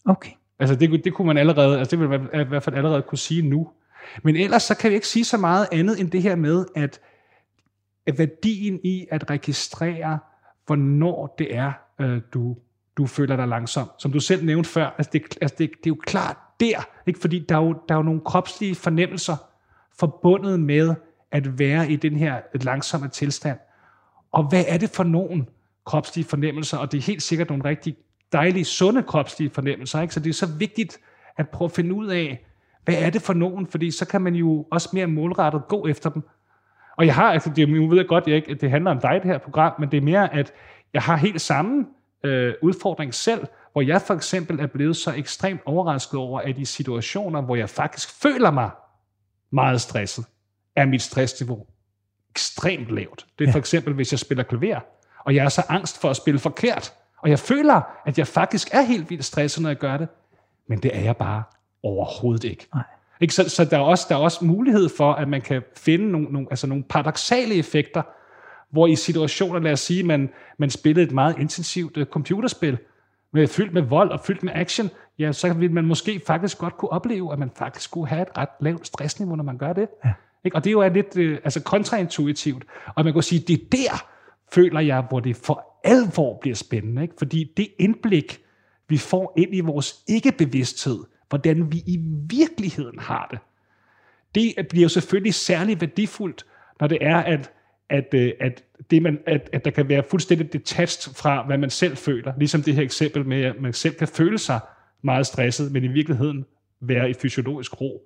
Okay. 0.05 0.31
Altså 0.59 0.75
det, 0.75 1.03
det 1.03 1.13
kunne 1.13 1.27
man 1.27 1.37
allerede, 1.37 1.79
altså 1.79 1.91
det 1.95 1.99
vil 1.99 2.09
man 2.09 2.41
i 2.41 2.49
hvert 2.49 2.63
fald 2.63 2.75
allerede 2.75 3.01
kunne 3.01 3.17
sige 3.17 3.49
nu. 3.49 3.69
Men 4.23 4.35
ellers 4.35 4.63
så 4.63 4.77
kan 4.77 4.89
vi 4.89 4.95
ikke 4.95 5.07
sige 5.07 5.25
så 5.25 5.37
meget 5.37 5.67
andet 5.71 5.99
end 5.99 6.11
det 6.11 6.21
her 6.21 6.35
med, 6.35 6.65
at, 6.75 6.99
at 8.07 8.17
værdien 8.17 8.79
i 8.83 9.07
at 9.11 9.29
registrere, 9.29 10.19
hvornår 10.65 11.35
det 11.39 11.55
er, 11.55 11.71
øh, 11.99 12.21
du, 12.33 12.57
du 12.97 13.05
føler 13.05 13.35
dig 13.35 13.47
langsom. 13.47 13.89
Som 13.97 14.11
du 14.11 14.19
selv 14.19 14.45
nævnte 14.45 14.69
før, 14.69 14.95
altså 14.97 15.09
det, 15.13 15.37
altså 15.41 15.55
det, 15.57 15.69
det 15.69 15.85
er 15.85 15.89
jo 15.95 15.97
klart 16.01 16.37
der, 16.59 16.87
ikke? 17.07 17.19
fordi 17.19 17.45
der 17.49 17.55
er, 17.55 17.61
jo, 17.61 17.73
der 17.89 17.95
er 17.95 17.99
jo 17.99 18.03
nogle 18.03 18.21
kropslige 18.21 18.75
fornemmelser 18.75 19.37
forbundet 19.99 20.59
med 20.59 20.95
at 21.31 21.59
være 21.59 21.91
i 21.91 21.95
den 21.95 22.15
her 22.15 22.41
langsomme 22.53 23.07
tilstand. 23.07 23.57
Og 24.31 24.49
hvad 24.49 24.63
er 24.67 24.77
det 24.77 24.89
for 24.89 25.03
nogle 25.03 25.45
kropslige 25.85 26.25
fornemmelser? 26.25 26.77
Og 26.77 26.91
det 26.91 26.97
er 26.97 27.01
helt 27.01 27.23
sikkert 27.23 27.49
nogle 27.49 27.63
rigtig 27.65 27.97
dejlige, 28.33 28.65
sunde 28.65 29.03
kropslige 29.03 29.49
fornemmelser. 29.49 30.01
Ikke? 30.01 30.13
Så 30.13 30.19
det 30.19 30.29
er 30.29 30.33
så 30.33 30.47
vigtigt 30.59 30.99
at 31.37 31.49
prøve 31.49 31.65
at 31.65 31.71
finde 31.71 31.93
ud 31.93 32.07
af, 32.07 32.45
hvad 32.85 32.95
er 32.95 33.09
det 33.09 33.21
for 33.21 33.33
nogen, 33.33 33.67
fordi 33.67 33.91
så 33.91 34.05
kan 34.07 34.21
man 34.21 34.35
jo 34.35 34.65
også 34.71 34.89
mere 34.93 35.07
målrettet 35.07 35.61
gå 35.67 35.87
efter 35.87 36.09
dem. 36.09 36.23
Og 36.97 37.05
jeg 37.05 37.15
har, 37.15 37.31
altså 37.31 37.51
det, 37.55 37.69
nu 37.69 37.87
ved 37.87 37.97
jeg 37.97 38.07
godt, 38.07 38.27
jeg 38.27 38.35
ikke, 38.35 38.51
at 38.51 38.61
det 38.61 38.71
handler 38.71 38.91
om 38.91 38.99
dig, 38.99 39.19
det 39.23 39.31
her 39.31 39.37
program, 39.37 39.73
men 39.79 39.91
det 39.91 39.97
er 39.97 40.01
mere, 40.01 40.33
at 40.33 40.53
jeg 40.93 41.01
har 41.01 41.15
helt 41.15 41.41
samme 41.41 41.85
øh, 42.23 42.53
udfordring 42.61 43.13
selv, 43.13 43.47
hvor 43.71 43.81
jeg 43.81 44.01
for 44.01 44.13
eksempel 44.13 44.59
er 44.59 44.67
blevet 44.67 44.97
så 44.97 45.13
ekstremt 45.13 45.61
overrasket 45.65 46.19
over, 46.19 46.39
at 46.39 46.57
i 46.57 46.65
situationer, 46.65 47.41
hvor 47.41 47.55
jeg 47.55 47.69
faktisk 47.69 48.21
føler 48.21 48.51
mig 48.51 48.69
meget 49.51 49.81
stresset, 49.81 50.25
er 50.75 50.85
mit 50.85 51.01
stressniveau 51.01 51.65
ekstremt 52.29 52.87
lavt. 52.89 53.25
Det 53.39 53.47
er 53.47 53.51
for 53.51 53.59
eksempel, 53.59 53.93
hvis 53.93 54.11
jeg 54.13 54.19
spiller 54.19 54.43
klaver, 54.43 54.79
og 55.25 55.35
jeg 55.35 55.45
er 55.45 55.49
så 55.49 55.63
angst 55.69 56.01
for 56.01 56.09
at 56.09 56.15
spille 56.15 56.39
forkert, 56.39 56.93
og 57.21 57.29
jeg 57.29 57.39
føler, 57.39 57.81
at 58.05 58.17
jeg 58.17 58.27
faktisk 58.27 58.69
er 58.71 58.81
helt 58.81 59.09
vildt 59.09 59.25
stresset, 59.25 59.61
når 59.61 59.69
jeg 59.69 59.77
gør 59.77 59.97
det. 59.97 60.07
Men 60.67 60.79
det 60.79 60.97
er 60.97 61.01
jeg 61.01 61.17
bare 61.17 61.43
overhovedet 61.83 62.43
ikke. 62.43 62.67
Nej. 62.73 62.83
ikke? 63.21 63.33
Så, 63.33 63.49
så 63.49 63.65
der, 63.65 63.77
er 63.77 63.81
også, 63.81 64.05
der 64.09 64.15
er 64.15 64.19
også 64.19 64.45
mulighed 64.45 64.89
for, 64.97 65.13
at 65.13 65.27
man 65.27 65.41
kan 65.41 65.61
finde 65.77 66.11
nogle, 66.11 66.27
nogle, 66.27 66.47
altså 66.49 66.67
nogle 66.67 66.83
paradoxale 66.83 67.55
effekter, 67.55 68.01
hvor 68.69 68.87
i 68.87 68.95
situationer, 68.95 69.59
lad 69.59 69.71
os 69.71 69.79
sige, 69.79 70.03
man, 70.03 70.29
man 70.57 70.69
spillede 70.69 71.05
et 71.05 71.11
meget 71.11 71.39
intensivt 71.39 71.97
uh, 71.97 72.03
computerspil, 72.03 72.77
med, 73.33 73.47
fyldt 73.47 73.73
med 73.73 73.81
vold 73.81 74.09
og 74.09 74.19
fyldt 74.19 74.43
med 74.43 74.53
action, 74.55 74.89
ja, 75.19 75.31
så 75.31 75.53
vil 75.53 75.71
man 75.71 75.85
måske 75.85 76.21
faktisk 76.27 76.57
godt 76.57 76.77
kunne 76.77 76.91
opleve, 76.91 77.33
at 77.33 77.39
man 77.39 77.51
faktisk 77.55 77.91
kunne 77.91 78.07
have 78.07 78.21
et 78.21 78.37
ret 78.37 78.49
lavt 78.61 78.87
stressniveau, 78.87 79.35
når 79.35 79.43
man 79.43 79.57
gør 79.57 79.73
det. 79.73 79.87
Ja. 80.05 80.13
Ikke? 80.45 80.57
Og 80.57 80.63
det 80.63 80.69
er 80.69 80.71
jo 80.71 80.89
lidt 80.93 81.17
uh, 81.17 81.37
altså 81.43 81.63
kontraintuitivt. 81.63 82.63
Og 82.95 83.03
man 83.03 83.13
kan 83.13 83.21
sige, 83.21 83.39
det 83.47 83.53
er 83.53 83.65
der, 83.71 84.05
føler 84.51 84.79
jeg, 84.79 85.01
hvor 85.01 85.19
det 85.19 85.35
for 85.35 85.68
alvor 85.83 86.37
bliver 86.41 86.55
spændende. 86.55 87.01
Ikke? 87.01 87.13
Fordi 87.17 87.51
det 87.57 87.67
indblik, 87.79 88.41
vi 88.89 88.97
får 88.97 89.33
ind 89.37 89.55
i 89.55 89.59
vores 89.59 89.95
ikke-bevidsthed, 90.07 90.99
hvordan 91.29 91.71
vi 91.71 91.77
i 91.77 91.99
virkeligheden 92.29 92.99
har 92.99 93.27
det, 93.31 93.39
det 94.35 94.67
bliver 94.67 94.83
jo 94.83 94.89
selvfølgelig 94.89 95.33
særlig 95.33 95.81
værdifuldt, 95.81 96.45
når 96.79 96.87
det 96.87 96.97
er, 97.01 97.17
at, 97.17 97.51
at, 97.89 98.13
øh, 98.13 98.31
at, 98.39 98.63
det 98.91 99.01
man, 99.01 99.19
at, 99.27 99.49
at 99.53 99.65
der 99.65 99.71
kan 99.71 99.89
være 99.89 100.03
fuldstændig 100.09 100.53
detached 100.53 101.13
fra, 101.13 101.45
hvad 101.45 101.57
man 101.57 101.69
selv 101.69 101.97
føler. 101.97 102.33
Ligesom 102.37 102.61
det 102.63 102.75
her 102.75 102.83
eksempel 102.83 103.25
med, 103.25 103.43
at 103.43 103.55
man 103.61 103.73
selv 103.73 103.95
kan 103.95 104.07
føle 104.07 104.37
sig 104.37 104.59
meget 105.03 105.27
stresset, 105.27 105.71
men 105.71 105.83
i 105.83 105.87
virkeligheden 105.87 106.45
være 106.81 107.09
i 107.09 107.13
fysiologisk 107.13 107.81
ro. 107.81 108.01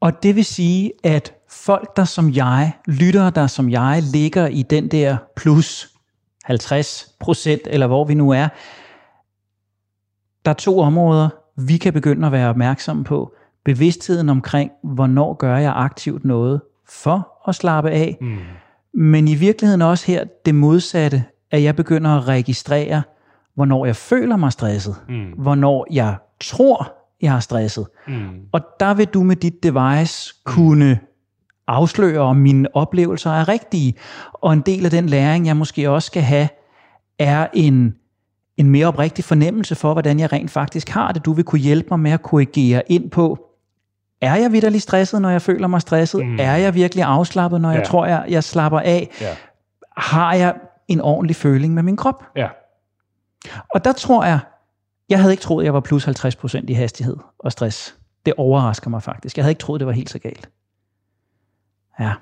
Og 0.00 0.22
det 0.22 0.36
vil 0.36 0.44
sige, 0.44 0.92
at 1.04 1.34
folk, 1.50 1.96
der 1.96 2.04
som 2.04 2.30
jeg, 2.30 2.72
lyttere, 2.86 3.30
der 3.30 3.46
som 3.46 3.70
jeg, 3.70 4.02
ligger 4.12 4.46
i 4.46 4.62
den 4.62 4.88
der 4.88 5.16
plus 5.36 5.95
50 6.46 7.14
procent, 7.20 7.60
eller 7.66 7.86
hvor 7.86 8.04
vi 8.04 8.14
nu 8.14 8.30
er, 8.30 8.48
der 10.44 10.50
er 10.50 10.54
to 10.54 10.78
områder, 10.78 11.28
vi 11.56 11.76
kan 11.76 11.92
begynde 11.92 12.26
at 12.26 12.32
være 12.32 12.48
opmærksomme 12.48 13.04
på. 13.04 13.34
Bevidstheden 13.64 14.28
omkring, 14.28 14.70
hvornår 14.82 15.34
gør 15.34 15.56
jeg 15.56 15.72
aktivt 15.76 16.24
noget 16.24 16.60
for 16.88 17.48
at 17.48 17.54
slappe 17.54 17.90
af, 17.90 18.16
mm. 18.20 18.38
men 18.94 19.28
i 19.28 19.34
virkeligheden 19.34 19.82
også 19.82 20.06
her 20.06 20.24
det 20.44 20.54
modsatte, 20.54 21.24
at 21.50 21.62
jeg 21.62 21.76
begynder 21.76 22.10
at 22.10 22.28
registrere, 22.28 23.02
hvornår 23.54 23.86
jeg 23.86 23.96
føler 23.96 24.36
mig 24.36 24.52
stresset, 24.52 24.96
mm. 25.08 25.32
hvornår 25.36 25.86
jeg 25.90 26.16
tror, 26.40 26.92
jeg 27.22 27.36
er 27.36 27.40
stresset. 27.40 27.86
Mm. 28.08 28.40
Og 28.52 28.60
der 28.80 28.94
vil 28.94 29.06
du 29.06 29.22
med 29.22 29.36
dit 29.36 29.62
device 29.62 30.34
kunne 30.44 30.98
afsløre, 31.66 32.20
om 32.20 32.36
mine 32.36 32.68
oplevelser 32.76 33.30
er 33.30 33.48
rigtige. 33.48 33.94
Og 34.32 34.52
en 34.52 34.60
del 34.60 34.84
af 34.84 34.90
den 34.90 35.06
læring, 35.06 35.46
jeg 35.46 35.56
måske 35.56 35.90
også 35.90 36.06
skal 36.06 36.22
have, 36.22 36.48
er 37.18 37.46
en, 37.54 37.94
en 38.56 38.70
mere 38.70 38.86
oprigtig 38.86 39.24
fornemmelse 39.24 39.74
for, 39.74 39.92
hvordan 39.92 40.20
jeg 40.20 40.32
rent 40.32 40.50
faktisk 40.50 40.88
har 40.88 41.12
det. 41.12 41.24
Du 41.24 41.32
vil 41.32 41.44
kunne 41.44 41.60
hjælpe 41.60 41.88
mig 41.90 42.00
med 42.00 42.10
at 42.10 42.22
korrigere 42.22 42.82
ind 42.86 43.10
på, 43.10 43.46
er 44.20 44.36
jeg 44.36 44.52
vidderlig 44.52 44.82
stresset, 44.82 45.22
når 45.22 45.30
jeg 45.30 45.42
føler 45.42 45.66
mig 45.66 45.80
stresset? 45.80 46.26
Mm. 46.26 46.40
Er 46.40 46.56
jeg 46.56 46.74
virkelig 46.74 47.04
afslappet, 47.04 47.60
når 47.60 47.70
jeg 47.70 47.78
ja. 47.78 47.84
tror, 47.84 48.06
jeg, 48.06 48.24
jeg 48.28 48.44
slapper 48.44 48.80
af? 48.80 49.10
Ja. 49.20 49.36
Har 49.96 50.34
jeg 50.34 50.54
en 50.88 51.00
ordentlig 51.00 51.36
føling 51.36 51.74
med 51.74 51.82
min 51.82 51.96
krop? 51.96 52.24
Ja. 52.36 52.48
Og 53.74 53.84
der 53.84 53.92
tror 53.92 54.24
jeg, 54.24 54.38
jeg 55.08 55.18
havde 55.18 55.32
ikke 55.32 55.42
troet, 55.42 55.64
jeg 55.64 55.74
var 55.74 55.80
plus 55.80 56.08
50% 56.08 56.64
i 56.68 56.72
hastighed 56.72 57.16
og 57.38 57.52
stress. 57.52 57.96
Det 58.26 58.34
overrasker 58.36 58.90
mig 58.90 59.02
faktisk. 59.02 59.36
Jeg 59.36 59.44
havde 59.44 59.50
ikke 59.50 59.60
troet, 59.60 59.80
det 59.80 59.86
var 59.86 59.92
helt 59.92 60.10
så 60.10 60.18
galt. 60.18 60.48
Ja. 62.00 62.12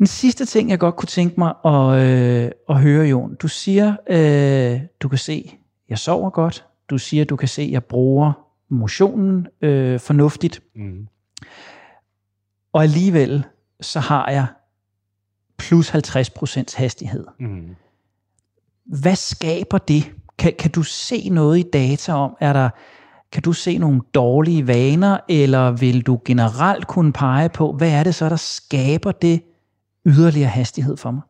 En 0.00 0.06
sidste 0.06 0.44
ting, 0.44 0.70
jeg 0.70 0.78
godt 0.78 0.96
kunne 0.96 1.06
tænke 1.06 1.40
mig 1.40 1.54
at, 1.64 2.06
øh, 2.06 2.50
at 2.68 2.80
høre, 2.80 3.06
Jon. 3.06 3.34
Du 3.34 3.48
siger, 3.48 3.96
øh, 4.10 4.80
du 5.00 5.08
kan 5.08 5.18
se, 5.18 5.58
jeg 5.88 5.98
sover 5.98 6.30
godt. 6.30 6.64
Du 6.90 6.98
siger, 6.98 7.24
du 7.24 7.36
kan 7.36 7.48
se, 7.48 7.68
jeg 7.72 7.84
bruger 7.84 8.32
motionen 8.68 9.46
øh, 9.62 10.00
fornuftigt. 10.00 10.62
Mm. 10.74 11.06
Og 12.72 12.82
alligevel, 12.82 13.44
så 13.80 14.00
har 14.00 14.30
jeg 14.30 14.46
plus 15.58 15.90
50% 15.90 16.76
hastighed. 16.76 17.26
Mm. 17.40 17.76
Hvad 18.84 19.16
skaber 19.16 19.78
det? 19.78 20.12
Kan, 20.38 20.54
kan 20.58 20.70
du 20.70 20.82
se 20.82 21.28
noget 21.28 21.58
i 21.58 21.62
data 21.62 22.12
om, 22.12 22.36
er 22.40 22.52
der, 22.52 22.70
kan 23.32 23.42
du 23.42 23.52
se 23.52 23.78
nogle 23.78 24.00
dårlige 24.14 24.66
vaner, 24.66 25.18
eller 25.28 25.70
vil 25.70 26.06
du 26.06 26.20
generelt 26.24 26.86
kunne 26.86 27.12
pege 27.12 27.48
på, 27.48 27.72
hvad 27.72 27.90
er 27.90 28.04
det 28.04 28.14
så, 28.14 28.28
der 28.28 28.36
skaber 28.36 29.12
det 29.12 29.42
yderligere 30.06 30.48
hastighed 30.48 30.96
for 30.96 31.10
mig? 31.10 31.22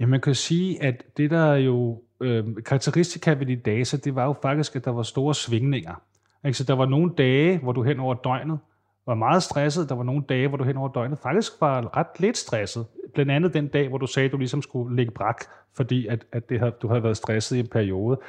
Ja, 0.00 0.06
man 0.06 0.20
kan 0.20 0.34
sige, 0.34 0.82
at 0.82 1.02
det 1.16 1.30
der 1.30 1.54
jo 1.54 2.02
øh, 2.20 2.44
karakteristika 2.66 3.32
ved 3.32 3.46
de 3.46 3.56
data, 3.56 3.96
det 3.96 4.14
var 4.14 4.24
jo 4.24 4.34
faktisk, 4.42 4.76
at 4.76 4.84
der 4.84 4.90
var 4.90 5.02
store 5.02 5.34
svingninger. 5.34 6.02
Ikke? 6.44 6.58
Så 6.58 6.64
der 6.64 6.74
var 6.74 6.86
nogle 6.86 7.12
dage, 7.18 7.58
hvor 7.58 7.72
du 7.72 7.82
hen 7.82 8.00
over 8.00 8.14
døgnet 8.14 8.58
var 9.06 9.14
meget 9.14 9.42
stresset. 9.42 9.88
Der 9.88 9.94
var 9.94 10.02
nogle 10.02 10.22
dage, 10.28 10.48
hvor 10.48 10.56
du 10.56 10.64
hen 10.64 10.76
over 10.76 10.92
døgnet 10.92 11.18
faktisk 11.18 11.52
var 11.60 11.96
ret 11.96 12.20
lidt 12.20 12.38
stresset. 12.38 12.86
Blandt 13.14 13.32
andet 13.32 13.54
den 13.54 13.68
dag, 13.68 13.88
hvor 13.88 13.98
du 13.98 14.06
sagde, 14.06 14.26
at 14.26 14.32
du 14.32 14.36
ligesom 14.36 14.62
skulle 14.62 14.96
ligge 14.96 15.12
brak, 15.12 15.44
fordi 15.76 16.06
at, 16.06 16.24
at 16.32 16.48
det 16.48 16.58
havde, 16.58 16.72
du 16.82 16.88
havde 16.88 17.02
været 17.02 17.16
stresset 17.16 17.56
i 17.56 17.60
en 17.60 17.66
periode. 17.66 18.20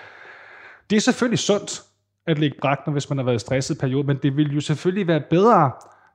Det 0.89 0.95
er 0.95 0.99
selvfølgelig 0.99 1.39
sundt 1.39 1.81
at 2.27 2.39
ligge 2.39 2.57
brak, 2.61 2.79
når 2.85 2.93
hvis 2.93 3.09
man 3.09 3.17
har 3.17 3.25
været 3.25 3.41
stresset 3.41 3.75
i 3.75 3.77
en 3.77 3.79
periode, 3.79 4.07
men 4.07 4.17
det 4.23 4.37
ville 4.37 4.53
jo 4.53 4.61
selvfølgelig 4.61 5.07
være 5.07 5.21
bedre, 5.29 5.71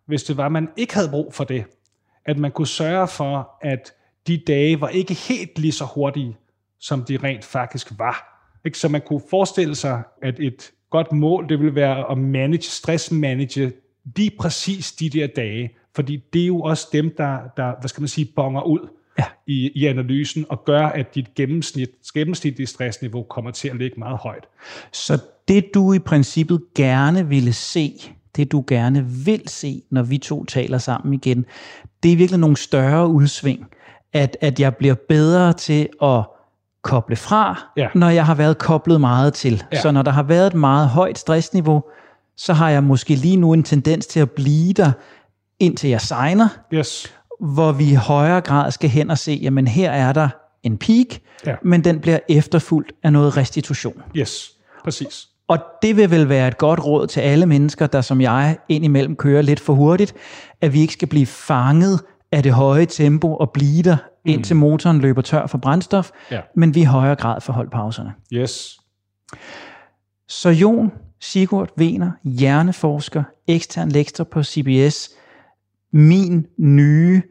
hvis 0.07 0.25
det 0.25 0.37
var, 0.37 0.47
at 0.47 0.53
man 0.53 0.69
ikke 0.77 0.95
havde 0.95 1.09
brug 1.09 1.35
for 1.35 1.45
det. 1.45 1.65
At 2.25 2.39
man 2.39 2.51
kunne 2.51 2.67
sørge 2.67 3.09
for, 3.09 3.51
at 3.63 3.93
de 4.27 4.43
dage 4.47 4.81
var 4.81 4.89
ikke 4.89 5.15
helt 5.15 5.59
lige 5.59 5.73
så 5.73 5.85
hurtige, 5.85 6.37
som 6.81 7.05
de 7.05 7.17
rent 7.17 7.45
faktisk 7.45 7.93
var. 7.99 8.45
Ikke? 8.65 8.79
Så 8.79 8.89
man 8.89 9.01
kunne 9.01 9.23
forestille 9.31 9.75
sig, 9.75 10.03
at 10.23 10.41
et 10.41 10.71
godt 10.91 11.13
mål, 11.13 11.49
det 11.49 11.59
ville 11.59 11.75
være 11.75 12.11
at 12.11 12.19
manage, 12.19 12.63
stressmanage 12.63 13.73
lige 14.17 14.31
præcis 14.39 14.93
de 14.93 15.11
der 15.11 15.27
dage, 15.27 15.71
fordi 15.95 16.25
det 16.33 16.43
er 16.43 16.47
jo 16.47 16.61
også 16.61 16.89
dem, 16.93 17.15
der, 17.17 17.39
der 17.57 17.81
hvad 17.81 17.89
skal 17.89 18.01
man 18.01 18.09
sige, 18.09 18.33
bonger 18.37 18.63
ud 18.63 18.89
ja. 19.19 19.25
i, 19.47 19.71
i 19.75 19.87
analysen 19.87 20.47
og 20.49 20.65
gør, 20.65 20.87
at 20.87 21.15
dit 21.15 21.35
gennemsnit, 21.35 21.91
gennemsnitlige 22.15 22.67
stressniveau 22.67 23.23
kommer 23.23 23.51
til 23.51 23.69
at 23.69 23.77
ligge 23.77 23.99
meget 23.99 24.19
højt. 24.19 24.49
Så 24.93 25.23
det 25.49 25.65
du 25.75 25.93
i 25.93 25.99
princippet 25.99 26.61
gerne 26.75 27.29
ville 27.29 27.53
se, 27.53 28.15
det 28.37 28.53
du 28.53 28.65
gerne 28.67 29.05
vil 29.05 29.43
se, 29.47 29.83
når 29.91 30.03
vi 30.03 30.19
to 30.19 30.45
taler 30.45 30.79
sammen 30.79 31.15
igen, 31.15 31.45
det 32.03 32.13
er 32.13 32.17
virkelig 32.17 32.41
nogle 32.41 32.57
større 32.57 33.09
udsving, 33.09 33.67
at, 34.13 34.37
at 34.41 34.61
jeg 34.61 34.77
bliver 34.77 34.95
bedre 35.09 35.53
til 35.53 35.89
at 36.03 36.25
koble 36.83 37.17
fra, 37.17 37.71
ja. 37.77 37.89
når 37.95 38.09
jeg 38.09 38.27
har 38.27 38.35
været 38.35 38.59
koblet 38.59 39.01
meget 39.01 39.35
til. 39.35 39.65
Ja. 39.73 39.81
Så 39.81 39.91
når 39.91 40.03
der 40.03 40.11
har 40.11 40.23
været 40.23 40.47
et 40.47 40.55
meget 40.55 40.89
højt 40.89 41.19
stressniveau, 41.19 41.83
så 42.37 42.53
har 42.53 42.71
jeg 42.71 42.85
måske 42.85 43.15
lige 43.15 43.37
nu 43.37 43.53
en 43.53 43.63
tendens 43.63 44.07
til 44.07 44.21
at 44.21 44.31
blive 44.31 44.73
der, 44.73 44.93
indtil 45.59 45.91
jeg 45.91 46.01
signer. 46.01 46.49
Yes. 46.73 47.15
Hvor 47.41 47.73
vi 47.73 47.91
i 47.91 47.95
højere 47.95 48.41
grad 48.41 48.71
skal 48.71 48.91
hen 48.91 49.11
og 49.11 49.19
se, 49.19 49.39
jamen 49.43 49.67
her 49.67 49.91
er 49.91 50.13
der 50.13 50.29
en 50.63 50.79
peak, 50.79 51.07
ja. 51.47 51.55
men 51.63 51.85
den 51.85 52.01
bliver 52.01 52.19
efterfulgt 52.29 52.93
af 53.03 53.13
noget 53.13 53.37
restitution. 53.37 54.03
Yes, 54.17 54.51
præcis. 54.85 55.29
Og 55.49 55.59
det 55.83 55.97
vil 55.97 56.11
vel 56.11 56.29
være 56.29 56.49
et 56.49 56.59
godt 56.59 56.85
råd 56.85 57.07
til 57.07 57.21
alle 57.21 57.47
mennesker, 57.47 57.87
der 57.87 58.01
som 58.01 58.21
jeg 58.21 58.59
indimellem 58.69 59.17
kører 59.17 59.43
lidt 59.43 59.61
for 59.61 59.75
hurtigt, 59.75 60.15
at 60.61 60.73
vi 60.73 60.81
ikke 60.81 60.93
skal 60.93 61.09
blive 61.09 61.27
fanget 61.27 62.01
af 62.33 62.43
det 62.43 62.53
høje 62.53 62.87
tempo 62.87 63.37
og 63.37 63.51
blive 63.51 63.83
der, 63.83 63.97
mm. 63.97 64.31
indtil 64.31 64.57
motoren 64.57 65.01
løber 65.01 65.23
tør 65.23 65.47
for 65.47 65.59
brændstof, 65.59 66.11
ja. 66.31 66.41
men 66.57 66.75
vi 66.75 66.81
i 66.81 66.85
højere 66.85 67.15
grad 67.15 67.41
får 67.41 67.53
holdt 67.53 67.73
pauserne. 67.73 68.13
Yes. 68.33 68.81
Så 70.29 70.49
Jon, 70.49 70.93
Sigurd 71.21 71.69
Wener, 71.79 72.11
hjerneforsker, 72.25 73.23
ekstern 73.47 73.89
lektor 73.89 74.25
på 74.25 74.43
CBS, 74.43 75.11
min 75.93 76.47
nye 76.59 77.23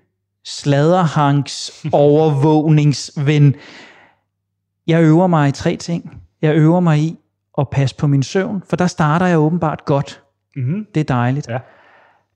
sladderhanks 0.45 1.86
overvågningsven. 1.91 3.55
Jeg 4.88 5.03
øver 5.03 5.28
mig 5.28 5.49
i 5.49 5.51
tre 5.51 5.76
ting. 5.76 6.22
Jeg 6.41 6.55
øver 6.55 6.80
mig 6.80 6.99
i 6.99 7.18
at 7.58 7.70
passe 7.70 7.95
på 7.95 8.08
min 8.08 8.24
søvn, 8.24 8.64
for 8.70 8.76
der 8.76 8.88
starter 8.88 9.26
jeg 9.26 9.39
åbenbart 9.39 9.86
godt. 9.86 10.24
Mm-hmm. 10.55 10.86
Det 10.95 10.99
er 10.99 11.03
dejligt. 11.03 11.47
Ja. 11.49 11.58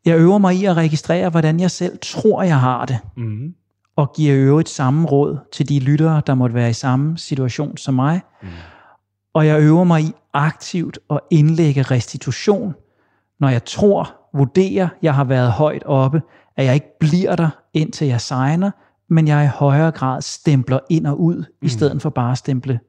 Jeg 0.05 0.17
øver 0.17 0.37
mig 0.37 0.55
i 0.55 0.65
at 0.65 0.77
registrere, 0.77 1.29
hvordan 1.29 1.59
jeg 1.59 1.71
selv 1.71 1.97
tror, 2.01 2.43
jeg 2.43 2.59
har 2.59 2.85
det. 2.85 2.99
Mm-hmm. 3.17 3.55
Og 3.95 4.13
giver 4.13 4.35
øvrigt 4.35 4.69
samme 4.69 5.07
råd 5.07 5.37
til 5.51 5.69
de 5.69 5.79
lyttere, 5.79 6.21
der 6.27 6.35
måtte 6.35 6.55
være 6.55 6.69
i 6.69 6.73
samme 6.73 7.17
situation 7.17 7.77
som 7.77 7.93
mig. 7.93 8.21
Mm. 8.41 8.47
Og 9.33 9.47
jeg 9.47 9.61
øver 9.61 9.83
mig 9.83 10.01
i 10.01 10.13
aktivt 10.33 10.99
at 11.09 11.19
indlægge 11.31 11.81
restitution, 11.81 12.73
når 13.39 13.49
jeg 13.49 13.65
tror, 13.65 14.15
vurderer, 14.33 14.87
jeg 15.01 15.15
har 15.15 15.23
været 15.23 15.51
højt 15.51 15.83
oppe, 15.85 16.21
at 16.57 16.65
jeg 16.65 16.73
ikke 16.73 16.99
bliver 16.99 17.35
der, 17.35 17.49
indtil 17.73 18.07
jeg 18.07 18.21
signer, 18.21 18.71
men 19.09 19.27
jeg 19.27 19.45
i 19.45 19.47
højere 19.47 19.91
grad 19.91 20.21
stempler 20.21 20.79
ind 20.89 21.07
og 21.07 21.21
ud, 21.21 21.35
mm. 21.35 21.65
i 21.65 21.69
stedet 21.69 22.01
for 22.01 22.09
bare 22.09 22.31
at 22.31 22.37
stemple 22.37 22.79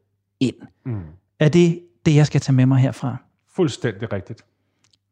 ind. 0.41 0.55
Mm. 0.87 1.01
Er 1.41 1.49
det 1.49 1.80
det, 2.07 2.14
jeg 2.14 2.26
skal 2.26 2.40
tage 2.40 2.57
med 2.57 2.66
mig 2.66 2.78
herfra? 2.78 3.16
Fuldstændig 3.57 4.12
rigtigt. 4.12 4.44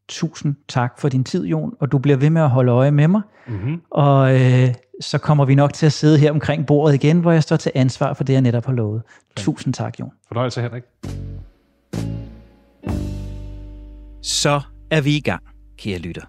Tusind 0.09 0.55
tak 0.69 0.99
for 0.99 1.09
din 1.09 1.25
tid, 1.25 1.47
Jon, 1.47 1.75
og 1.81 1.93
du 1.93 1.99
bliver 1.99 2.17
ved 2.17 2.31
med 2.31 2.43
at 2.43 2.51
holde 2.51 2.73
øje 2.73 2.91
med 2.91 3.09
mig. 3.09 3.23
Mm-hmm. 3.49 3.83
Og 3.91 4.41
øh, 4.41 4.75
så 5.01 5.19
kommer 5.19 5.45
vi 5.45 5.55
nok 5.55 5.73
til 5.73 5.87
at 5.87 5.93
sidde 5.93 6.19
her 6.19 6.31
omkring 6.31 6.67
bordet 6.67 6.95
igen, 6.95 7.21
hvor 7.21 7.33
jeg 7.33 7.43
står 7.43 7.57
til 7.57 7.73
ansvar 7.75 8.15
for 8.15 8.25
det, 8.25 8.33
jeg 8.33 8.41
netop 8.41 8.67
har 8.67 8.73
lovet. 8.73 9.03
Okay. 9.07 9.45
Tusind 9.45 9.75
tak, 9.75 10.01
Jon. 10.01 10.11
Fornøjelse, 10.29 10.63
Henrik. 10.63 10.83
Så 14.23 14.61
er 14.91 15.01
vi 15.01 15.17
i 15.17 15.21
gang, 15.21 15.43
kære 15.79 15.99
lytter. 15.99 16.23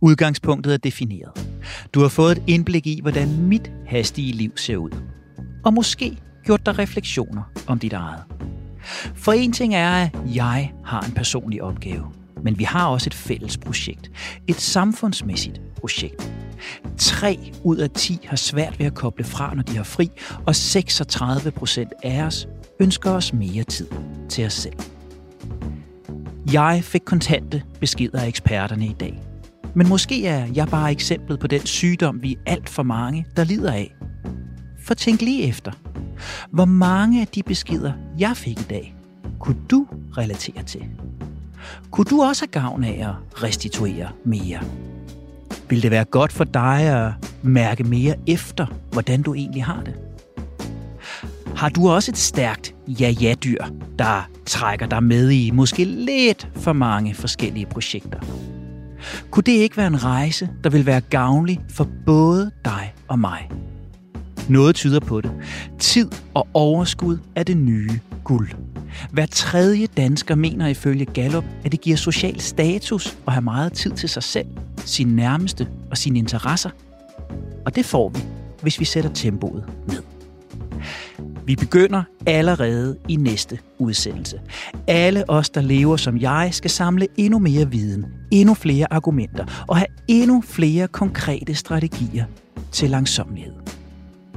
Udgangspunktet 0.00 0.74
er 0.74 0.78
defineret. 0.78 1.48
Du 1.94 2.00
har 2.00 2.08
fået 2.08 2.32
et 2.32 2.42
indblik 2.46 2.86
i, 2.86 3.00
hvordan 3.02 3.42
mit 3.42 3.72
hastige 3.86 4.32
liv 4.32 4.56
ser 4.56 4.76
ud. 4.76 4.90
Og 5.64 5.74
måske 5.74 6.18
gjort 6.44 6.66
dig 6.66 6.78
refleksioner 6.78 7.42
om 7.66 7.78
dit 7.78 7.92
eget. 7.92 8.24
For 9.14 9.32
en 9.32 9.52
ting 9.52 9.74
er, 9.74 9.90
at 9.90 10.10
jeg 10.34 10.72
har 10.84 11.00
en 11.00 11.12
personlig 11.12 11.62
opgave. 11.62 12.06
Men 12.42 12.58
vi 12.58 12.64
har 12.64 12.86
også 12.86 13.08
et 13.08 13.14
fælles 13.14 13.56
projekt. 13.56 14.10
Et 14.46 14.60
samfundsmæssigt 14.60 15.60
projekt. 15.80 16.32
3 16.98 17.52
ud 17.64 17.76
af 17.76 17.90
10 17.90 18.18
har 18.24 18.36
svært 18.36 18.78
ved 18.78 18.86
at 18.86 18.94
koble 18.94 19.24
fra, 19.24 19.54
når 19.54 19.62
de 19.62 19.76
har 19.76 19.84
fri, 19.84 20.10
og 20.46 20.56
36 20.56 21.50
procent 21.50 21.92
af 22.02 22.22
os 22.22 22.48
ønsker 22.80 23.10
os 23.10 23.32
mere 23.32 23.64
tid 23.64 23.86
til 24.28 24.46
os 24.46 24.52
selv. 24.52 24.74
Jeg 26.52 26.80
fik 26.84 27.02
kontante 27.04 27.62
beskeder 27.80 28.20
af 28.20 28.26
eksperterne 28.26 28.86
i 28.86 28.96
dag. 29.00 29.22
Men 29.74 29.88
måske 29.88 30.26
er 30.26 30.46
jeg 30.54 30.68
bare 30.68 30.90
eksemplet 30.90 31.40
på 31.40 31.46
den 31.46 31.66
sygdom, 31.66 32.22
vi 32.22 32.32
er 32.32 32.52
alt 32.52 32.68
for 32.68 32.82
mange, 32.82 33.26
der 33.36 33.44
lider 33.44 33.72
af. 33.72 33.97
For 34.88 34.94
tænk 34.94 35.20
lige 35.20 35.42
efter. 35.42 35.72
Hvor 36.50 36.64
mange 36.64 37.20
af 37.20 37.26
de 37.26 37.42
beskeder, 37.42 37.92
jeg 38.18 38.36
fik 38.36 38.60
i 38.60 38.64
dag, 38.70 38.94
kunne 39.38 39.56
du 39.70 39.86
relatere 40.18 40.62
til? 40.62 40.82
Kunne 41.90 42.04
du 42.04 42.22
også 42.22 42.42
have 42.42 42.62
gavn 42.62 42.84
af 42.84 43.08
at 43.08 43.42
restituere 43.42 44.08
mere? 44.24 44.60
Vil 45.68 45.82
det 45.82 45.90
være 45.90 46.04
godt 46.04 46.32
for 46.32 46.44
dig 46.44 46.80
at 46.80 47.12
mærke 47.42 47.84
mere 47.84 48.14
efter, 48.26 48.66
hvordan 48.92 49.22
du 49.22 49.34
egentlig 49.34 49.64
har 49.64 49.82
det? 49.82 49.94
Har 51.56 51.68
du 51.68 51.88
også 51.88 52.10
et 52.10 52.18
stærkt 52.18 52.74
ja-ja-dyr, 52.86 53.64
der 53.98 54.28
trækker 54.46 54.86
dig 54.86 55.02
med 55.02 55.30
i 55.30 55.50
måske 55.50 55.84
lidt 55.84 56.48
for 56.54 56.72
mange 56.72 57.14
forskellige 57.14 57.66
projekter? 57.66 58.20
Kunne 59.30 59.44
det 59.44 59.52
ikke 59.52 59.76
være 59.76 59.86
en 59.86 60.04
rejse, 60.04 60.48
der 60.64 60.70
vil 60.70 60.86
være 60.86 61.00
gavnlig 61.00 61.60
for 61.70 61.88
både 62.06 62.50
dig 62.64 62.94
og 63.08 63.18
mig? 63.18 63.50
Noget 64.48 64.74
tyder 64.74 65.00
på 65.00 65.20
det. 65.20 65.30
Tid 65.78 66.10
og 66.34 66.48
overskud 66.54 67.18
er 67.34 67.42
det 67.42 67.56
nye 67.56 68.00
guld. 68.24 68.48
Hver 69.10 69.26
tredje 69.26 69.86
dansker 69.86 70.34
mener 70.34 70.66
ifølge 70.66 71.04
Gallup, 71.04 71.44
at 71.64 71.72
det 71.72 71.80
giver 71.80 71.96
social 71.96 72.40
status 72.40 73.18
at 73.26 73.32
have 73.32 73.42
meget 73.42 73.72
tid 73.72 73.90
til 73.90 74.08
sig 74.08 74.22
selv, 74.22 74.46
sin 74.78 75.06
nærmeste 75.06 75.68
og 75.90 75.98
sine 75.98 76.18
interesser. 76.18 76.70
Og 77.66 77.76
det 77.76 77.84
får 77.84 78.08
vi, 78.08 78.20
hvis 78.62 78.80
vi 78.80 78.84
sætter 78.84 79.10
tempoet 79.12 79.64
ned. 79.88 80.02
Vi 81.44 81.56
begynder 81.56 82.02
allerede 82.26 82.98
i 83.08 83.16
næste 83.16 83.58
udsendelse. 83.78 84.40
Alle 84.86 85.30
os, 85.30 85.50
der 85.50 85.60
lever 85.60 85.96
som 85.96 86.18
jeg, 86.18 86.48
skal 86.52 86.70
samle 86.70 87.06
endnu 87.16 87.38
mere 87.38 87.70
viden, 87.70 88.06
endnu 88.30 88.54
flere 88.54 88.92
argumenter 88.92 89.64
og 89.68 89.76
have 89.76 89.86
endnu 90.08 90.40
flere 90.40 90.88
konkrete 90.88 91.54
strategier 91.54 92.24
til 92.72 92.90
langsomlighed. 92.90 93.52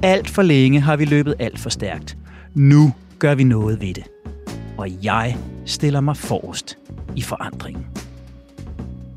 Alt 0.03 0.29
for 0.29 0.41
længe 0.41 0.79
har 0.79 0.95
vi 0.95 1.05
løbet 1.05 1.35
alt 1.39 1.59
for 1.59 1.69
stærkt. 1.69 2.17
Nu 2.53 2.93
gør 3.19 3.35
vi 3.35 3.43
noget 3.43 3.81
ved 3.81 3.93
det. 3.93 4.03
Og 4.77 5.03
jeg 5.03 5.37
stiller 5.65 6.01
mig 6.01 6.17
forrest 6.17 6.77
i 7.15 7.21
forandringen. 7.21 7.85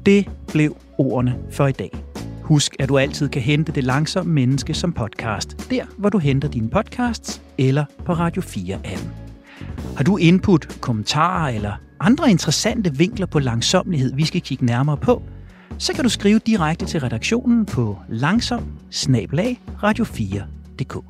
Det 0.07 0.31
blev 0.49 0.77
ordene 0.99 1.37
for 1.51 1.67
i 1.67 1.73
dag. 1.73 1.91
Husk, 2.43 2.77
at 2.79 2.89
du 2.89 2.99
altid 2.99 3.29
kan 3.29 3.43
hente 3.43 3.73
Det 3.73 3.85
Langsomme 3.85 4.33
Menneske 4.33 4.75
som 4.75 4.93
podcast, 4.93 5.71
der 5.71 5.85
hvor 5.99 6.09
du 6.09 6.19
henter 6.19 6.49
dine 6.49 6.71
podcasts 6.71 7.43
eller 7.59 7.85
på 8.05 8.13
Radio 8.13 8.43
4-appen. 8.43 9.09
Har 9.97 10.05
du 10.05 10.17
input, 10.17 10.81
kommentarer 10.81 11.55
eller 11.55 11.73
andre 12.01 12.31
interessante 12.31 12.97
vinkler 12.97 13.27
på 13.27 13.39
langsomlighed, 13.39 14.15
vi 14.15 14.25
skal 14.25 14.41
kigge 14.41 14.67
nærmere 14.67 14.97
på, 14.97 15.23
så 15.79 15.93
kan 15.93 16.05
du 16.05 16.11
skrive 16.11 16.39
direkte 16.39 16.87
til 16.87 17.01
redaktionen 17.01 17.67
på 17.67 17.99
langsom 18.09 18.63
radio 19.83 20.05
4 20.05 20.43
4.dk. 20.83 21.05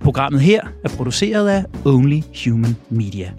Programmet 0.00 0.40
her 0.40 0.60
er 0.84 0.88
produceret 0.88 1.48
af 1.48 1.64
Only 1.84 2.20
Human 2.44 2.76
Media. 2.90 3.32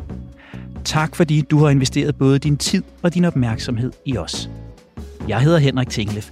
tak 0.84 1.16
fordi 1.16 1.42
du 1.42 1.58
har 1.58 1.70
investeret 1.70 2.16
både 2.16 2.40
din 2.40 2.58
tid 2.58 2.84
og 3.04 3.14
din 3.14 3.26
opmærksomhed 3.26 3.92
i 4.06 4.18
os. 4.18 4.50
Jeg 5.28 5.42
hedder 5.42 5.58
Henrik 5.58 5.90
Tinglef, 5.90 6.30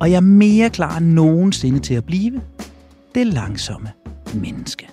og 0.00 0.10
jeg 0.10 0.16
er 0.16 0.20
mere 0.20 0.70
klar 0.70 0.98
end 0.98 1.06
nogensinde 1.06 1.78
til 1.80 1.94
at 1.94 2.04
blive 2.04 2.40
det 3.14 3.26
langsomme 3.26 3.88
menneske. 4.34 4.88